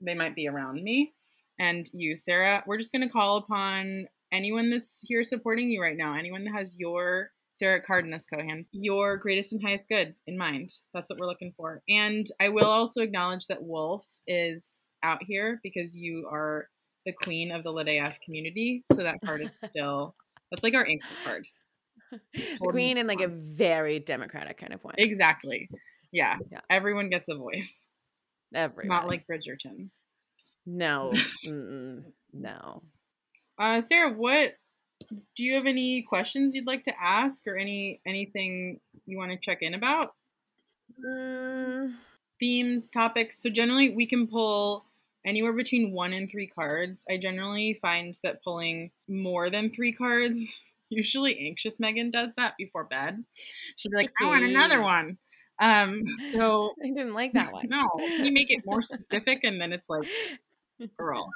they 0.00 0.14
might 0.14 0.36
be 0.36 0.46
around 0.46 0.82
me. 0.82 1.14
And 1.58 1.90
you, 1.92 2.14
Sarah, 2.14 2.62
we're 2.64 2.78
just 2.78 2.92
gonna 2.92 3.08
call 3.08 3.38
upon 3.38 4.06
anyone 4.30 4.70
that's 4.70 5.04
here 5.04 5.24
supporting 5.24 5.68
you 5.68 5.82
right 5.82 5.96
now. 5.96 6.14
Anyone 6.14 6.44
that 6.44 6.54
has 6.54 6.78
your 6.78 7.32
Sarah 7.52 7.82
Cardenas 7.82 8.26
Cohan, 8.26 8.66
your 8.70 9.16
greatest 9.16 9.52
and 9.52 9.62
highest 9.62 9.88
good 9.88 10.14
in 10.28 10.38
mind. 10.38 10.70
That's 10.92 11.10
what 11.10 11.18
we're 11.18 11.26
looking 11.26 11.54
for. 11.56 11.82
And 11.88 12.26
I 12.40 12.50
will 12.50 12.70
also 12.70 13.02
acknowledge 13.02 13.46
that 13.46 13.64
Wolf 13.64 14.06
is 14.28 14.88
out 15.02 15.24
here 15.24 15.60
because 15.64 15.96
you 15.96 16.28
are 16.30 16.68
the 17.04 17.12
queen 17.12 17.52
of 17.52 17.62
the 17.62 17.72
Lit 17.72 17.88
community. 18.24 18.82
So 18.92 19.02
that 19.02 19.20
card 19.24 19.42
is 19.42 19.56
still 19.62 20.14
that's 20.50 20.62
like 20.62 20.74
our 20.74 20.86
anchor 20.86 21.06
card. 21.24 21.46
The 22.10 22.58
queen 22.60 22.98
in 22.98 23.06
like 23.06 23.20
a 23.20 23.28
very 23.28 23.98
democratic 23.98 24.58
kind 24.58 24.72
of 24.72 24.84
way. 24.84 24.94
Exactly. 24.98 25.68
Yeah. 26.12 26.36
Yeah. 26.50 26.60
Everyone 26.70 27.10
gets 27.10 27.28
a 27.28 27.34
voice. 27.34 27.88
Everybody. 28.54 28.88
Not 28.88 29.08
like 29.08 29.26
Bridgerton. 29.26 29.90
no, 30.64 31.12
no. 32.32 32.82
Uh 33.58 33.80
Sarah, 33.80 34.12
what 34.12 34.54
do 35.36 35.44
you 35.44 35.54
have 35.54 35.66
any 35.66 36.02
questions 36.02 36.54
you'd 36.54 36.66
like 36.66 36.84
to 36.84 36.92
ask 37.00 37.46
or 37.46 37.56
any 37.56 38.00
anything 38.06 38.80
you 39.06 39.18
want 39.18 39.32
to 39.32 39.38
check 39.38 39.58
in 39.60 39.74
about? 39.74 40.14
Mm, 41.04 41.94
themes, 42.38 42.90
topics. 42.90 43.42
So 43.42 43.50
generally, 43.50 43.90
we 43.90 44.06
can 44.06 44.26
pull 44.26 44.84
anywhere 45.26 45.52
between 45.52 45.92
one 45.92 46.12
and 46.12 46.30
three 46.30 46.46
cards. 46.46 47.04
I 47.10 47.16
generally 47.16 47.78
find 47.80 48.18
that 48.22 48.42
pulling 48.42 48.90
more 49.08 49.50
than 49.50 49.70
three 49.70 49.92
cards, 49.92 50.72
usually 50.90 51.38
anxious 51.46 51.80
Megan 51.80 52.10
does 52.10 52.34
that 52.36 52.54
before 52.58 52.84
bed. 52.84 53.24
She'll 53.76 53.90
be 53.90 53.96
like, 53.96 54.12
"I 54.20 54.26
want 54.26 54.44
another 54.44 54.82
one." 54.82 55.18
Um, 55.60 56.04
so 56.32 56.74
I 56.84 56.88
didn't 56.88 57.14
like 57.14 57.32
that 57.34 57.52
one. 57.52 57.66
no, 57.68 57.86
you 57.98 58.32
make 58.32 58.50
it 58.50 58.62
more 58.64 58.82
specific? 58.82 59.40
And 59.44 59.60
then 59.60 59.72
it's 59.72 59.88
like, 59.88 60.08
girl. 60.98 61.30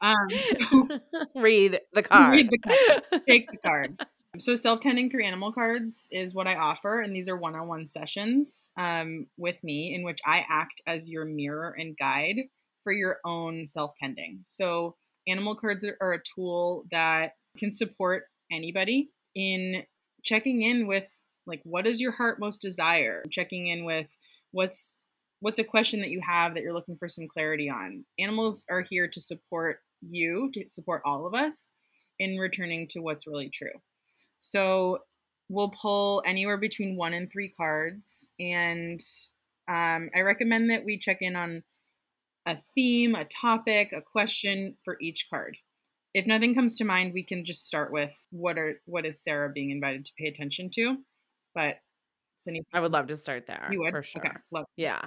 Um, 0.00 0.28
so 0.30 0.88
Read 1.34 1.80
the 1.92 2.02
card. 2.02 2.32
Read 2.32 2.50
the 2.50 2.58
card. 2.58 3.22
take 3.26 3.50
the 3.50 3.58
card. 3.58 4.00
So 4.38 4.54
self-tending 4.54 5.10
through 5.10 5.24
animal 5.24 5.52
cards 5.52 6.08
is 6.10 6.34
what 6.34 6.46
I 6.46 6.56
offer, 6.56 7.00
and 7.02 7.14
these 7.14 7.28
are 7.28 7.36
one-on-one 7.36 7.86
sessions 7.86 8.70
um, 8.78 9.26
with 9.36 9.62
me 9.62 9.94
in 9.94 10.04
which 10.04 10.20
I 10.24 10.46
act 10.48 10.80
as 10.86 11.10
your 11.10 11.26
mirror 11.26 11.76
and 11.78 11.96
guide 11.98 12.36
for 12.82 12.92
your 12.92 13.18
own 13.24 13.66
self-tending. 13.66 14.40
So 14.46 14.96
animal 15.26 15.54
cards 15.54 15.84
are, 15.84 15.96
are 16.00 16.14
a 16.14 16.22
tool 16.34 16.84
that 16.90 17.32
can 17.56 17.70
support 17.70 18.24
anybody 18.50 19.10
in 19.34 19.84
checking 20.22 20.62
in 20.62 20.86
with 20.86 21.08
like 21.46 21.60
what 21.64 21.84
does 21.84 22.00
your 22.00 22.12
heart 22.12 22.38
most 22.38 22.60
desire, 22.60 23.22
checking 23.30 23.66
in 23.66 23.84
with 23.84 24.16
what's 24.52 25.02
what's 25.40 25.58
a 25.58 25.64
question 25.64 26.00
that 26.00 26.10
you 26.10 26.20
have 26.24 26.54
that 26.54 26.62
you're 26.62 26.72
looking 26.72 26.96
for 26.96 27.08
some 27.08 27.26
clarity 27.26 27.68
on. 27.68 28.04
Animals 28.18 28.64
are 28.70 28.84
here 28.88 29.08
to 29.08 29.20
support 29.20 29.78
you, 30.00 30.50
to 30.54 30.68
support 30.68 31.02
all 31.04 31.26
of 31.26 31.34
us 31.34 31.72
in 32.20 32.38
returning 32.38 32.86
to 32.88 33.00
what's 33.00 33.26
really 33.26 33.48
true. 33.48 33.80
So 34.38 34.98
we'll 35.48 35.70
pull 35.70 36.22
anywhere 36.24 36.58
between 36.58 36.96
one 36.96 37.12
and 37.12 37.30
three 37.30 37.52
cards, 37.56 38.30
and 38.38 39.00
um, 39.68 40.10
I 40.14 40.20
recommend 40.20 40.70
that 40.70 40.84
we 40.84 40.98
check 40.98 41.18
in 41.20 41.34
on 41.34 41.64
a 42.46 42.56
theme, 42.74 43.14
a 43.14 43.24
topic, 43.24 43.92
a 43.92 44.00
question 44.00 44.76
for 44.84 44.96
each 45.00 45.26
card. 45.30 45.56
If 46.14 46.26
nothing 46.26 46.54
comes 46.54 46.74
to 46.76 46.84
mind, 46.84 47.12
we 47.14 47.24
can 47.24 47.44
just 47.44 47.64
start 47.66 47.92
with 47.92 48.14
what 48.30 48.58
are 48.58 48.80
what 48.84 49.06
is 49.06 49.22
Sarah 49.22 49.50
being 49.52 49.70
invited 49.70 50.04
to 50.04 50.12
pay 50.18 50.26
attention 50.28 50.70
to. 50.74 50.96
But 51.54 51.76
Cindy, 52.34 52.62
I 52.72 52.80
would 52.80 52.92
love 52.92 53.06
to 53.08 53.16
start 53.16 53.46
there. 53.46 53.68
you 53.70 53.80
would 53.80 53.90
for 53.92 54.02
sure. 54.02 54.20
Okay, 54.24 54.34
love. 54.50 54.64
Yeah. 54.76 55.00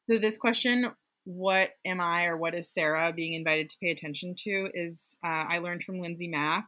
So 0.00 0.18
this 0.18 0.36
question, 0.36 0.90
what 1.24 1.70
am 1.86 2.00
I 2.00 2.24
or 2.24 2.36
what 2.36 2.54
is 2.54 2.72
Sarah 2.72 3.12
being 3.14 3.34
invited 3.34 3.68
to 3.70 3.76
pay 3.80 3.90
attention 3.90 4.34
to, 4.40 4.68
is 4.74 5.16
uh, 5.24 5.44
I 5.48 5.58
learned 5.58 5.84
from 5.84 6.00
Lindsay 6.00 6.28
Mack, 6.28 6.64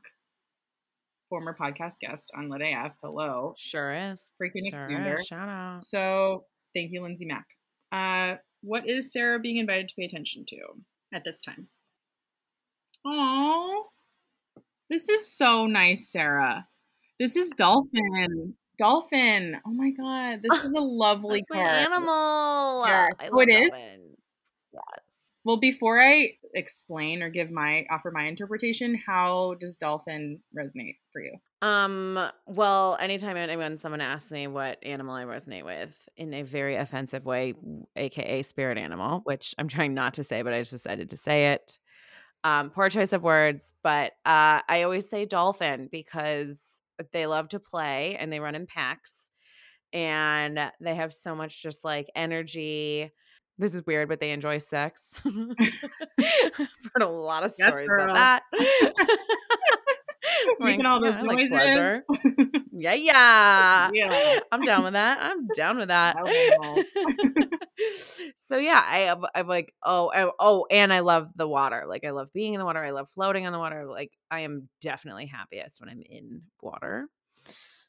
former 1.28 1.56
podcast 1.58 1.98
guest 2.00 2.30
on 2.36 2.48
Lit 2.48 2.62
AF. 2.62 2.92
Hello, 3.02 3.54
Sure 3.58 3.92
is. 4.12 4.24
freaking 4.40 4.70
Sure 4.74 4.88
expander. 4.88 5.18
is. 5.18 5.26
Shout 5.26 5.48
out. 5.48 5.82
So 5.84 6.44
thank 6.74 6.92
you, 6.92 7.02
Lindsay 7.02 7.26
Mack. 7.26 7.46
Uh, 7.90 8.36
what 8.64 8.88
is 8.88 9.12
Sarah 9.12 9.38
being 9.38 9.58
invited 9.58 9.88
to 9.88 9.94
pay 9.94 10.04
attention 10.04 10.44
to 10.48 10.56
at 11.12 11.22
this 11.24 11.42
time? 11.42 11.68
Oh, 13.04 13.86
this 14.88 15.08
is 15.08 15.30
so 15.30 15.66
nice, 15.66 16.08
Sarah. 16.08 16.66
This 17.20 17.36
is 17.36 17.50
Dolphin. 17.50 18.54
Dolphin. 18.78 19.56
Oh 19.66 19.70
my 19.70 19.90
god, 19.90 20.40
this 20.42 20.64
is 20.64 20.72
a 20.72 20.80
lovely 20.80 21.44
card. 21.52 21.66
animal. 21.66 22.84
Yes. 22.86 23.12
Oh, 23.30 23.40
it 23.40 23.50
is? 23.50 23.92
Yes. 24.72 24.82
Well, 25.44 25.58
before 25.58 26.00
I 26.00 26.32
explain 26.54 27.22
or 27.22 27.30
give 27.30 27.50
my 27.50 27.84
offer 27.90 28.10
my 28.10 28.24
interpretation, 28.26 28.94
how 28.94 29.54
does 29.60 29.76
dolphin 29.76 30.40
resonate 30.56 30.96
for 31.12 31.20
you? 31.22 31.32
Um, 31.62 32.18
well, 32.46 32.96
anytime 33.00 33.36
anyone 33.36 33.76
someone 33.78 34.00
asks 34.00 34.30
me 34.30 34.46
what 34.46 34.78
animal 34.82 35.14
I 35.14 35.24
resonate 35.24 35.64
with 35.64 36.08
in 36.16 36.34
a 36.34 36.42
very 36.42 36.76
offensive 36.76 37.24
way, 37.24 37.54
aka 37.96 38.42
spirit 38.42 38.78
animal, 38.78 39.20
which 39.24 39.54
I'm 39.58 39.68
trying 39.68 39.94
not 39.94 40.14
to 40.14 40.24
say, 40.24 40.42
but 40.42 40.52
I 40.52 40.60
just 40.60 40.72
decided 40.72 41.10
to 41.10 41.16
say 41.16 41.52
it. 41.52 41.78
Um, 42.44 42.70
poor 42.70 42.90
choice 42.90 43.14
of 43.14 43.22
words, 43.22 43.72
but 43.82 44.12
uh, 44.26 44.60
I 44.68 44.82
always 44.82 45.08
say 45.08 45.24
dolphin 45.24 45.88
because 45.90 46.60
they 47.12 47.26
love 47.26 47.48
to 47.50 47.58
play 47.58 48.16
and 48.16 48.30
they 48.32 48.40
run 48.40 48.54
in 48.54 48.66
packs. 48.66 49.30
and 49.92 50.70
they 50.80 50.94
have 50.94 51.14
so 51.14 51.34
much 51.34 51.62
just 51.62 51.84
like 51.84 52.10
energy. 52.16 53.12
This 53.58 53.74
is 53.74 53.86
weird, 53.86 54.08
but 54.08 54.20
they 54.20 54.32
enjoy 54.32 54.58
sex. 54.58 55.20
I've 55.24 55.32
heard 56.94 57.02
a 57.02 57.08
lot 57.08 57.44
of 57.44 57.52
Yes, 57.56 57.68
stories 57.68 57.88
girl. 57.88 58.10
about 58.10 58.14
that. 58.14 58.42
Making 60.60 60.86
all 60.86 61.00
those 61.00 61.16
like 61.18 61.36
noises. 61.36 61.50
pleasure. 61.50 62.04
Yeah, 62.72 62.94
yeah. 62.94 63.90
Yeah. 63.92 64.34
I'm 64.50 64.62
down 64.62 64.84
with 64.84 64.94
that. 64.94 65.18
I'm 65.22 65.48
down 65.48 65.78
with 65.78 65.88
that. 65.88 66.16
So 68.36 68.56
yeah, 68.56 68.82
I 68.84 69.14
I'm 69.34 69.46
like, 69.46 69.74
oh, 69.82 70.10
I, 70.14 70.30
oh, 70.38 70.66
and 70.70 70.92
I 70.92 71.00
love 71.00 71.30
the 71.36 71.48
water. 71.48 71.84
Like 71.86 72.04
I 72.04 72.10
love 72.10 72.32
being 72.32 72.54
in 72.54 72.58
the 72.58 72.64
water. 72.64 72.82
I 72.82 72.90
love 72.90 73.08
floating 73.08 73.46
on 73.46 73.52
the 73.52 73.58
water. 73.58 73.86
Like 73.86 74.12
I 74.30 74.40
am 74.40 74.68
definitely 74.80 75.26
happiest 75.26 75.80
when 75.80 75.88
I'm 75.90 76.02
in 76.02 76.42
water. 76.60 77.08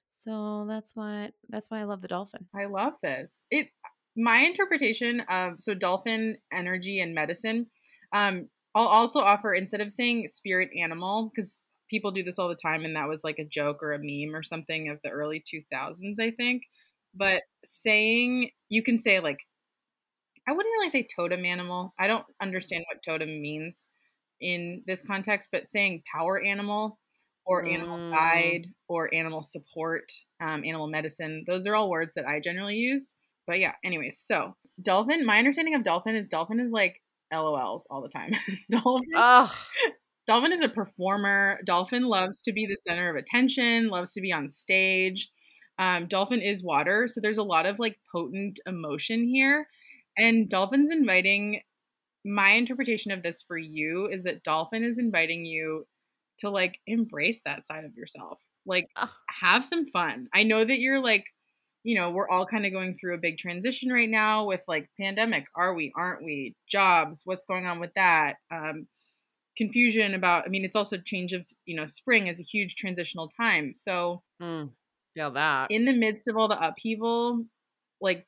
So 0.10 0.66
that's 0.68 0.96
what 0.96 1.34
that's 1.50 1.70
why 1.70 1.80
I 1.80 1.84
love 1.84 2.02
the 2.02 2.08
dolphin. 2.08 2.48
I 2.56 2.66
love 2.66 2.94
this. 3.02 3.46
It 3.52 3.68
my 4.16 4.40
interpretation 4.40 5.22
of 5.30 5.56
so 5.60 5.74
dolphin 5.74 6.38
energy 6.54 7.00
and 7.00 7.14
medicine. 7.14 7.68
Um, 8.14 8.50
I'll 8.76 8.88
also 8.88 9.20
offer 9.20 9.54
instead 9.54 9.82
of 9.82 9.92
saying 9.92 10.28
spirit 10.28 10.70
animal 10.80 11.32
because 11.34 11.60
people 11.90 12.12
do 12.12 12.24
this 12.24 12.40
all 12.40 12.50
the 12.50 12.56
time, 12.56 12.84
and 12.86 12.96
that 12.96 13.08
was 13.10 13.24
like 13.24 13.40
a 13.40 13.46
joke 13.46 13.82
or 13.82 13.94
a 13.94 14.00
meme 14.00 14.36
or 14.36 14.44
something 14.44 14.90
of 14.90 15.00
the 15.04 15.10
early 15.10 15.44
two 15.50 15.62
thousands, 15.72 16.20
I 16.20 16.32
think. 16.32 16.64
But 17.14 17.44
saying 17.64 18.52
you 18.70 18.84
can 18.84 18.98
say 18.98 19.20
like 19.20 19.40
I 20.48 20.52
wouldn't 20.52 20.74
really 20.74 20.90
say 20.90 21.08
totem 21.16 21.44
animal. 21.46 21.94
I 22.00 22.08
don't 22.08 22.26
understand 22.42 22.86
what 22.92 23.02
totem 23.04 23.42
means 23.42 23.88
in 24.42 24.84
this 24.86 25.02
context, 25.02 25.50
but 25.52 25.68
saying 25.68 26.04
power 26.14 26.42
animal 26.44 27.00
or 27.46 27.66
animal 27.66 27.98
Mm. 27.98 28.12
guide 28.14 28.68
or 28.88 29.14
animal 29.14 29.42
support, 29.44 30.12
um, 30.42 30.64
animal 30.64 30.88
medicine, 30.88 31.44
those 31.48 31.66
are 31.66 31.76
all 31.76 31.90
words 31.90 32.14
that 32.16 32.28
I 32.28 32.40
generally 32.40 32.76
use. 32.76 33.14
But 33.48 33.60
yeah, 33.60 33.74
anyways, 33.84 34.18
so 34.20 34.56
dolphin, 34.82 35.26
my 35.26 35.38
understanding 35.38 35.76
of 35.76 35.84
dolphin 35.84 36.16
is 36.16 36.28
dolphin 36.28 36.60
is 36.60 36.72
like 36.72 37.02
LOLs 37.34 37.84
all 37.90 38.02
the 38.02 38.10
time. 38.10 38.32
dolphin, 38.70 39.08
Oh, 39.16 39.54
dolphin 40.28 40.52
is 40.52 40.62
a 40.62 40.70
performer. 40.70 41.60
Dolphin 41.66 42.04
loves 42.04 42.42
to 42.44 42.54
be 42.54 42.66
the 42.66 42.78
center 42.78 43.10
of 43.10 43.16
attention, 43.16 43.90
loves 43.90 44.14
to 44.14 44.22
be 44.22 44.32
on 44.32 44.50
stage. 44.50 45.30
Um, 45.78 46.08
dolphin 46.08 46.42
is 46.42 46.64
water, 46.64 47.08
so 47.08 47.20
there's 47.22 47.38
a 47.38 47.44
lot 47.44 47.66
of 47.66 47.80
like 47.80 48.00
potent 48.12 48.60
emotion 48.66 49.28
here. 49.28 49.68
And 50.18 50.50
dolphin's 50.50 50.92
inviting 50.92 51.62
my 52.26 52.52
interpretation 52.52 53.12
of 53.12 53.22
this 53.22 53.42
for 53.42 53.58
you 53.58 54.08
is 54.08 54.24
that 54.24 54.44
dolphin 54.44 54.84
is 54.84 54.98
inviting 54.98 55.46
you 55.46 55.86
to 56.40 56.50
like 56.50 56.80
embrace 56.88 57.42
that 57.46 57.68
side 57.68 57.86
of 57.86 57.96
yourself. 57.96 58.40
Like 58.66 58.88
oh, 58.96 59.12
have 59.42 59.66
some 59.66 59.86
fun. 59.92 60.28
I 60.34 60.44
know 60.44 60.64
that 60.64 60.80
you're 60.80 61.02
like, 61.02 61.26
you 61.86 61.94
know, 61.94 62.10
we're 62.10 62.28
all 62.28 62.48
kind 62.48 62.66
of 62.66 62.72
going 62.72 62.96
through 62.96 63.14
a 63.14 63.20
big 63.20 63.38
transition 63.38 63.92
right 63.92 64.10
now 64.10 64.44
with 64.44 64.62
like 64.68 64.90
pandemic. 65.00 65.46
Are 65.56 65.76
we? 65.76 65.94
Aren't 65.96 66.24
we? 66.24 66.56
Jobs. 66.68 67.22
What's 67.26 67.46
going 67.46 67.68
on 67.68 67.80
with 67.80 67.92
that? 67.96 68.38
Um, 68.52 68.88
confusion 69.56 70.16
about. 70.16 70.46
I 70.46 70.50
mean, 70.50 70.66
it's 70.66 70.76
also 70.76 70.98
change 70.98 71.32
of 71.32 71.46
you 71.66 71.76
know, 71.76 71.86
spring 71.86 72.26
is 72.26 72.40
a 72.40 72.44
huge 72.44 72.76
transitional 72.76 73.30
time. 73.30 73.74
So 73.76 74.24
mm, 74.42 74.72
feel 75.14 75.32
that. 75.34 75.68
in 75.70 75.86
the 75.86 75.94
midst 75.94 76.28
of 76.28 76.36
all 76.36 76.48
the 76.48 76.60
upheaval, 76.60 77.46
like, 78.02 78.26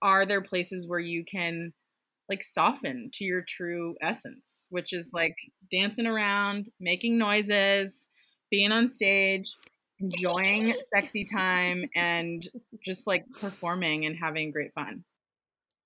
are 0.00 0.24
there 0.24 0.40
places 0.40 0.88
where 0.88 1.00
you 1.00 1.24
can 1.24 1.72
like 2.28 2.44
soften 2.44 3.10
to 3.14 3.24
your 3.24 3.44
true 3.46 3.96
essence, 4.00 4.68
which 4.70 4.92
is 4.92 5.10
like 5.12 5.34
dancing 5.68 6.06
around, 6.06 6.68
making 6.78 7.18
noises, 7.18 8.08
being 8.52 8.70
on 8.70 8.88
stage, 8.88 9.50
enjoying 10.00 10.74
sexy 10.82 11.24
time, 11.24 11.84
and 11.94 12.46
just 12.84 13.06
like 13.06 13.24
performing 13.40 14.06
and 14.06 14.16
having 14.16 14.50
great 14.52 14.72
fun. 14.74 15.04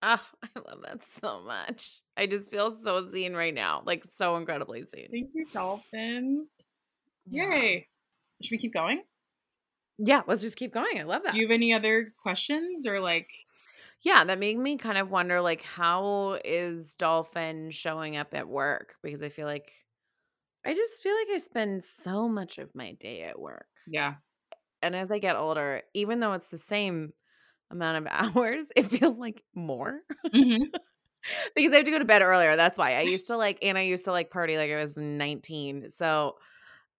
Oh, 0.02 0.20
I 0.42 0.48
love 0.68 0.82
that 0.84 1.02
so 1.04 1.40
much. 1.42 2.00
I 2.16 2.26
just 2.26 2.50
feel 2.50 2.70
so 2.70 3.08
seen 3.10 3.34
right 3.34 3.54
now, 3.54 3.82
like 3.84 4.04
so 4.04 4.36
incredibly 4.36 4.84
seen. 4.86 5.08
Thank 5.10 5.30
you, 5.34 5.46
Dolphin. 5.52 6.46
Yeah. 7.30 7.50
Yay. 7.50 7.88
Should 8.42 8.52
we 8.52 8.58
keep 8.58 8.72
going? 8.74 9.02
Yeah, 9.98 10.22
let's 10.26 10.42
just 10.42 10.56
keep 10.56 10.72
going. 10.72 10.98
I 10.98 11.02
love 11.02 11.22
that. 11.24 11.32
Do 11.32 11.38
you 11.38 11.46
have 11.46 11.52
any 11.52 11.72
other 11.72 12.12
questions 12.22 12.86
or 12.86 13.00
like 13.00 13.30
Yeah, 14.02 14.24
that 14.24 14.38
made 14.38 14.58
me 14.58 14.76
kind 14.76 14.98
of 14.98 15.10
wonder 15.10 15.40
like 15.40 15.62
how 15.62 16.38
is 16.44 16.94
Dolphin 16.94 17.70
showing 17.70 18.16
up 18.16 18.34
at 18.34 18.48
work 18.48 18.96
because 19.02 19.22
I 19.22 19.28
feel 19.28 19.46
like 19.46 19.72
I 20.64 20.74
just 20.74 21.02
feel 21.02 21.14
like 21.14 21.28
I 21.30 21.36
spend 21.38 21.82
so 21.84 22.28
much 22.28 22.58
of 22.58 22.74
my 22.74 22.92
day 22.92 23.22
at 23.22 23.38
work. 23.40 23.68
yeah. 23.86 24.16
And 24.82 24.94
as 24.94 25.10
I 25.10 25.18
get 25.18 25.36
older, 25.36 25.82
even 25.94 26.20
though 26.20 26.34
it's 26.34 26.48
the 26.48 26.58
same 26.58 27.12
amount 27.70 28.06
of 28.06 28.12
hours, 28.36 28.68
it 28.76 28.84
feels 28.84 29.18
like 29.18 29.44
more 29.54 30.02
Mhm. 30.32 30.72
because 31.54 31.72
I 31.72 31.76
have 31.76 31.84
to 31.84 31.90
go 31.90 31.98
to 31.98 32.04
bed 32.04 32.22
earlier. 32.22 32.56
That's 32.56 32.78
why. 32.78 32.94
I 32.96 33.02
used 33.02 33.26
to 33.28 33.36
like 33.36 33.58
and 33.62 33.76
I 33.78 33.82
used 33.82 34.04
to 34.04 34.12
like 34.12 34.30
party 34.30 34.56
like 34.56 34.70
I 34.70 34.76
was 34.76 34.96
19. 34.96 35.90
So 35.90 36.38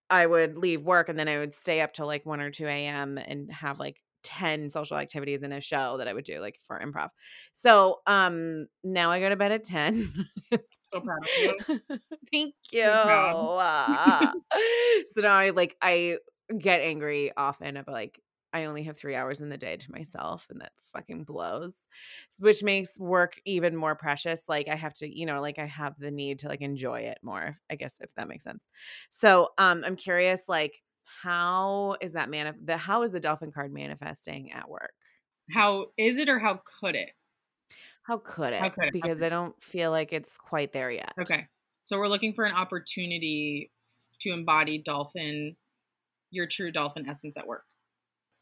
I 0.10 0.26
would 0.26 0.58
leave 0.58 0.86
work 0.86 1.10
and 1.10 1.20
then 1.20 1.28
I 1.30 1.40
would 1.40 1.54
stay 1.56 1.82
up 1.82 1.94
till 1.94 2.08
like 2.08 2.26
1 2.26 2.42
or 2.42 2.52
2 2.52 2.88
a.m. 2.88 3.18
and 3.18 3.52
have 3.52 3.80
like 3.80 4.02
10 4.24 4.70
social 4.70 4.98
activities 4.98 5.44
in 5.44 5.52
a 5.52 5.62
show 5.62 5.98
that 5.98 6.08
I 6.08 6.14
would 6.14 6.26
do 6.26 6.40
like 6.40 6.60
for 6.68 6.80
improv. 6.80 7.10
So 7.54 8.02
um 8.08 8.68
now 8.84 9.12
I 9.12 9.20
go 9.20 9.30
to 9.30 9.36
bed 9.36 9.52
at 9.52 9.64
10. 9.64 10.28
So 10.82 11.02
proud 11.02 11.20
of 11.22 11.30
you. 11.38 12.00
Thank 12.32 12.56
you. 12.72 12.82
So. 12.82 13.58
Ah. 13.62 14.34
so 15.06 15.22
now 15.22 15.36
I 15.36 15.52
like 15.52 15.76
I 15.84 16.18
get 16.58 16.82
angry 16.82 17.32
often 17.38 17.78
about 17.78 17.94
like 17.94 18.20
I 18.52 18.66
only 18.66 18.84
have 18.84 18.98
three 18.98 19.16
hours 19.16 19.40
in 19.42 19.50
the 19.50 19.58
day 19.58 19.78
to 19.78 19.92
myself, 19.92 20.48
and 20.50 20.62
that 20.62 20.72
fucking 20.80 21.24
blows. 21.24 21.88
Which 22.40 22.64
makes 22.64 23.00
work 23.00 23.36
even 23.46 23.76
more 23.76 23.96
precious. 23.96 24.50
Like 24.50 24.68
I 24.68 24.76
have 24.76 24.94
to, 24.96 25.08
you 25.08 25.26
know, 25.26 25.42
like 25.42 25.60
I 25.60 25.66
have 25.66 26.00
the 26.00 26.10
need 26.12 26.40
to 26.40 26.48
like 26.48 26.62
enjoy 26.62 27.02
it 27.02 27.20
more. 27.22 27.58
I 27.70 27.76
guess 27.76 27.98
if 28.02 28.14
that 28.16 28.28
makes 28.28 28.44
sense. 28.44 28.66
So 29.12 29.50
um, 29.58 29.84
I'm 29.86 29.96
curious, 29.96 30.50
like 30.50 30.82
how 31.24 31.98
is 32.02 32.14
that 32.14 32.30
man? 32.30 32.56
The 32.64 32.78
how 32.78 33.04
is 33.04 33.12
the 33.12 33.20
dolphin 33.20 33.52
card 33.52 33.74
manifesting 33.74 34.52
at 34.52 34.70
work? 34.70 34.94
How 35.52 35.88
is 35.98 36.18
it 36.18 36.30
or 36.30 36.40
how 36.40 36.62
could 36.80 36.96
it? 36.96 37.10
How 38.04 38.18
could 38.18 38.54
it? 38.54 38.60
How 38.60 38.70
could 38.70 38.86
it? 38.86 38.94
Because 38.94 39.20
could 39.20 39.26
I 39.28 39.30
don't 39.30 39.62
feel 39.62 39.92
like 39.92 40.14
it's 40.14 40.38
quite 40.38 40.72
there 40.74 40.92
yet. 40.92 41.14
Okay. 41.20 41.48
So 41.82 41.98
we're 41.98 42.08
looking 42.08 42.34
for 42.34 42.46
an 42.46 42.56
opportunity 42.56 43.72
to 44.22 44.32
embody 44.32 44.78
dolphin, 44.80 45.56
your 46.32 46.46
true 46.46 46.72
dolphin 46.72 47.08
essence 47.08 47.38
at 47.38 47.48
work. 47.48 47.66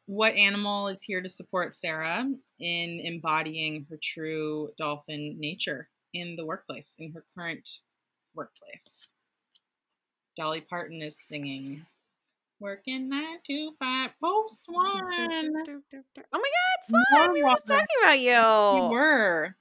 What 0.05 0.36
animal 0.36 0.88
is 0.88 1.03
here 1.03 1.22
to 1.22 1.30
support 1.30 1.76
Sarah 1.76 2.26
in 2.59 3.01
embodying 3.03 3.86
her 3.89 3.99
true 4.01 4.70
dolphin 4.78 5.36
nature 5.38 5.89
in 6.13 6.36
the 6.36 6.45
workplace, 6.45 6.95
in 6.99 7.11
her 7.11 7.26
current 7.38 7.68
workplace? 8.34 9.13
Dolly 10.38 10.61
Parton 10.61 11.01
is 11.01 11.20
singing. 11.20 11.86
Working 12.60 13.10
nine 13.10 13.38
to 13.45 13.72
five. 13.80 14.12
Oh, 14.24 14.45
Swan. 14.47 14.84
Oh 14.84 15.03
my 16.34 16.49
God, 16.49 17.05
Swan! 17.14 17.34
We 17.34 17.43
were 17.43 17.49
just 17.51 17.68
talking 17.68 17.86
about 18.03 18.20
you. 18.20 18.84
You 18.84 18.89
were. 18.89 19.55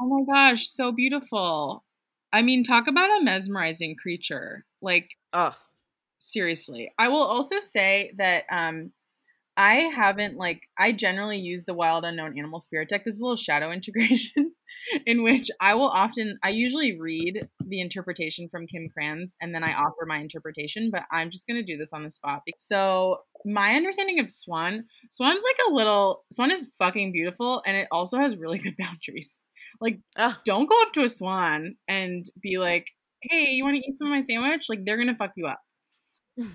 Oh 0.00 0.06
my 0.06 0.32
gosh, 0.32 0.68
so 0.68 0.92
beautiful. 0.92 1.84
I 2.32 2.42
mean, 2.42 2.62
talk 2.62 2.86
about 2.88 3.20
a 3.20 3.24
mesmerizing 3.24 3.96
creature. 3.96 4.64
Like, 4.82 5.10
Oh, 5.32 5.54
seriously. 6.18 6.92
I 6.98 7.08
will 7.08 7.22
also 7.22 7.60
say 7.60 8.12
that 8.18 8.44
um 8.50 8.92
I 9.56 9.74
haven't 9.94 10.36
like 10.36 10.62
I 10.78 10.92
generally 10.92 11.38
use 11.38 11.64
the 11.64 11.74
wild 11.74 12.04
unknown 12.04 12.38
animal 12.38 12.60
spirit 12.60 12.88
deck. 12.88 13.04
This 13.04 13.16
is 13.16 13.20
a 13.20 13.24
little 13.24 13.36
shadow 13.36 13.70
integration 13.72 14.49
in 15.06 15.22
which 15.22 15.48
I 15.60 15.74
will 15.74 15.88
often 15.88 16.38
I 16.42 16.50
usually 16.50 16.98
read 16.98 17.48
the 17.60 17.80
interpretation 17.80 18.48
from 18.48 18.66
Kim 18.66 18.88
Krans 18.88 19.32
and 19.40 19.54
then 19.54 19.64
I 19.64 19.72
offer 19.72 20.06
my 20.06 20.18
interpretation, 20.18 20.90
but 20.90 21.02
I'm 21.12 21.30
just 21.30 21.46
gonna 21.46 21.62
do 21.62 21.76
this 21.76 21.92
on 21.92 22.04
the 22.04 22.10
spot. 22.10 22.42
So 22.58 23.18
my 23.44 23.74
understanding 23.74 24.20
of 24.20 24.30
Swan, 24.30 24.84
Swan's 25.10 25.42
like 25.44 25.58
a 25.68 25.74
little 25.74 26.24
Swan 26.32 26.50
is 26.50 26.70
fucking 26.78 27.12
beautiful 27.12 27.62
and 27.66 27.76
it 27.76 27.88
also 27.90 28.18
has 28.18 28.36
really 28.36 28.58
good 28.58 28.76
boundaries. 28.78 29.44
Like 29.80 29.98
oh, 30.16 30.36
don't 30.44 30.68
go 30.68 30.82
up 30.82 30.92
to 30.94 31.04
a 31.04 31.08
swan 31.08 31.76
and 31.88 32.24
be 32.40 32.58
like, 32.58 32.86
"Hey, 33.22 33.50
you 33.50 33.64
want 33.64 33.76
to 33.76 33.88
eat 33.88 33.96
some 33.96 34.08
of 34.08 34.12
my 34.12 34.20
sandwich?" 34.20 34.66
Like 34.68 34.84
they're 34.84 34.98
gonna 34.98 35.14
fuck 35.14 35.32
you 35.36 35.46
up. 35.46 35.60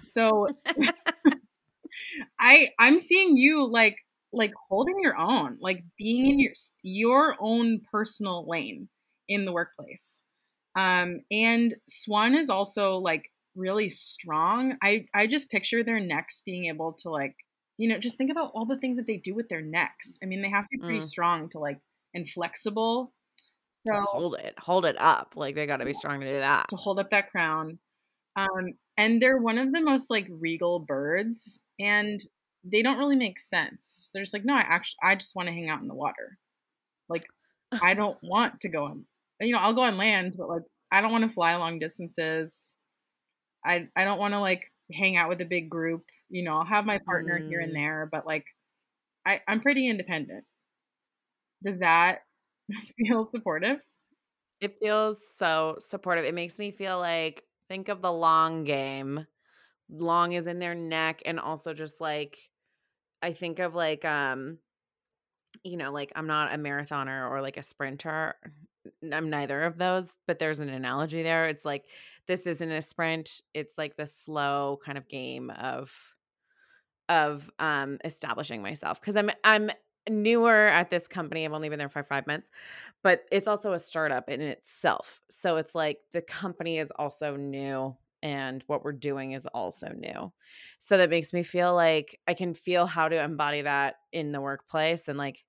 So 0.03 0.47
I 2.39 2.69
I'm 2.79 2.99
seeing 2.99 3.37
you 3.37 3.69
like 3.69 3.97
like 4.35 4.53
holding 4.69 4.95
your 5.01 5.17
own, 5.17 5.57
like 5.61 5.83
being 5.97 6.27
in 6.27 6.39
your 6.39 6.51
your 6.83 7.35
own 7.39 7.81
personal 7.91 8.47
lane 8.47 8.89
in 9.27 9.45
the 9.45 9.53
workplace. 9.53 10.23
Um, 10.75 11.21
and 11.31 11.75
Swan 11.87 12.35
is 12.35 12.49
also 12.49 12.97
like 12.97 13.31
really 13.55 13.89
strong. 13.89 14.77
I 14.83 15.07
I 15.13 15.27
just 15.27 15.49
picture 15.51 15.83
their 15.83 15.99
necks 15.99 16.41
being 16.45 16.65
able 16.65 16.93
to 17.03 17.09
like 17.09 17.35
you 17.77 17.87
know 17.89 17.97
just 17.99 18.17
think 18.17 18.31
about 18.31 18.51
all 18.53 18.65
the 18.65 18.77
things 18.77 18.97
that 18.97 19.07
they 19.07 19.17
do 19.17 19.33
with 19.35 19.49
their 19.49 19.61
necks. 19.61 20.19
I 20.21 20.25
mean, 20.27 20.41
they 20.41 20.49
have 20.49 20.65
to 20.65 20.77
be 20.77 20.83
pretty 20.83 21.01
Mm. 21.01 21.03
strong 21.03 21.49
to 21.49 21.59
like 21.59 21.79
and 22.13 22.29
flexible. 22.29 23.13
So 23.87 23.93
hold 24.11 24.35
it, 24.35 24.55
hold 24.57 24.85
it 24.85 24.99
up. 24.99 25.33
Like 25.35 25.55
they 25.55 25.67
got 25.67 25.77
to 25.77 25.85
be 25.85 25.93
strong 25.93 26.19
to 26.21 26.25
do 26.27 26.39
that. 26.39 26.67
to 26.69 26.75
hold 26.75 26.99
up 26.99 27.11
that 27.11 27.29
crown. 27.31 27.79
Um, 28.35 28.73
and 28.97 29.21
they're 29.21 29.37
one 29.37 29.57
of 29.57 29.71
the 29.71 29.81
most 29.81 30.09
like 30.11 30.27
regal 30.29 30.79
birds. 30.79 31.61
And 31.79 32.19
they 32.65 32.81
don't 32.81 32.97
really 32.97 33.15
make 33.15 33.39
sense. 33.39 34.09
They're 34.13 34.23
just 34.23 34.33
like, 34.33 34.45
no, 34.45 34.55
I 34.55 34.61
actually 34.61 34.97
I 35.03 35.15
just 35.15 35.35
want 35.35 35.47
to 35.47 35.53
hang 35.53 35.69
out 35.69 35.81
in 35.81 35.87
the 35.87 35.95
water. 35.95 36.37
Like 37.07 37.25
I 37.81 37.93
don't 37.95 38.17
want 38.23 38.61
to 38.61 38.69
go 38.69 38.85
on 38.85 39.05
you 39.41 39.51
know, 39.53 39.59
I'll 39.59 39.73
go 39.73 39.81
on 39.81 39.97
land, 39.97 40.35
but 40.37 40.47
like 40.47 40.63
I 40.91 41.01
don't 41.01 41.11
want 41.11 41.23
to 41.23 41.33
fly 41.33 41.55
long 41.55 41.79
distances. 41.79 42.77
I 43.65 43.87
I 43.95 44.05
don't 44.05 44.19
want 44.19 44.33
to 44.33 44.39
like 44.39 44.71
hang 44.93 45.17
out 45.17 45.29
with 45.29 45.41
a 45.41 45.45
big 45.45 45.69
group. 45.69 46.03
You 46.29 46.43
know, 46.43 46.57
I'll 46.57 46.65
have 46.65 46.85
my 46.85 46.99
partner 46.99 47.39
mm. 47.39 47.47
here 47.47 47.59
and 47.59 47.71
mm. 47.71 47.75
there, 47.75 48.09
but 48.11 48.25
like 48.25 48.45
I, 49.25 49.41
I'm 49.47 49.59
pretty 49.59 49.89
independent. 49.89 50.45
Does 51.63 51.79
that 51.79 52.19
feel 52.97 53.25
supportive? 53.25 53.77
It 54.61 54.75
feels 54.81 55.21
so 55.35 55.75
supportive. 55.79 56.25
It 56.25 56.33
makes 56.33 56.57
me 56.57 56.71
feel 56.71 56.99
like 56.99 57.43
think 57.67 57.89
of 57.89 58.01
the 58.01 58.11
long 58.11 58.63
game. 58.63 59.25
Long 59.89 60.31
is 60.31 60.47
in 60.47 60.59
their 60.59 60.73
neck 60.73 61.21
and 61.25 61.39
also 61.39 61.73
just 61.73 61.99
like 61.99 62.37
I 63.25 63.33
think 63.33 63.57
of 63.57 63.73
like 63.73 64.05
um 64.05 64.59
you 65.63 65.77
know, 65.77 65.91
like 65.91 66.11
I'm 66.15 66.27
not 66.27 66.53
a 66.53 66.57
marathoner 66.57 67.29
or 67.29 67.41
like 67.41 67.57
a 67.57 67.63
sprinter. 67.63 68.35
I'm 69.11 69.31
neither 69.31 69.63
of 69.63 69.79
those, 69.79 70.13
but 70.27 70.37
there's 70.37 70.59
an 70.59 70.69
analogy 70.69 71.23
there. 71.23 71.47
It's 71.47 71.65
like 71.65 71.85
this 72.27 72.45
isn't 72.45 72.71
a 72.71 72.83
sprint. 72.83 73.41
It's 73.55 73.79
like 73.79 73.97
the 73.97 74.05
slow 74.05 74.79
kind 74.85 74.97
of 74.97 75.07
game 75.07 75.49
of 75.49 75.91
of 77.09 77.49
um 77.57 77.97
establishing 78.05 78.61
myself 78.61 79.01
because 79.01 79.15
I'm 79.15 79.31
I'm 79.43 79.71
newer 80.07 80.67
at 80.67 80.91
this 80.91 81.07
company. 81.07 81.45
I've 81.45 81.53
only 81.53 81.69
been 81.69 81.79
there 81.79 81.89
for 81.89 82.03
five 82.03 82.27
months, 82.27 82.51
but 83.01 83.25
it's 83.31 83.47
also 83.47 83.73
a 83.73 83.79
startup 83.79 84.29
in 84.29 84.39
itself. 84.39 85.19
So 85.31 85.57
it's 85.57 85.73
like 85.73 86.01
the 86.11 86.21
company 86.21 86.77
is 86.77 86.91
also 86.91 87.35
new 87.35 87.95
and 88.25 88.63
what 88.65 88.83
we're 88.83 88.91
doing 88.91 89.33
is 89.33 89.45
also 89.53 89.89
new. 89.89 90.33
So 90.79 90.97
that 90.97 91.11
makes 91.11 91.31
me 91.31 91.43
feel 91.43 91.75
like 91.75 92.19
I 92.27 92.33
can 92.33 92.55
feel 92.55 92.87
how 92.87 93.07
to 93.07 93.23
embody 93.23 93.61
that 93.61 93.97
in 94.11 94.31
the 94.31 94.41
workplace 94.41 95.07
and 95.07 95.15
like 95.15 95.45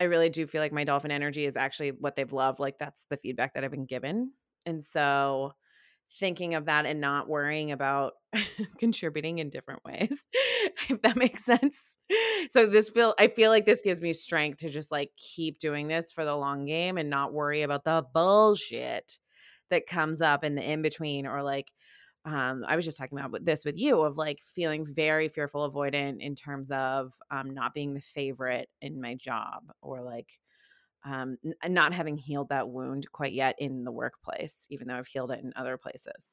I 0.00 0.04
really 0.04 0.30
do 0.30 0.46
feel 0.46 0.62
like 0.62 0.72
my 0.72 0.84
dolphin 0.84 1.10
energy 1.10 1.44
is 1.44 1.58
actually 1.58 1.90
what 1.90 2.16
they've 2.16 2.32
loved. 2.32 2.58
Like 2.58 2.78
that's 2.78 3.04
the 3.10 3.18
feedback 3.18 3.52
that 3.52 3.64
I've 3.64 3.70
been 3.70 3.84
given. 3.84 4.32
And 4.64 4.82
so 4.82 5.52
thinking 6.18 6.54
of 6.54 6.64
that 6.64 6.86
and 6.86 7.02
not 7.02 7.28
worrying 7.28 7.70
about 7.70 8.14
contributing 8.78 9.38
in 9.38 9.50
different 9.50 9.84
ways, 9.84 10.24
if 10.88 11.02
that 11.02 11.18
makes 11.18 11.44
sense. 11.44 11.98
So 12.48 12.64
this 12.64 12.88
feel 12.88 13.14
I 13.18 13.28
feel 13.28 13.50
like 13.50 13.66
this 13.66 13.82
gives 13.82 14.00
me 14.00 14.14
strength 14.14 14.60
to 14.60 14.70
just 14.70 14.90
like 14.90 15.10
keep 15.18 15.58
doing 15.58 15.86
this 15.86 16.10
for 16.10 16.24
the 16.24 16.34
long 16.34 16.64
game 16.64 16.96
and 16.96 17.10
not 17.10 17.34
worry 17.34 17.60
about 17.60 17.84
the 17.84 18.02
bullshit 18.14 19.18
that 19.68 19.86
comes 19.86 20.22
up 20.22 20.44
in 20.44 20.54
the 20.54 20.62
in 20.62 20.80
between 20.80 21.26
or 21.26 21.42
like 21.42 21.70
um, 22.24 22.64
I 22.66 22.76
was 22.76 22.84
just 22.84 22.98
talking 22.98 23.18
about 23.18 23.44
this 23.44 23.64
with 23.64 23.78
you 23.78 24.02
of 24.02 24.16
like 24.16 24.40
feeling 24.40 24.84
very 24.84 25.28
fearful, 25.28 25.68
avoidant 25.70 26.20
in 26.20 26.34
terms 26.34 26.70
of 26.70 27.14
um, 27.30 27.50
not 27.50 27.74
being 27.74 27.94
the 27.94 28.00
favorite 28.00 28.68
in 28.80 29.00
my 29.00 29.14
job 29.14 29.72
or 29.80 30.02
like 30.02 30.38
um, 31.04 31.38
n- 31.44 31.74
not 31.74 31.94
having 31.94 32.18
healed 32.18 32.50
that 32.50 32.70
wound 32.70 33.10
quite 33.12 33.32
yet 33.32 33.56
in 33.58 33.84
the 33.84 33.92
workplace, 33.92 34.66
even 34.70 34.88
though 34.88 34.96
I've 34.96 35.06
healed 35.06 35.32
it 35.32 35.40
in 35.44 35.52
other 35.56 35.78
places. 35.78 36.30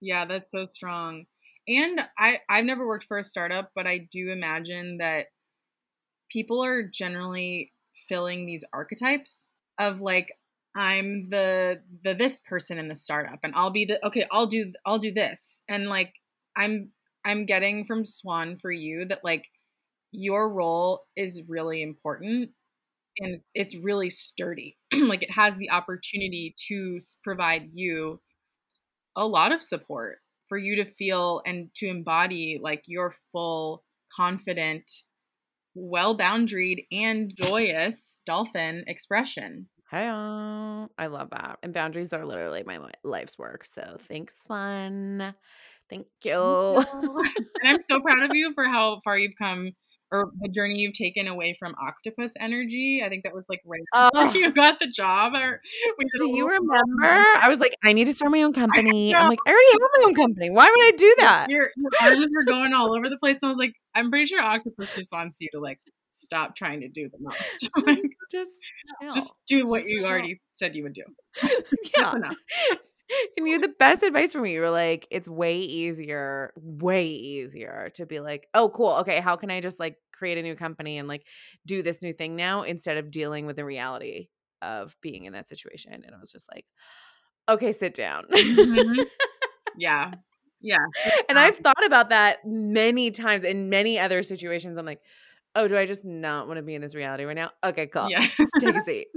Yeah, 0.00 0.24
that's 0.24 0.50
so 0.50 0.64
strong. 0.64 1.26
And 1.68 2.00
I, 2.18 2.40
I've 2.48 2.64
never 2.64 2.86
worked 2.86 3.04
for 3.04 3.18
a 3.18 3.24
startup, 3.24 3.70
but 3.74 3.86
I 3.86 3.98
do 3.98 4.30
imagine 4.30 4.98
that 4.98 5.26
people 6.30 6.62
are 6.64 6.82
generally 6.82 7.72
filling 8.08 8.46
these 8.46 8.64
archetypes 8.72 9.52
of 9.78 10.00
like, 10.00 10.32
I'm 10.74 11.28
the 11.28 11.80
the 12.04 12.14
this 12.14 12.40
person 12.40 12.78
in 12.78 12.88
the 12.88 12.94
startup 12.94 13.40
and 13.42 13.54
I'll 13.54 13.70
be 13.70 13.84
the 13.84 14.04
okay, 14.06 14.26
I'll 14.30 14.46
do 14.46 14.72
I'll 14.86 14.98
do 14.98 15.12
this. 15.12 15.62
And 15.68 15.88
like 15.88 16.12
I'm 16.56 16.90
I'm 17.24 17.46
getting 17.46 17.84
from 17.84 18.04
Swan 18.04 18.56
for 18.56 18.72
you 18.72 19.04
that 19.08 19.20
like 19.22 19.44
your 20.12 20.48
role 20.48 21.02
is 21.16 21.44
really 21.48 21.82
important 21.82 22.50
and 23.18 23.34
it's 23.34 23.50
it's 23.54 23.76
really 23.76 24.10
sturdy. 24.10 24.78
like 24.94 25.22
it 25.22 25.30
has 25.30 25.56
the 25.56 25.70
opportunity 25.70 26.54
to 26.68 26.98
provide 27.22 27.70
you 27.74 28.20
a 29.16 29.26
lot 29.26 29.52
of 29.52 29.62
support 29.62 30.18
for 30.48 30.58
you 30.58 30.76
to 30.76 30.90
feel 30.90 31.42
and 31.46 31.68
to 31.74 31.86
embody 31.86 32.58
like 32.62 32.82
your 32.86 33.14
full 33.30 33.84
confident 34.14 34.90
well 35.74 36.16
boundaried 36.16 36.86
and 36.92 37.32
joyous 37.34 38.22
dolphin 38.26 38.84
expression 38.86 39.66
Hey, 39.92 40.08
I 40.08 41.06
love 41.06 41.28
that. 41.32 41.58
And 41.62 41.74
boundaries 41.74 42.14
are 42.14 42.24
literally 42.24 42.62
my 42.64 42.78
life's 43.04 43.38
work. 43.38 43.66
So 43.66 43.98
thanks, 44.00 44.42
Swan. 44.42 45.34
Thank 45.90 46.06
you. 46.24 46.82
and 46.92 47.28
I'm 47.62 47.82
so 47.82 48.00
proud 48.00 48.22
of 48.22 48.34
you 48.34 48.54
for 48.54 48.64
how 48.64 49.00
far 49.04 49.18
you've 49.18 49.36
come 49.36 49.72
or 50.10 50.30
the 50.40 50.48
journey 50.48 50.76
you've 50.78 50.94
taken 50.94 51.28
away 51.28 51.54
from 51.58 51.74
octopus 51.78 52.32
energy. 52.40 53.02
I 53.04 53.10
think 53.10 53.24
that 53.24 53.34
was 53.34 53.44
like 53.50 53.60
right 53.66 53.82
oh. 53.92 54.32
you 54.34 54.50
got 54.50 54.78
the 54.78 54.86
job. 54.86 55.34
Or 55.34 55.60
do 56.16 56.36
you 56.36 56.48
remember? 56.48 57.04
I 57.42 57.50
was 57.50 57.60
like, 57.60 57.76
I 57.84 57.92
need 57.92 58.06
to 58.06 58.14
start 58.14 58.32
my 58.32 58.40
own 58.40 58.54
company. 58.54 59.14
I'm 59.14 59.28
like, 59.28 59.40
I 59.46 59.50
already 59.50 59.72
have 59.72 59.80
my 59.98 60.04
own 60.06 60.14
company. 60.14 60.48
Why 60.48 60.64
would 60.64 60.86
I 60.86 60.92
do 60.96 61.14
that? 61.18 61.50
Your, 61.50 61.68
your 61.76 61.90
arms 62.00 62.30
were 62.34 62.44
going 62.44 62.72
all 62.72 62.96
over 62.96 63.10
the 63.10 63.18
place. 63.18 63.42
And 63.42 63.48
I 63.48 63.50
was 63.50 63.58
like, 63.58 63.74
I'm 63.94 64.08
pretty 64.08 64.24
sure 64.24 64.40
octopus 64.40 64.94
just 64.94 65.12
wants 65.12 65.36
you 65.42 65.48
to 65.52 65.60
like 65.60 65.80
stop 66.12 66.54
trying 66.54 66.80
to 66.82 66.88
do 66.88 67.08
the 67.08 67.18
most. 67.18 67.70
just 68.30 68.50
just 69.14 69.34
do 69.48 69.66
what 69.66 69.88
you 69.88 70.04
already 70.04 70.40
said 70.54 70.74
you 70.74 70.84
would 70.84 70.94
do. 70.94 71.04
yeah. 71.96 72.14
Enough. 72.14 72.36
And 73.36 73.46
you 73.46 73.60
the 73.60 73.68
best 73.78 74.02
advice 74.02 74.32
for 74.32 74.40
me. 74.40 74.54
You 74.54 74.60
were 74.60 74.70
like, 74.70 75.06
it's 75.10 75.28
way 75.28 75.58
easier, 75.58 76.52
way 76.56 77.08
easier 77.08 77.90
to 77.94 78.06
be 78.06 78.20
like, 78.20 78.48
oh, 78.54 78.70
cool. 78.70 78.92
Okay, 79.00 79.20
how 79.20 79.36
can 79.36 79.50
I 79.50 79.60
just 79.60 79.78
like 79.78 79.96
create 80.14 80.38
a 80.38 80.42
new 80.42 80.54
company 80.54 80.96
and 80.96 81.08
like 81.08 81.26
do 81.66 81.82
this 81.82 82.00
new 82.00 82.14
thing 82.14 82.36
now 82.36 82.62
instead 82.62 82.96
of 82.96 83.10
dealing 83.10 83.44
with 83.44 83.56
the 83.56 83.66
reality 83.66 84.28
of 84.62 84.96
being 85.02 85.24
in 85.24 85.34
that 85.34 85.48
situation? 85.48 85.92
And 85.92 86.14
I 86.14 86.18
was 86.18 86.32
just 86.32 86.46
like, 86.50 86.64
okay, 87.50 87.72
sit 87.72 87.92
down. 87.92 88.24
Mm-hmm. 88.32 89.02
Yeah. 89.76 90.12
Yeah. 90.62 90.86
And 91.28 91.38
I've 91.38 91.56
thought 91.56 91.84
about 91.84 92.10
that 92.10 92.38
many 92.46 93.10
times 93.10 93.44
in 93.44 93.68
many 93.68 93.98
other 93.98 94.22
situations. 94.22 94.78
I'm 94.78 94.86
like, 94.86 95.00
oh, 95.54 95.68
do 95.68 95.76
I 95.76 95.86
just 95.86 96.04
not 96.04 96.46
want 96.46 96.58
to 96.58 96.62
be 96.62 96.74
in 96.74 96.80
this 96.82 96.94
reality 96.94 97.24
right 97.24 97.36
now? 97.36 97.50
Okay, 97.64 97.86
cool. 97.86 98.08
Yes. 98.10 98.34
Take 98.60 98.74
a 98.76 98.80
seat. 98.84 99.08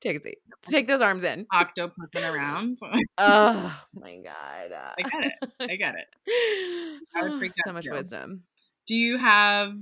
Take 0.00 0.18
a 0.18 0.22
seat. 0.22 0.38
Take 0.62 0.86
those 0.86 1.00
arms 1.00 1.24
in. 1.24 1.46
Octopussing 1.52 2.32
around. 2.32 2.78
oh 3.18 3.80
my 3.94 4.16
god. 4.18 4.72
I 4.98 5.02
get 5.02 5.24
it. 5.26 5.32
I 5.60 5.76
get 5.76 5.94
it. 5.96 7.00
I 7.16 7.22
would 7.22 7.38
freak 7.38 7.52
so 7.64 7.72
much 7.72 7.84
too. 7.84 7.92
wisdom. 7.92 8.42
Do 8.86 8.94
you 8.94 9.18
have 9.18 9.74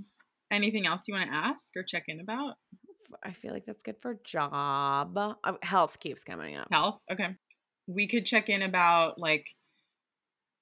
anything 0.51 0.87
else 0.87 1.07
you 1.09 1.15
want 1.15 1.29
to 1.29 1.35
ask 1.35 1.77
or 1.77 1.83
check 1.83 2.05
in 2.09 2.21
about? 2.21 2.55
I 3.23 3.33
feel 3.33 3.53
like 3.53 3.65
that's 3.67 3.83
good 3.83 3.97
for 4.01 4.19
job. 4.25 5.17
Uh, 5.17 5.35
health 5.63 6.01
keeps 6.01 6.25
coming 6.25 6.57
up. 6.57 6.69
Health. 6.71 7.01
Okay. 7.11 7.37
We 7.87 8.07
could 8.07 8.25
check 8.27 8.49
in 8.49 8.63
about 8.63 9.19
like 9.19 9.47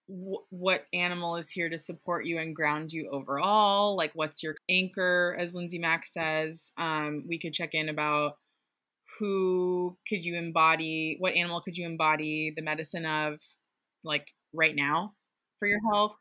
what 0.06 0.86
animal 0.92 1.36
is 1.36 1.48
here 1.48 1.68
to 1.68 1.78
support 1.78 2.26
you 2.26 2.38
and 2.38 2.54
ground 2.54 2.92
you 2.92 3.08
overall? 3.10 3.96
Like 3.96 4.12
what's 4.14 4.42
your 4.42 4.56
anchor 4.68 5.36
as 5.38 5.54
lindsay 5.54 5.78
mack 5.78 6.06
says? 6.06 6.72
Um, 6.78 7.24
we 7.28 7.38
could 7.38 7.52
check 7.52 7.74
in 7.74 7.88
about 7.88 8.36
who 9.18 9.96
could 10.08 10.24
you 10.24 10.36
embody 10.36 11.16
what 11.18 11.34
animal 11.34 11.60
could 11.60 11.76
you 11.76 11.86
embody 11.86 12.52
the 12.54 12.62
medicine 12.62 13.06
of 13.06 13.40
like 14.04 14.26
right 14.52 14.74
now 14.74 15.14
for 15.58 15.68
your 15.68 15.80
health? 15.92 16.16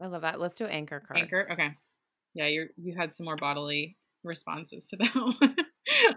I 0.00 0.06
love 0.06 0.22
that. 0.22 0.40
Let's 0.40 0.54
do 0.54 0.64
anchor 0.64 1.00
card. 1.00 1.18
Anchor? 1.20 1.48
Okay. 1.52 1.74
Yeah 2.34 2.46
you 2.46 2.68
you 2.76 2.96
had 2.96 3.12
some 3.12 3.26
more 3.26 3.36
bodily 3.36 3.96
responses 4.24 4.84
to 4.84 4.96
that 4.96 5.14
one 5.14 5.56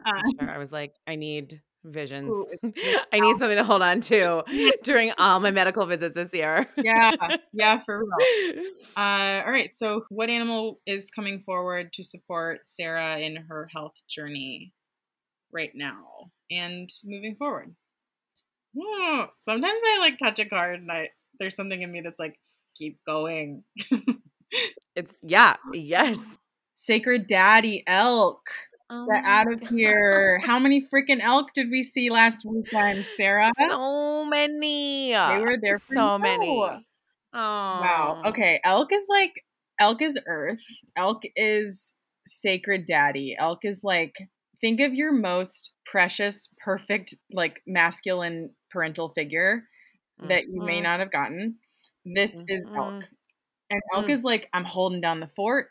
uh, 0.05 0.11
sure. 0.39 0.49
i 0.49 0.57
was 0.57 0.71
like 0.71 0.93
i 1.07 1.15
need 1.15 1.61
visions. 1.83 2.33
Ooh, 2.33 2.73
I 3.13 3.19
need 3.19 3.37
something 3.37 3.57
to 3.57 3.63
hold 3.63 3.81
on 3.81 4.01
to 4.13 4.43
during 4.83 5.11
all 5.17 5.39
my 5.39 5.51
medical 5.51 5.85
visits 5.85 6.15
this 6.15 6.33
year. 6.33 6.69
yeah, 6.77 7.11
yeah, 7.53 7.79
for 7.79 7.99
real. 7.99 8.63
Uh, 8.95 9.43
all 9.45 9.51
right, 9.51 9.73
so 9.73 10.05
what 10.09 10.29
animal 10.29 10.79
is 10.85 11.11
coming 11.11 11.39
forward 11.39 11.93
to 11.93 12.03
support 12.03 12.61
Sarah 12.65 13.19
in 13.19 13.35
her 13.35 13.69
health 13.73 13.95
journey 14.09 14.73
right 15.51 15.71
now 15.73 16.31
and 16.51 16.89
moving 17.03 17.35
forward? 17.35 17.75
Sometimes 19.43 19.81
I 19.85 19.99
like 19.99 20.17
touch 20.17 20.39
a 20.39 20.45
card 20.45 20.79
and 20.79 20.91
I 20.91 21.09
there's 21.39 21.55
something 21.55 21.81
in 21.81 21.91
me 21.91 22.01
that's 22.01 22.19
like, 22.19 22.39
keep 22.75 22.99
going. 23.07 23.63
it's 24.95 25.15
yeah, 25.21 25.55
yes. 25.73 26.37
Sacred 26.75 27.27
Daddy 27.27 27.83
Elk. 27.85 28.41
Oh 28.89 29.07
Get 29.11 29.23
out 29.25 29.51
of 29.51 29.61
God. 29.61 29.69
here. 29.69 30.39
How 30.45 30.59
many 30.59 30.85
freaking 30.87 31.21
elk 31.21 31.53
did 31.53 31.69
we 31.69 31.83
see 31.83 32.09
last 32.09 32.45
weekend, 32.45 33.05
Sarah? 33.15 33.51
So 33.57 34.25
many. 34.25 35.11
They 35.11 35.41
were 35.41 35.57
there 35.61 35.79
so 35.79 36.17
many. 36.17 36.59
Oh. 36.59 36.81
Wow. 37.33 38.21
Okay. 38.25 38.59
Elk 38.63 38.91
is 38.93 39.07
like, 39.09 39.43
elk 39.79 40.01
is 40.01 40.19
earth. 40.27 40.61
Elk 40.95 41.23
is 41.35 41.93
sacred 42.27 42.85
daddy. 42.85 43.35
Elk 43.37 43.59
is 43.63 43.81
like, 43.83 44.15
think 44.61 44.79
of 44.79 44.93
your 44.93 45.11
most 45.11 45.71
precious, 45.85 46.53
perfect, 46.63 47.15
like 47.31 47.61
masculine 47.65 48.51
parental 48.71 49.09
figure 49.09 49.63
that 50.27 50.45
you 50.47 50.61
may 50.61 50.75
mm-hmm. 50.75 50.83
not 50.83 50.99
have 50.99 51.11
gotten. 51.11 51.55
This 52.05 52.35
mm-hmm. 52.35 52.55
is 52.55 52.61
elk. 52.75 53.03
And 53.69 53.81
elk 53.95 54.05
mm. 54.05 54.11
is 54.11 54.23
like, 54.23 54.49
I'm 54.53 54.65
holding 54.65 55.01
down 55.01 55.19
the 55.19 55.27
fort. 55.27 55.67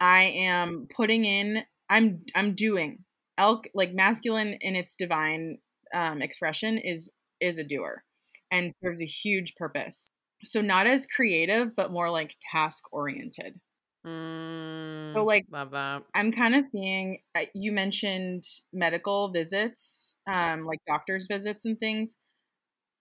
I 0.00 0.22
am 0.22 0.88
putting 0.94 1.24
in 1.24 1.62
I'm 1.94 2.22
I'm 2.34 2.54
doing. 2.54 3.04
Elk 3.38 3.66
like 3.74 3.94
masculine 3.94 4.58
in 4.60 4.76
its 4.76 4.96
divine 4.96 5.58
um, 5.94 6.22
expression 6.22 6.78
is 6.78 7.12
is 7.40 7.58
a 7.58 7.64
doer 7.64 8.04
and 8.50 8.70
serves 8.84 9.02
a 9.02 9.06
huge 9.06 9.54
purpose. 9.56 10.08
So 10.44 10.60
not 10.60 10.86
as 10.86 11.06
creative, 11.06 11.74
but 11.76 11.92
more 11.92 12.10
like 12.10 12.36
task 12.52 12.84
oriented. 12.92 13.60
Mm, 14.06 15.10
So 15.12 15.24
like 15.24 15.46
love 15.50 15.70
that. 15.72 16.04
I'm 16.14 16.32
kind 16.32 16.54
of 16.54 16.64
seeing 16.64 17.20
uh, 17.34 17.46
you 17.54 17.72
mentioned 17.72 18.44
medical 18.72 19.30
visits, 19.32 20.16
um, 20.30 20.64
like 20.64 20.80
doctor's 20.86 21.26
visits 21.26 21.64
and 21.64 21.78
things. 21.78 22.16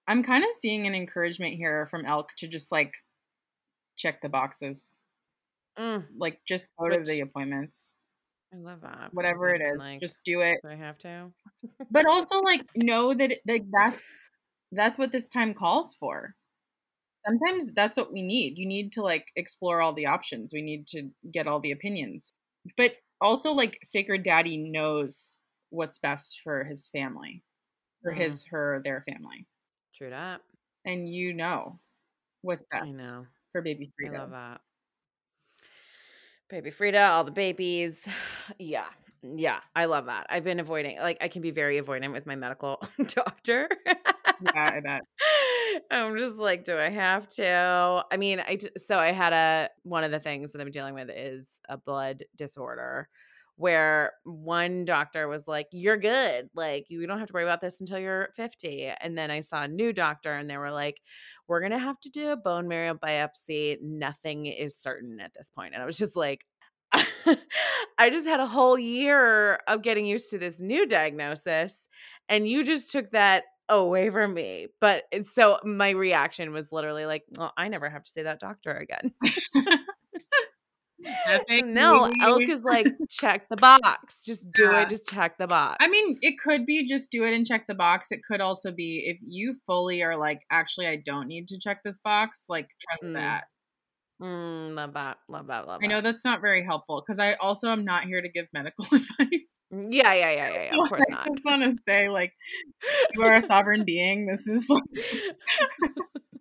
I'm 0.08 0.24
kind 0.24 0.44
of 0.44 0.52
seeing 0.54 0.88
an 0.88 0.96
encouragement 0.96 1.56
here 1.56 1.88
from 1.88 2.06
Elk 2.06 2.30
to 2.40 2.48
just 2.48 2.72
like 2.72 2.94
check 3.98 4.22
the 4.22 4.30
boxes, 4.30 4.98
Mm, 5.78 6.08
like 6.18 6.40
just 6.48 6.70
go 6.78 6.90
to 6.90 7.04
the 7.04 7.22
appointments, 7.22 7.94
I 8.54 8.58
love 8.58 8.82
that. 8.82 9.14
whatever 9.14 9.54
it 9.54 9.62
is, 9.62 9.80
Like, 9.80 10.00
just 10.00 10.24
do 10.24 10.42
it. 10.42 10.60
do 10.62 10.70
I 10.70 10.76
have 10.76 10.98
to? 11.00 11.32
But 11.92 12.06
also 12.06 12.40
like 12.40 12.64
know 12.76 13.14
that 13.14 13.32
like 13.48 13.64
that's 13.72 13.98
that's 14.72 14.98
what 14.98 15.12
this 15.12 15.30
time 15.30 15.54
calls 15.54 15.94
for. 15.96 16.36
Sometimes 17.26 17.74
that's 17.74 17.96
what 17.98 18.12
we 18.12 18.22
need. 18.22 18.58
You 18.58 18.66
need 18.68 18.92
to 18.94 19.02
like 19.02 19.28
explore 19.36 19.82
all 19.82 19.94
the 19.94 20.08
options. 20.08 20.54
We 20.54 20.62
need 20.62 20.88
to 20.88 21.10
get 21.32 21.48
all 21.48 21.60
the 21.60 21.72
opinions. 21.72 22.34
But 22.78 22.92
also 23.22 23.52
like 23.54 23.80
Sacred 23.84 24.24
Daddy 24.24 24.58
knows 24.58 25.38
what's 25.70 25.98
best 26.00 26.42
for 26.44 26.64
his 26.64 26.88
family. 26.88 27.44
For 28.04 28.12
Mm. 28.14 28.18
his 28.18 28.46
her 28.48 28.82
their 28.84 29.02
family. 29.02 29.48
True 29.96 30.10
that. 30.10 30.42
And 30.86 31.08
you 31.08 31.34
know 31.34 31.80
what's 32.42 32.66
best 32.70 32.84
I 32.86 32.90
know. 32.92 33.26
for 33.54 33.62
baby 33.62 33.92
freedom. 33.96 34.16
I 34.18 34.20
love 34.20 34.32
that. 34.32 34.62
Baby 36.54 36.70
Frida, 36.70 37.10
all 37.10 37.24
the 37.24 37.32
babies. 37.32 38.00
Yeah. 38.60 38.86
Yeah. 39.24 39.62
I 39.76 39.86
love 39.86 40.06
that. 40.06 40.28
I've 40.30 40.44
been 40.44 40.60
avoiding, 40.60 41.00
like, 41.00 41.18
I 41.22 41.30
can 41.30 41.42
be 41.42 41.50
very 41.50 41.82
avoidant 41.82 42.12
with 42.12 42.28
my 42.28 42.36
medical 42.36 42.80
doctor. 43.08 43.68
Yeah, 44.54 44.72
I 44.76 44.80
bet. 44.82 45.02
I'm 45.92 46.16
just 46.18 46.36
like, 46.36 46.64
do 46.66 46.78
I 46.78 46.90
have 46.90 47.28
to? 47.30 48.04
I 48.12 48.18
mean, 48.18 48.40
I 48.42 48.60
so 48.78 49.00
I 49.00 49.12
had 49.12 49.34
a, 49.34 49.70
one 49.84 50.04
of 50.04 50.12
the 50.12 50.20
things 50.20 50.52
that 50.52 50.62
I'm 50.62 50.70
dealing 50.70 50.94
with 50.94 51.10
is 51.10 51.60
a 51.70 51.78
blood 51.78 52.26
disorder 52.36 53.10
where 53.56 54.14
one 54.24 54.86
doctor 54.86 55.28
was 55.28 55.48
like, 55.48 55.68
you're 55.72 55.98
good. 55.98 56.50
Like, 56.56 56.86
you 56.90 57.06
don't 57.06 57.20
have 57.20 57.28
to 57.28 57.34
worry 57.34 57.44
about 57.44 57.62
this 57.62 57.80
until 57.80 58.00
you're 58.00 58.30
50. 58.36 58.92
And 59.00 59.18
then 59.18 59.30
I 59.30 59.42
saw 59.42 59.64
a 59.64 59.68
new 59.68 59.94
doctor 59.94 60.34
and 60.34 60.50
they 60.50 60.58
were 60.58 60.72
like, 60.72 61.02
we're 61.48 61.60
going 61.60 61.72
to 61.72 61.78
have 61.78 62.00
to 62.02 62.10
do 62.10 62.30
a 62.30 62.36
bone 62.38 62.68
marrow 62.68 62.96
biopsy. 62.96 63.78
Nothing 63.82 64.48
is 64.48 64.78
certain 64.78 65.20
at 65.20 65.34
this 65.36 65.52
point. 65.56 65.74
And 65.74 65.84
I 65.84 65.86
was 65.86 65.98
just 65.98 66.16
like, 66.16 66.46
I 66.94 68.10
just 68.10 68.28
had 68.28 68.40
a 68.40 68.48
whole 68.48 68.78
year 68.78 69.60
of 69.68 69.82
getting 69.82 70.06
used 70.06 70.32
to 70.32 70.38
this 70.38 70.60
new 70.60 70.88
diagnosis. 70.88 71.90
And 72.30 72.48
you 72.48 72.64
just 72.64 72.92
took 72.92 73.12
that 73.12 73.44
away 73.70 74.10
from 74.10 74.34
me. 74.34 74.68
But 74.82 75.04
so 75.24 75.60
my 75.64 75.92
reaction 75.92 76.52
was 76.54 76.72
literally 76.72 77.06
like, 77.06 77.24
well, 77.38 77.54
I 77.58 77.68
never 77.68 77.90
have 77.90 78.04
to 78.04 78.12
see 78.12 78.24
that 78.24 78.40
doctor 78.40 78.72
again. 78.72 79.14
No, 81.66 82.12
Elk 82.22 82.48
is 82.50 82.64
like, 82.64 82.88
check 83.10 83.48
the 83.50 83.56
box. 83.58 84.24
Just 84.26 84.52
do 84.52 84.64
Yeah. 84.64 84.82
it. 84.84 84.90
Just 84.90 85.08
check 85.10 85.38
the 85.38 85.48
box. 85.48 85.78
I 85.80 85.88
mean, 85.90 86.18
it 86.22 86.36
could 86.44 86.66
be 86.66 86.88
just 86.88 87.12
do 87.12 87.24
it 87.24 87.34
and 87.34 87.46
check 87.46 87.66
the 87.68 87.76
box. 87.76 88.12
It 88.12 88.22
could 88.28 88.42
also 88.42 88.72
be 88.72 89.04
if 89.08 89.18
you 89.26 89.56
fully 89.66 90.02
are 90.04 90.18
like, 90.18 90.42
actually, 90.52 90.88
I 90.88 90.96
don't 90.98 91.28
need 91.28 91.48
to 91.50 91.60
check 91.60 91.80
this 91.84 92.00
box, 92.00 92.46
like, 92.50 92.68
trust 92.80 93.04
Mm. 93.06 93.14
that. 93.14 93.46
Mm, 94.22 94.76
love 94.76 94.94
that. 94.94 95.18
Love 95.28 95.48
that. 95.48 95.68
Love 95.68 95.82
that. 95.82 95.86
I 95.86 95.90
know 95.90 95.96
that. 95.98 96.04
that's 96.04 96.24
not 96.24 96.40
very 96.40 96.64
helpful 96.64 97.04
because 97.06 97.20
I 97.20 97.34
also 97.34 97.70
am 97.70 97.84
not 97.84 98.06
here 98.06 98.22
to 98.22 98.30
give 98.30 98.46
medical 98.54 98.86
advice. 98.94 99.66
Yeah, 99.72 100.14
yeah, 100.14 100.14
yeah, 100.14 100.32
yeah, 100.32 100.64
yeah. 100.64 100.70
So 100.72 100.84
Of 100.84 100.90
course 100.90 101.02
I 101.12 101.14
not. 101.16 101.26
just 101.26 101.42
want 101.44 101.64
to 101.64 101.74
say, 101.74 102.08
like, 102.10 102.32
you 103.16 103.24
are 103.24 103.36
a 103.36 103.42
sovereign 103.42 103.84
being. 103.84 104.28
This 104.28 104.48
is 104.48 104.70
like, 104.70 104.84
I- 105.84 105.90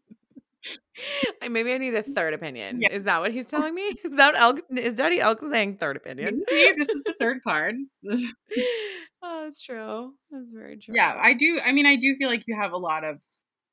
Maybe 1.49 1.73
I 1.73 1.79
need 1.79 1.95
a 1.95 2.03
third 2.03 2.35
opinion. 2.35 2.79
Yeah. 2.81 2.93
Is 2.93 3.05
that 3.05 3.21
what 3.21 3.33
he's 3.33 3.47
telling 3.47 3.75
me? 3.75 3.83
Is 4.05 4.17
that 4.17 4.35
Elk? 4.37 4.61
Is 4.77 4.95
Daddy 4.95 5.21
Elk 5.21 5.41
saying 5.49 5.77
third 5.79 5.97
opinion? 5.97 6.43
maybe 6.51 6.85
this 6.85 6.95
is 6.95 7.03
the 7.05 7.15
third 7.19 7.43
card. 7.43 7.77
This 8.03 8.21
is, 8.23 8.35
oh, 9.23 9.45
that's 9.45 9.63
true. 9.63 10.15
That's 10.31 10.51
very 10.53 10.77
true. 10.79 10.95
yeah, 10.97 11.19
I 11.21 11.33
do. 11.35 11.61
I 11.65 11.73
mean, 11.73 11.87
I 11.87 11.97
do 11.97 12.15
feel 12.17 12.29
like 12.29 12.45
you 12.47 12.57
have 12.61 12.73
a 12.73 12.77
lot 12.79 13.05
of 13.05 13.19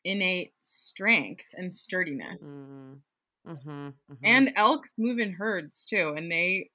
innate 0.05 0.53
strength 0.61 1.45
and 1.55 1.71
sturdiness. 1.73 2.59
Mm, 2.61 2.99
mm-hmm, 3.47 3.89
And 4.23 4.51
elks 4.55 4.95
move 4.97 5.19
in 5.19 5.33
herds 5.33 5.85
too, 5.85 6.13
and 6.15 6.31
they 6.31 6.69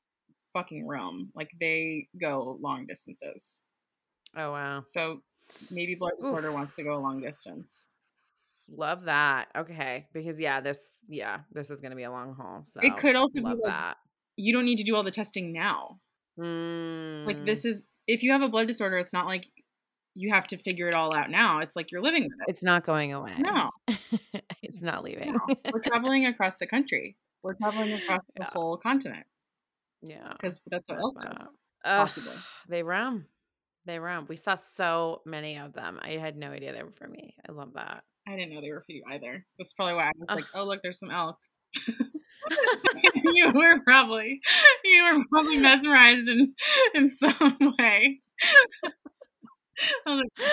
fucking 0.52 0.86
roam. 0.86 1.30
Like 1.34 1.50
they 1.58 2.08
go 2.20 2.58
long 2.60 2.86
distances. 2.86 3.64
oh 4.36 4.52
wow, 4.52 4.82
So 4.84 5.20
maybe 5.70 5.94
blood 5.94 6.12
disorder 6.20 6.48
Oof. 6.48 6.54
wants 6.54 6.76
to 6.76 6.82
go 6.84 6.94
a 6.94 7.00
long 7.00 7.20
distance. 7.20 7.94
Love 8.68 9.04
that. 9.04 9.48
Okay, 9.56 10.06
because 10.12 10.38
yeah, 10.40 10.60
this 10.60 10.80
yeah, 11.08 11.40
this 11.52 11.70
is 11.70 11.80
gonna 11.80 11.96
be 11.96 12.04
a 12.04 12.10
long 12.10 12.34
haul. 12.34 12.64
So 12.64 12.80
It 12.82 12.96
could 12.96 13.16
also 13.16 13.40
be 13.40 13.46
like 13.46 13.58
that. 13.64 13.96
you 14.36 14.52
don't 14.52 14.64
need 14.64 14.76
to 14.76 14.84
do 14.84 14.94
all 14.96 15.02
the 15.02 15.10
testing 15.10 15.52
now. 15.52 16.00
Mm, 16.38 17.26
Like 17.26 17.44
this 17.44 17.64
is 17.64 17.86
if 18.06 18.22
you 18.22 18.32
have 18.32 18.42
a 18.42 18.48
blood 18.48 18.66
disorder, 18.66 18.98
it's 18.98 19.12
not 19.12 19.26
like 19.26 19.46
you 20.16 20.32
have 20.32 20.46
to 20.48 20.56
figure 20.56 20.88
it 20.88 20.94
all 20.94 21.14
out 21.14 21.30
now. 21.30 21.58
It's 21.60 21.74
like 21.76 21.90
you're 21.90 22.02
living 22.02 22.24
with 22.24 22.32
it. 22.32 22.50
It's 22.50 22.62
not 22.62 22.84
going 22.84 23.12
away. 23.12 23.34
No, 23.38 23.70
it's 24.62 24.80
not 24.82 25.02
leaving. 25.04 25.32
no. 25.32 25.56
We're 25.72 25.80
traveling 25.80 26.26
across 26.26 26.56
the 26.58 26.66
country. 26.66 27.16
We're 27.42 27.54
traveling 27.54 27.92
across 28.02 28.26
the 28.26 28.32
Yeah. 28.40 28.48
whole 28.52 28.76
continent 28.76 29.26
yeah. 30.02 30.28
because 30.32 30.60
that's 30.70 30.88
what 30.88 30.98
love 31.00 31.14
elk 31.24 31.34
does. 31.34 31.52
that. 31.84 32.36
They 32.68 32.82
roam. 32.82 33.26
They 33.86 33.98
roam. 33.98 34.26
We 34.28 34.36
saw 34.36 34.54
so 34.54 35.20
many 35.26 35.58
of 35.58 35.72
them. 35.74 35.98
I 36.00 36.12
had 36.12 36.36
no 36.36 36.48
idea 36.50 36.72
they 36.72 36.82
were 36.82 36.92
for 36.92 37.06
me. 37.08 37.34
I 37.48 37.52
love 37.52 37.74
that. 37.74 38.04
I 38.26 38.36
didn't 38.36 38.54
know 38.54 38.60
they 38.60 38.70
were 38.70 38.80
for 38.80 38.92
you 38.92 39.02
either. 39.10 39.44
That's 39.58 39.72
probably 39.72 39.94
why 39.94 40.04
I 40.04 40.12
was 40.18 40.30
like, 40.30 40.46
oh 40.54 40.64
look, 40.64 40.80
there's 40.82 40.98
some 40.98 41.10
elk. 41.10 41.36
you 43.14 43.52
were 43.54 43.80
probably 43.84 44.40
you 44.84 45.04
were 45.04 45.24
probably 45.30 45.56
mesmerized 45.56 46.28
in 46.28 46.54
in 46.94 47.08
some 47.08 47.74
way. 47.78 48.20
I 50.06 50.14
was, 50.14 50.24
like, 50.38 50.48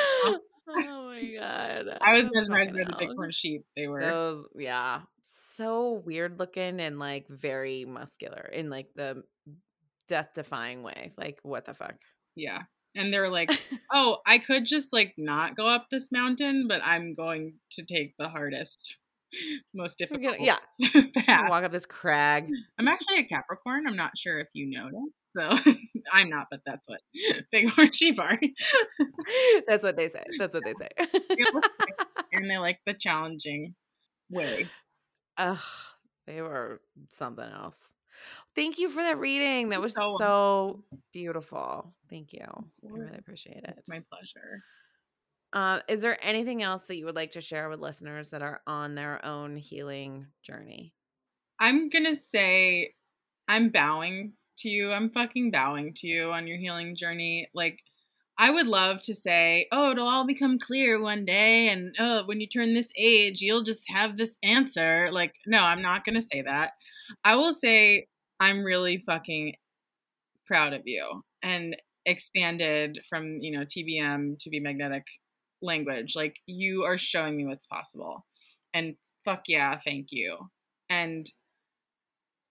oh 0.67 1.07
my 1.07 1.21
god. 1.39 1.97
I 2.01 2.17
was 2.17 2.29
mesmerized 2.31 2.73
by 2.73 2.83
the 2.85 2.93
bighorn 2.93 3.31
sheep. 3.31 3.65
They 3.75 3.87
were 3.87 4.01
Those 4.01 4.47
yeah. 4.55 5.01
So 5.21 6.01
weird 6.05 6.39
looking 6.39 6.79
and 6.79 6.97
like 6.97 7.27
very 7.29 7.85
muscular 7.85 8.49
in 8.51 8.69
like 8.69 8.87
the 8.95 9.23
death 10.07 10.29
defying 10.33 10.81
way. 10.83 11.13
Like 11.17 11.39
what 11.43 11.65
the 11.65 11.73
fuck? 11.73 11.95
yeah. 12.35 12.63
And 12.95 13.13
they're 13.13 13.29
like, 13.29 13.51
oh, 13.93 14.17
I 14.25 14.37
could 14.37 14.65
just 14.65 14.91
like 14.93 15.13
not 15.17 15.55
go 15.55 15.67
up 15.67 15.87
this 15.89 16.11
mountain, 16.11 16.67
but 16.67 16.81
I'm 16.83 17.13
going 17.15 17.53
to 17.71 17.83
take 17.85 18.15
the 18.17 18.27
hardest, 18.29 18.97
most 19.73 19.97
difficult 19.97 20.37
gonna- 20.37 20.43
yeah. 20.43 20.57
path. 21.25 21.49
Walk 21.49 21.63
up 21.63 21.71
this 21.71 21.85
crag. 21.85 22.49
I'm 22.77 22.87
actually 22.87 23.19
a 23.19 23.23
Capricorn. 23.23 23.87
I'm 23.87 23.95
not 23.95 24.17
sure 24.17 24.39
if 24.39 24.47
you 24.53 24.69
noticed. 24.69 25.17
So 25.29 25.73
I'm 26.13 26.29
not, 26.29 26.47
but 26.51 26.59
that's 26.65 26.89
what 26.89 26.99
big 27.51 27.69
horn 27.69 27.91
sheep 27.91 28.19
are. 28.19 28.37
That's 29.67 29.83
what 29.83 29.95
they 29.95 30.07
say. 30.09 30.23
That's 30.37 30.53
what 30.53 30.63
they 30.65 30.73
say. 30.79 30.89
They 30.97 31.43
look 31.53 31.63
like- 31.79 32.07
and 32.33 32.49
they 32.49 32.57
like 32.57 32.79
the 32.85 32.93
challenging 32.93 33.75
way. 34.29 34.69
Ugh, 35.37 35.59
they 36.27 36.41
were 36.41 36.81
something 37.09 37.43
else. 37.45 37.77
Thank 38.55 38.77
you 38.77 38.89
for 38.89 39.01
that 39.01 39.19
reading. 39.19 39.69
That 39.69 39.81
was 39.81 39.95
so 39.95 40.17
so, 40.17 40.83
beautiful. 41.13 41.93
Thank 42.09 42.33
you. 42.33 42.45
I 42.45 42.87
really 42.87 43.17
appreciate 43.17 43.63
it. 43.63 43.73
It's 43.77 43.87
my 43.87 44.03
pleasure. 44.11 44.63
Uh, 45.53 45.81
is 45.89 46.01
there 46.01 46.17
anything 46.21 46.63
else 46.63 46.83
that 46.83 46.97
you 46.97 47.05
would 47.05 47.15
like 47.15 47.31
to 47.31 47.41
share 47.41 47.69
with 47.69 47.79
listeners 47.79 48.29
that 48.29 48.41
are 48.41 48.61
on 48.67 48.95
their 48.95 49.23
own 49.25 49.57
healing 49.57 50.27
journey? 50.43 50.93
I'm 51.59 51.89
gonna 51.89 52.15
say 52.15 52.93
I'm 53.47 53.69
bowing 53.69 54.33
to 54.59 54.69
you. 54.69 54.91
I'm 54.91 55.09
fucking 55.09 55.51
bowing 55.51 55.93
to 55.95 56.07
you 56.07 56.31
on 56.31 56.47
your 56.47 56.57
healing 56.57 56.95
journey. 56.95 57.49
Like 57.53 57.79
I 58.37 58.49
would 58.49 58.67
love 58.67 59.01
to 59.03 59.13
say, 59.13 59.67
oh, 59.71 59.91
it'll 59.91 60.07
all 60.07 60.25
become 60.25 60.57
clear 60.57 60.99
one 60.99 61.25
day, 61.25 61.67
and 61.67 61.95
oh, 61.99 62.23
when 62.25 62.41
you 62.41 62.47
turn 62.47 62.73
this 62.73 62.91
age, 62.97 63.41
you'll 63.41 63.63
just 63.63 63.83
have 63.89 64.17
this 64.17 64.37
answer. 64.41 65.09
Like, 65.11 65.33
no, 65.45 65.59
I'm 65.59 65.81
not 65.81 66.05
gonna 66.05 66.21
say 66.21 66.41
that. 66.41 66.71
I 67.23 67.35
will 67.35 67.53
say 67.53 68.07
I'm 68.41 68.63
really 68.63 68.97
fucking 68.97 69.55
proud 70.47 70.73
of 70.73 70.81
you 70.85 71.23
and 71.43 71.77
expanded 72.05 72.99
from 73.07 73.37
you 73.39 73.57
know 73.57 73.65
TBM 73.65 74.39
to 74.39 74.49
be 74.49 74.59
magnetic 74.59 75.05
language. 75.61 76.15
Like 76.15 76.37
you 76.47 76.83
are 76.83 76.97
showing 76.97 77.37
me 77.37 77.45
what's 77.45 77.67
possible, 77.67 78.25
and 78.73 78.95
fuck 79.23 79.43
yeah, 79.47 79.79
thank 79.85 80.07
you. 80.11 80.49
And 80.89 81.25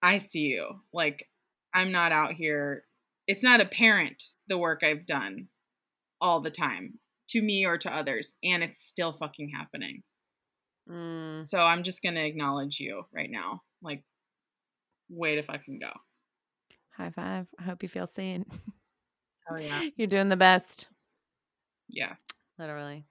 I 0.03 0.19
see 0.19 0.41
you. 0.41 0.81
Like, 0.93 1.27
I'm 1.75 1.93
not 1.93 2.13
out 2.13 2.33
here. 2.33 2.85
It's 3.27 3.43
not 3.43 3.61
apparent 3.61 4.23
the 4.49 4.59
work 4.59 4.83
I've 4.83 5.07
done 5.07 5.49
all 6.21 6.41
the 6.41 6.51
time 6.51 7.01
to 7.31 7.43
me 7.43 7.67
or 7.67 7.79
to 7.79 7.95
others, 7.95 8.35
and 8.43 8.63
it's 8.63 8.81
still 8.81 9.13
fucking 9.13 9.51
happening. 9.55 10.03
Mm, 10.89 11.45
So 11.45 11.61
I'm 11.61 11.83
just 11.83 12.03
gonna 12.03 12.21
acknowledge 12.21 12.81
you 12.81 13.05
right 13.13 13.31
now. 13.31 13.63
Like, 13.83 14.05
way 15.11 15.37
to 15.37 15.43
fucking 15.43 15.81
go. 15.81 15.91
High 16.97 17.11
five. 17.11 17.47
I 17.59 17.63
hope 17.63 17.83
you 17.83 17.89
feel 17.89 18.07
seen. 18.07 18.47
Oh 19.51 19.57
yeah. 19.57 19.89
You're 19.97 20.07
doing 20.07 20.29
the 20.29 20.37
best. 20.37 20.87
Yeah. 21.89 22.15
Literally. 22.59 23.05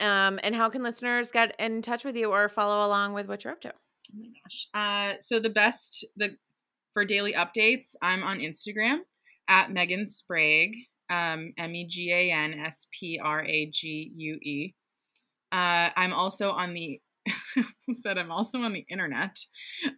Um, 0.00 0.38
and 0.42 0.54
how 0.54 0.68
can 0.68 0.82
listeners 0.82 1.30
get 1.30 1.54
in 1.58 1.80
touch 1.80 2.04
with 2.04 2.16
you 2.16 2.30
or 2.30 2.48
follow 2.48 2.86
along 2.86 3.14
with 3.14 3.28
what 3.28 3.44
you're 3.44 3.52
up 3.52 3.60
to? 3.62 3.72
Oh 3.72 4.18
my 4.18 4.28
gosh. 4.44 4.68
Uh, 4.74 5.18
so 5.20 5.40
the 5.40 5.50
best 5.50 6.04
the 6.16 6.36
for 6.92 7.04
daily 7.04 7.34
updates, 7.34 7.94
I'm 8.00 8.22
on 8.22 8.38
Instagram 8.38 8.98
at 9.48 9.70
Megan 9.70 10.06
Sprague, 10.06 10.74
um, 11.10 11.52
M 11.58 11.74
E 11.74 11.86
G 11.86 12.12
A 12.12 12.32
N 12.32 12.54
S 12.54 12.86
P 12.98 13.20
R 13.22 13.44
A 13.44 13.66
G 13.66 14.12
U 14.16 14.34
E. 14.42 14.74
Uh, 15.52 15.90
I'm 15.96 16.12
also 16.12 16.50
on 16.50 16.74
the 16.74 17.00
said 17.92 18.18
I'm 18.18 18.30
also 18.30 18.60
on 18.60 18.72
the 18.72 18.86
internet. 18.88 19.36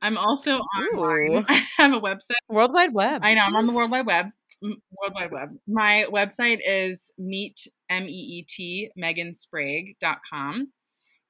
I'm 0.02 0.16
also 0.16 0.58
online. 0.58 1.38
Ooh. 1.38 1.44
I 1.48 1.64
have 1.76 1.92
a 1.92 2.00
website. 2.00 2.32
World 2.48 2.72
Wide 2.72 2.94
Web. 2.94 3.22
I 3.24 3.34
know 3.34 3.42
I'm 3.42 3.56
on 3.56 3.66
the 3.66 3.72
World 3.72 3.90
Wide 3.92 4.06
Web. 4.06 4.26
World 4.62 5.14
Wide 5.14 5.32
Web. 5.32 5.50
My 5.66 6.06
website 6.10 6.60
is 6.66 7.12
meet 7.18 7.66
m 7.88 8.08
e 8.08 8.12
e 8.12 8.46
t 8.48 8.90
Megan 8.96 9.32
megansprague.com. 9.32 10.72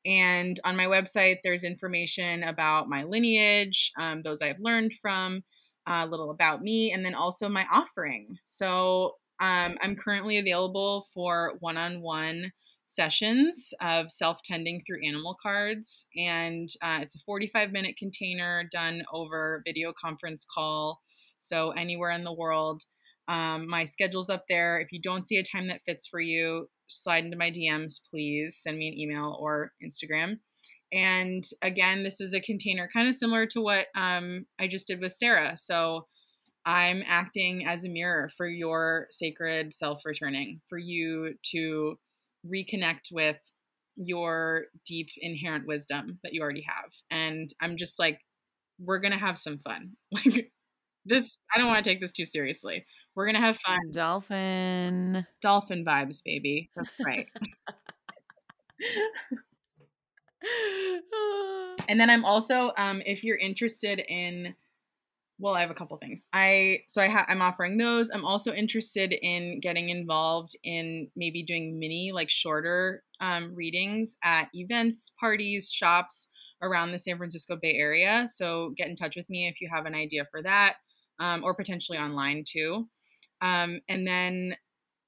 And 0.07 0.59
on 0.64 0.76
my 0.76 0.86
website, 0.86 1.38
there's 1.44 1.64
information 1.64 2.42
about 2.44 2.88
my 2.88 3.03
lineage, 3.03 3.92
um, 3.99 4.22
those 4.22 4.40
I've 4.40 4.61
learned 4.61 4.92
from, 5.03 5.42
a 5.86 6.07
little 6.07 6.30
about 6.30 6.62
me, 6.62 6.92
and 6.92 7.05
then 7.05 7.14
also 7.14 7.49
my 7.49 7.66
offering. 7.70 8.38
So 8.44 9.16
um, 9.40 9.76
I'm 9.82 9.96
currently 9.96 10.38
available 10.38 11.07
for 11.12 11.55
one 11.61 11.76
on 11.76 12.01
one 12.01 12.53
sessions 12.89 13.74
of 13.82 14.11
self 14.11 14.43
tending 14.43 14.80
through 14.80 15.07
animal 15.07 15.36
cards. 15.41 16.07
And 16.16 16.68
uh, 16.82 17.01
it's 17.03 17.14
a 17.14 17.20
45 17.20 17.70
minute 17.70 17.97
container 17.99 18.68
done 18.72 19.03
over 19.12 19.62
video 19.66 19.93
conference 19.93 20.45
call. 20.53 21.01
So 21.39 21.70
anywhere 21.70 22.11
in 22.11 22.24
the 22.24 22.34
world. 22.34 22.82
Um, 23.28 23.68
my 23.68 23.84
schedule's 23.84 24.30
up 24.30 24.45
there. 24.49 24.80
If 24.80 24.91
you 24.91 25.01
don't 25.03 25.26
see 25.26 25.36
a 25.36 25.45
time 25.45 25.68
that 25.68 25.82
fits 25.84 26.07
for 26.07 26.18
you, 26.18 26.68
slide 26.86 27.24
into 27.24 27.36
my 27.36 27.51
DMs, 27.51 28.01
please. 28.11 28.59
Send 28.59 28.78
me 28.78 28.89
an 28.89 28.99
email 28.99 29.36
or 29.39 29.72
Instagram. 29.84 30.39
And 30.91 31.45
again, 31.61 32.03
this 32.03 32.22
is 32.22 32.32
a 32.32 32.41
container 32.41 32.89
kind 32.91 33.07
of 33.07 33.14
similar 33.14 33.45
to 33.49 33.61
what 33.61 33.89
um, 33.95 34.47
I 34.59 34.66
just 34.66 34.86
did 34.86 35.03
with 35.03 35.12
Sarah. 35.12 35.59
So 35.59 36.07
I'm 36.64 37.03
acting 37.07 37.66
as 37.66 37.84
a 37.84 37.91
mirror 37.91 38.30
for 38.34 38.49
your 38.49 39.09
sacred 39.11 39.74
self 39.74 40.07
returning, 40.07 40.62
for 40.66 40.78
you 40.78 41.34
to 41.51 41.99
reconnect 42.53 43.12
with 43.12 43.38
your 43.96 44.64
deep 44.86 45.09
inherent 45.20 45.66
wisdom 45.66 46.18
that 46.22 46.32
you 46.32 46.40
already 46.40 46.64
have. 46.66 46.90
And 47.11 47.53
I'm 47.61 47.76
just 47.76 47.99
like, 47.99 48.20
we're 48.78 49.01
going 49.01 49.12
to 49.12 49.18
have 49.18 49.38
some 49.38 49.59
fun. 49.59 49.96
Like, 50.12 50.53
this, 51.05 51.38
I 51.55 51.59
don't 51.59 51.68
want 51.68 51.82
to 51.82 51.90
take 51.90 52.03
this 52.03 52.12
too 52.12 52.26
seriously. 52.26 52.84
We're 53.14 53.24
going 53.24 53.36
to 53.36 53.40
have 53.40 53.59
fun. 53.59 53.78
Dolphin. 53.92 55.24
Dolphin 55.40 55.84
vibes, 55.84 56.22
baby. 56.22 56.70
That's 56.76 56.96
right. 57.03 57.26
and 61.88 61.99
then 61.99 62.11
I'm 62.11 62.26
also, 62.26 62.72
um, 62.76 63.01
if 63.07 63.24
you're 63.24 63.38
interested 63.38 64.01
in, 64.01 64.55
well, 65.39 65.55
I 65.55 65.61
have 65.61 65.70
a 65.70 65.74
couple 65.74 65.97
things. 65.99 66.26
I 66.32 66.80
so 66.89 67.01
I 67.01 67.09
ha- 67.09 67.26
I'm 67.28 67.43
offering 67.43 67.78
those. 67.78 68.11
I'm 68.11 68.24
also 68.24 68.53
interested 68.53 69.12
in 69.12 69.61
getting 69.61 69.89
involved 69.91 70.57
in 70.64 71.09
maybe 71.16 71.43
doing 71.43 71.78
mini, 71.78 72.11
like 72.12 72.28
shorter 72.28 73.05
um, 73.20 73.55
readings 73.55 74.16
at 74.24 74.49
events, 74.53 75.14
parties, 75.20 75.70
shops 75.70 76.28
around 76.61 76.91
the 76.91 76.99
San 76.99 77.16
Francisco 77.18 77.57
Bay 77.61 77.74
Area. 77.74 78.24
So 78.26 78.74
get 78.76 78.89
in 78.89 78.97
touch 78.97 79.16
with 79.16 79.30
me 79.30 79.47
if 79.47 79.61
you 79.61 79.68
have 79.72 79.86
an 79.86 79.95
idea 79.95 80.26
for 80.30 80.43
that, 80.43 80.76
um, 81.20 81.45
or 81.45 81.55
potentially 81.55 81.99
online 81.99 82.45
too. 82.47 82.89
Um, 83.41 83.80
and 83.89 84.07
then 84.07 84.57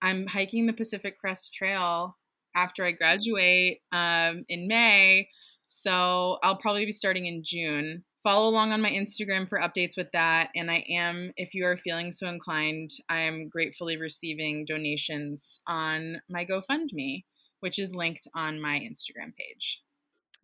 I'm 0.01 0.27
hiking 0.29 0.67
the 0.67 0.73
Pacific 0.73 1.19
Crest 1.19 1.53
Trail 1.53 2.17
after 2.55 2.85
I 2.85 2.93
graduate 2.93 3.81
um, 3.93 4.45
in 4.49 4.69
May. 4.69 5.29
So 5.67 6.39
I'll 6.43 6.57
probably 6.57 6.85
be 6.85 6.93
starting 6.93 7.27
in 7.27 7.43
June. 7.45 8.05
Follow 8.23 8.49
along 8.49 8.73
on 8.73 8.83
my 8.83 8.91
Instagram 8.91 9.49
for 9.49 9.59
updates 9.59 9.97
with 9.97 10.09
that. 10.13 10.51
And 10.55 10.71
I 10.71 10.85
am, 10.91 11.33
if 11.37 11.55
you 11.55 11.65
are 11.65 11.77
feeling 11.77 12.13
so 12.13 12.29
inclined, 12.29 12.91
I 13.09 13.21
am 13.21 13.49
gratefully 13.49 13.97
receiving 13.97 14.67
donations 14.67 15.61
on 15.67 16.21
my 16.29 16.45
GoFundMe, 16.45 17.25
which 17.61 17.79
is 17.79 17.95
linked 17.95 18.27
on 18.35 18.61
my 18.61 18.79
Instagram 18.79 19.35
page. 19.37 19.81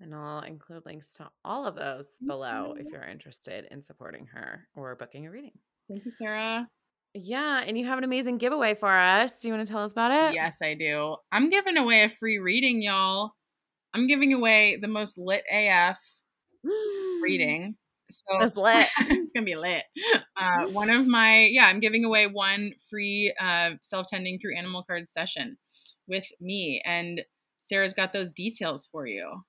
And 0.01 0.15
I'll 0.15 0.41
include 0.41 0.85
links 0.87 1.13
to 1.15 1.29
all 1.45 1.67
of 1.67 1.75
those 1.75 2.17
below 2.27 2.75
if 2.79 2.87
you're 2.91 3.03
interested 3.03 3.67
in 3.71 3.83
supporting 3.83 4.27
her 4.33 4.67
or 4.75 4.95
booking 4.97 5.27
a 5.27 5.31
reading. 5.31 5.59
Thank 5.89 6.05
you, 6.05 6.11
Sarah. 6.11 6.69
Yeah, 7.15 7.63
and 7.67 7.79
you 7.79 7.87
have 7.87 7.97
an 7.97 8.05
amazing 8.05 8.37
giveaway 8.37 8.75
for 8.75 8.91
us. 8.91 9.39
Do 9.39 9.49
you 9.49 9.55
want 9.55 9.67
to 9.67 9.73
tell 9.73 9.83
us 9.83 9.93
about 9.93 10.13
it? 10.13 10.35
Yes, 10.35 10.59
I 10.63 10.75
do. 10.75 11.17
I'm 11.33 11.49
giving 11.49 11.79
away 11.79 12.03
a 12.03 12.11
free 12.11 12.39
reading, 12.39 12.83
y'all. 12.83 13.33
I'm 13.95 14.07
giving 14.07 14.35
away 14.35 14.77
the 14.81 14.89
most 14.89 15.17
lit 15.17 15.45
AF 15.51 15.99
reading. 17.23 17.77
So 18.09 18.23
That's 18.39 18.57
lit. 18.57 18.87
it's 19.01 19.33
gonna 19.33 19.45
be 19.45 19.57
lit. 19.57 19.83
Uh, 20.37 20.67
one 20.71 20.91
of 20.91 21.09
my 21.09 21.49
yeah, 21.51 21.67
I'm 21.67 21.81
giving 21.81 22.05
away 22.05 22.29
one 22.29 22.75
free 22.89 23.35
uh, 23.41 23.71
self 23.83 24.07
tending 24.07 24.39
through 24.39 24.57
animal 24.57 24.85
card 24.85 25.09
session 25.09 25.57
with 26.07 26.25
me, 26.41 26.81
and 26.87 27.23
Sarah's 27.57 27.95
got 27.95 28.13
those 28.13 28.31
details 28.31 28.87
for 28.87 29.09
you. 29.09 29.43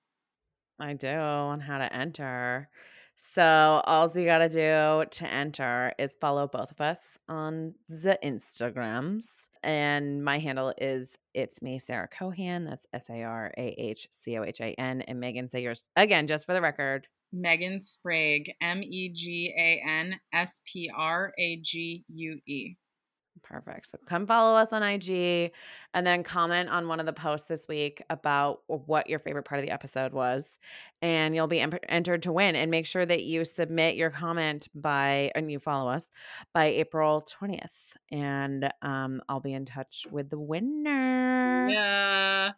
I 0.79 0.93
do 0.93 1.07
on 1.07 1.59
how 1.59 1.77
to 1.77 1.95
enter. 1.95 2.69
So 3.17 3.81
all 3.85 4.09
you 4.15 4.25
gotta 4.25 4.47
do 4.47 5.05
to 5.09 5.27
enter 5.27 5.91
is 5.97 6.15
follow 6.21 6.47
both 6.47 6.71
of 6.71 6.79
us 6.79 6.99
on 7.27 7.73
the 7.89 8.17
Instagrams. 8.23 9.49
And 9.63 10.23
my 10.23 10.37
handle 10.37 10.73
is 10.77 11.17
it's 11.33 11.61
me, 11.61 11.79
Sarah 11.79 12.07
Cohan. 12.07 12.65
That's 12.65 12.85
S 12.93 13.09
A 13.09 13.23
R 13.23 13.51
A 13.57 13.75
H 13.77 14.07
C 14.11 14.37
O 14.37 14.43
H 14.43 14.61
A 14.61 14.73
N. 14.79 15.01
And 15.01 15.19
Megan, 15.19 15.49
say 15.49 15.61
yours 15.61 15.89
again, 15.95 16.27
just 16.27 16.45
for 16.45 16.53
the 16.53 16.61
record. 16.61 17.07
Megan 17.33 17.81
Sprague, 17.81 18.51
M 18.61 18.81
E 18.83 19.11
G 19.13 19.53
A 19.57 19.81
N 19.85 20.19
S 20.31 20.61
P 20.65 20.89
R 20.95 21.33
A 21.37 21.57
G 21.57 22.05
U 22.07 22.39
E. 22.47 22.77
Perfect. 23.49 23.89
So 23.89 23.97
come 24.05 24.27
follow 24.27 24.57
us 24.57 24.73
on 24.73 24.83
IG 24.83 25.51
and 25.93 26.05
then 26.05 26.23
comment 26.23 26.69
on 26.69 26.89
one 26.89 26.99
of 26.99 27.05
the 27.05 27.13
posts 27.13 27.47
this 27.47 27.65
week 27.67 28.01
about 28.09 28.59
what 28.67 29.09
your 29.09 29.19
favorite 29.19 29.43
part 29.43 29.59
of 29.59 29.65
the 29.65 29.71
episode 29.71 30.11
was. 30.11 30.59
And 31.01 31.33
you'll 31.33 31.47
be 31.47 31.61
em- 31.61 31.71
entered 31.87 32.23
to 32.23 32.33
win. 32.33 32.57
And 32.57 32.69
make 32.69 32.85
sure 32.85 33.05
that 33.05 33.23
you 33.23 33.45
submit 33.45 33.95
your 33.95 34.09
comment 34.09 34.67
by, 34.75 35.31
and 35.33 35.49
you 35.49 35.59
follow 35.59 35.89
us 35.89 36.09
by 36.53 36.65
April 36.65 37.25
20th. 37.41 37.95
And 38.11 38.69
um, 38.81 39.21
I'll 39.29 39.39
be 39.39 39.53
in 39.53 39.63
touch 39.63 40.05
with 40.11 40.29
the 40.29 40.39
winner. 40.39 41.69
Yeah. 41.69 42.51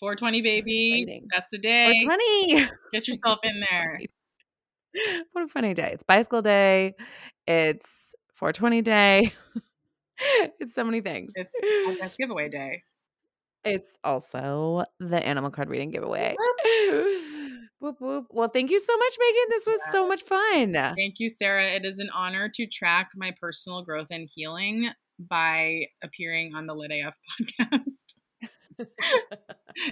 420, 0.00 0.42
baby. 0.42 1.22
That's 1.32 1.50
the 1.50 1.58
day. 1.58 2.00
420. 2.02 2.68
Get 2.92 3.06
yourself 3.06 3.38
in 3.44 3.62
there. 3.70 4.00
what 5.32 5.44
a 5.44 5.48
funny 5.48 5.74
day. 5.74 5.90
It's 5.92 6.02
bicycle 6.02 6.42
day. 6.42 6.94
It's 7.46 8.16
420 8.34 8.82
day. 8.82 9.32
it's 10.60 10.74
so 10.74 10.84
many 10.84 11.00
things. 11.00 11.32
It's 11.36 12.16
giveaway 12.16 12.48
day. 12.48 12.82
It's 13.64 13.96
also 14.02 14.84
the 14.98 15.24
animal 15.24 15.50
card 15.50 15.68
reading 15.68 15.90
giveaway. 15.90 16.34
whoop, 17.78 18.00
whoop. 18.00 18.26
Well, 18.30 18.48
thank 18.48 18.70
you 18.70 18.80
so 18.80 18.96
much, 18.96 19.14
Megan. 19.18 19.48
This 19.50 19.66
was 19.66 19.80
so 19.90 20.08
much 20.08 20.22
fun. 20.22 20.72
Thank 20.72 21.14
you, 21.18 21.28
Sarah. 21.28 21.70
It 21.70 21.84
is 21.84 21.98
an 21.98 22.10
honor 22.10 22.50
to 22.54 22.66
track 22.66 23.10
my 23.14 23.32
personal 23.40 23.82
growth 23.82 24.08
and 24.10 24.28
healing 24.32 24.90
by 25.18 25.86
appearing 26.02 26.54
on 26.54 26.66
the 26.66 26.74
Lit 26.74 26.90
AF 26.90 27.14
podcast. 27.40 28.14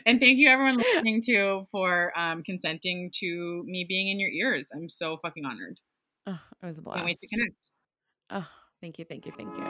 and 0.06 0.20
thank 0.20 0.38
you, 0.38 0.48
everyone 0.48 0.78
listening 0.78 1.22
to, 1.26 1.62
for 1.70 2.12
um, 2.18 2.42
consenting 2.42 3.10
to 3.20 3.62
me 3.66 3.84
being 3.88 4.08
in 4.08 4.18
your 4.18 4.30
ears. 4.30 4.70
I'm 4.74 4.88
so 4.88 5.18
fucking 5.22 5.44
honored. 5.44 5.78
Oh, 6.26 6.38
it 6.62 6.66
was 6.66 6.78
a 6.78 6.82
blast. 6.82 6.96
Can't 6.96 7.06
wait 7.06 7.18
to 7.18 7.28
connect. 7.28 7.54
Oh, 8.30 8.46
thank 8.80 8.98
you, 8.98 9.04
thank 9.04 9.26
you, 9.26 9.32
thank 9.36 9.56
you. 9.56 9.64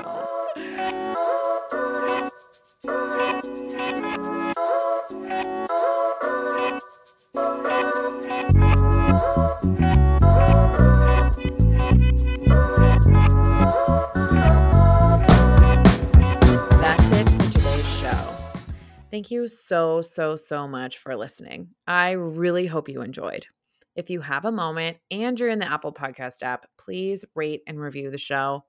That's 16.81 17.11
it 17.13 17.29
for 17.29 17.53
today's 17.53 17.99
show. 17.99 18.37
Thank 19.11 19.31
you 19.31 19.49
so, 19.49 20.03
so, 20.03 20.37
so 20.37 20.69
much 20.69 20.99
for 20.99 21.17
listening. 21.17 21.69
I 21.87 22.13
really 22.13 22.67
hope 22.67 22.89
you 22.89 23.03
enjoyed. 23.03 23.47
If 24.01 24.09
you 24.09 24.23
have 24.23 24.47
a 24.47 24.51
moment 24.51 24.97
and 25.11 25.39
you're 25.39 25.51
in 25.51 25.59
the 25.59 25.71
Apple 25.71 25.93
Podcast 25.93 26.43
app, 26.43 26.65
please 26.79 27.23
rate 27.35 27.61
and 27.67 27.79
review 27.79 28.11
the 28.11 28.17
show. 28.17 28.65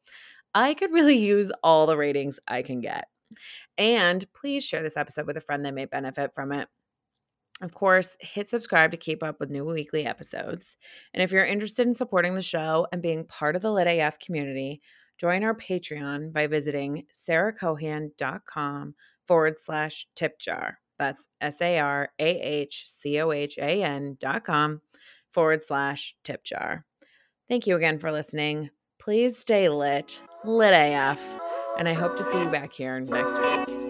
I 0.54 0.74
could 0.74 0.92
really 0.92 1.18
use 1.26 1.54
all 1.64 1.86
the 1.86 1.96
ratings 1.96 2.38
I 2.50 2.64
can 2.64 2.82
get. 2.82 3.06
And 3.78 4.26
please 4.34 4.66
share 4.66 4.84
this 4.84 4.98
episode 4.98 5.28
with 5.28 5.38
a 5.38 5.42
friend 5.42 5.64
that 5.64 5.74
may 5.74 5.86
benefit 5.86 6.32
from 6.36 6.52
it. 6.52 6.68
Of 7.62 7.74
course, 7.74 8.18
hit 8.20 8.50
subscribe 8.50 8.92
to 8.92 8.98
keep 8.98 9.24
up 9.24 9.40
with 9.40 9.50
new 9.50 9.64
weekly 9.64 10.06
episodes. 10.06 10.76
And 11.14 11.24
if 11.24 11.32
you're 11.32 11.46
interested 11.46 11.88
in 11.88 11.94
supporting 11.94 12.36
the 12.36 12.42
show 12.42 12.88
and 12.92 13.02
being 13.02 13.24
part 13.24 13.56
of 13.56 13.62
the 13.62 13.72
Lit 13.72 13.88
AF 13.88 14.20
community, 14.20 14.82
join 15.18 15.46
our 15.46 15.56
Patreon 15.56 16.34
by 16.34 16.48
visiting 16.48 17.06
sarahcohan.com 17.14 18.96
forward 19.26 19.54
slash 19.60 20.08
tip 20.14 20.40
jar. 20.40 20.80
That's 21.00 21.30
S 21.40 21.62
A 21.62 21.80
R 21.80 22.10
A 22.20 22.26
H 22.26 22.84
C 22.86 23.22
O 23.22 23.32
H 23.32 23.58
A 23.60 23.82
N 23.82 24.18
dot 24.20 24.44
com 24.44 24.82
forward 25.32 25.64
slash 25.64 26.16
tip 26.24 26.44
jar. 26.44 26.86
Thank 27.50 27.68
you 27.68 27.76
again 27.76 28.00
for 28.00 28.12
listening. 28.12 28.70
Please 29.00 29.38
stay 29.38 29.68
lit, 29.70 30.22
lit 30.46 30.74
AF, 30.74 31.22
and 31.78 31.90
I 31.90 31.94
hope 31.94 32.16
to 32.18 32.24
see 32.24 32.40
you 32.40 32.50
back 32.50 32.72
here 32.74 33.00
next 33.00 33.70
week. 33.70 33.81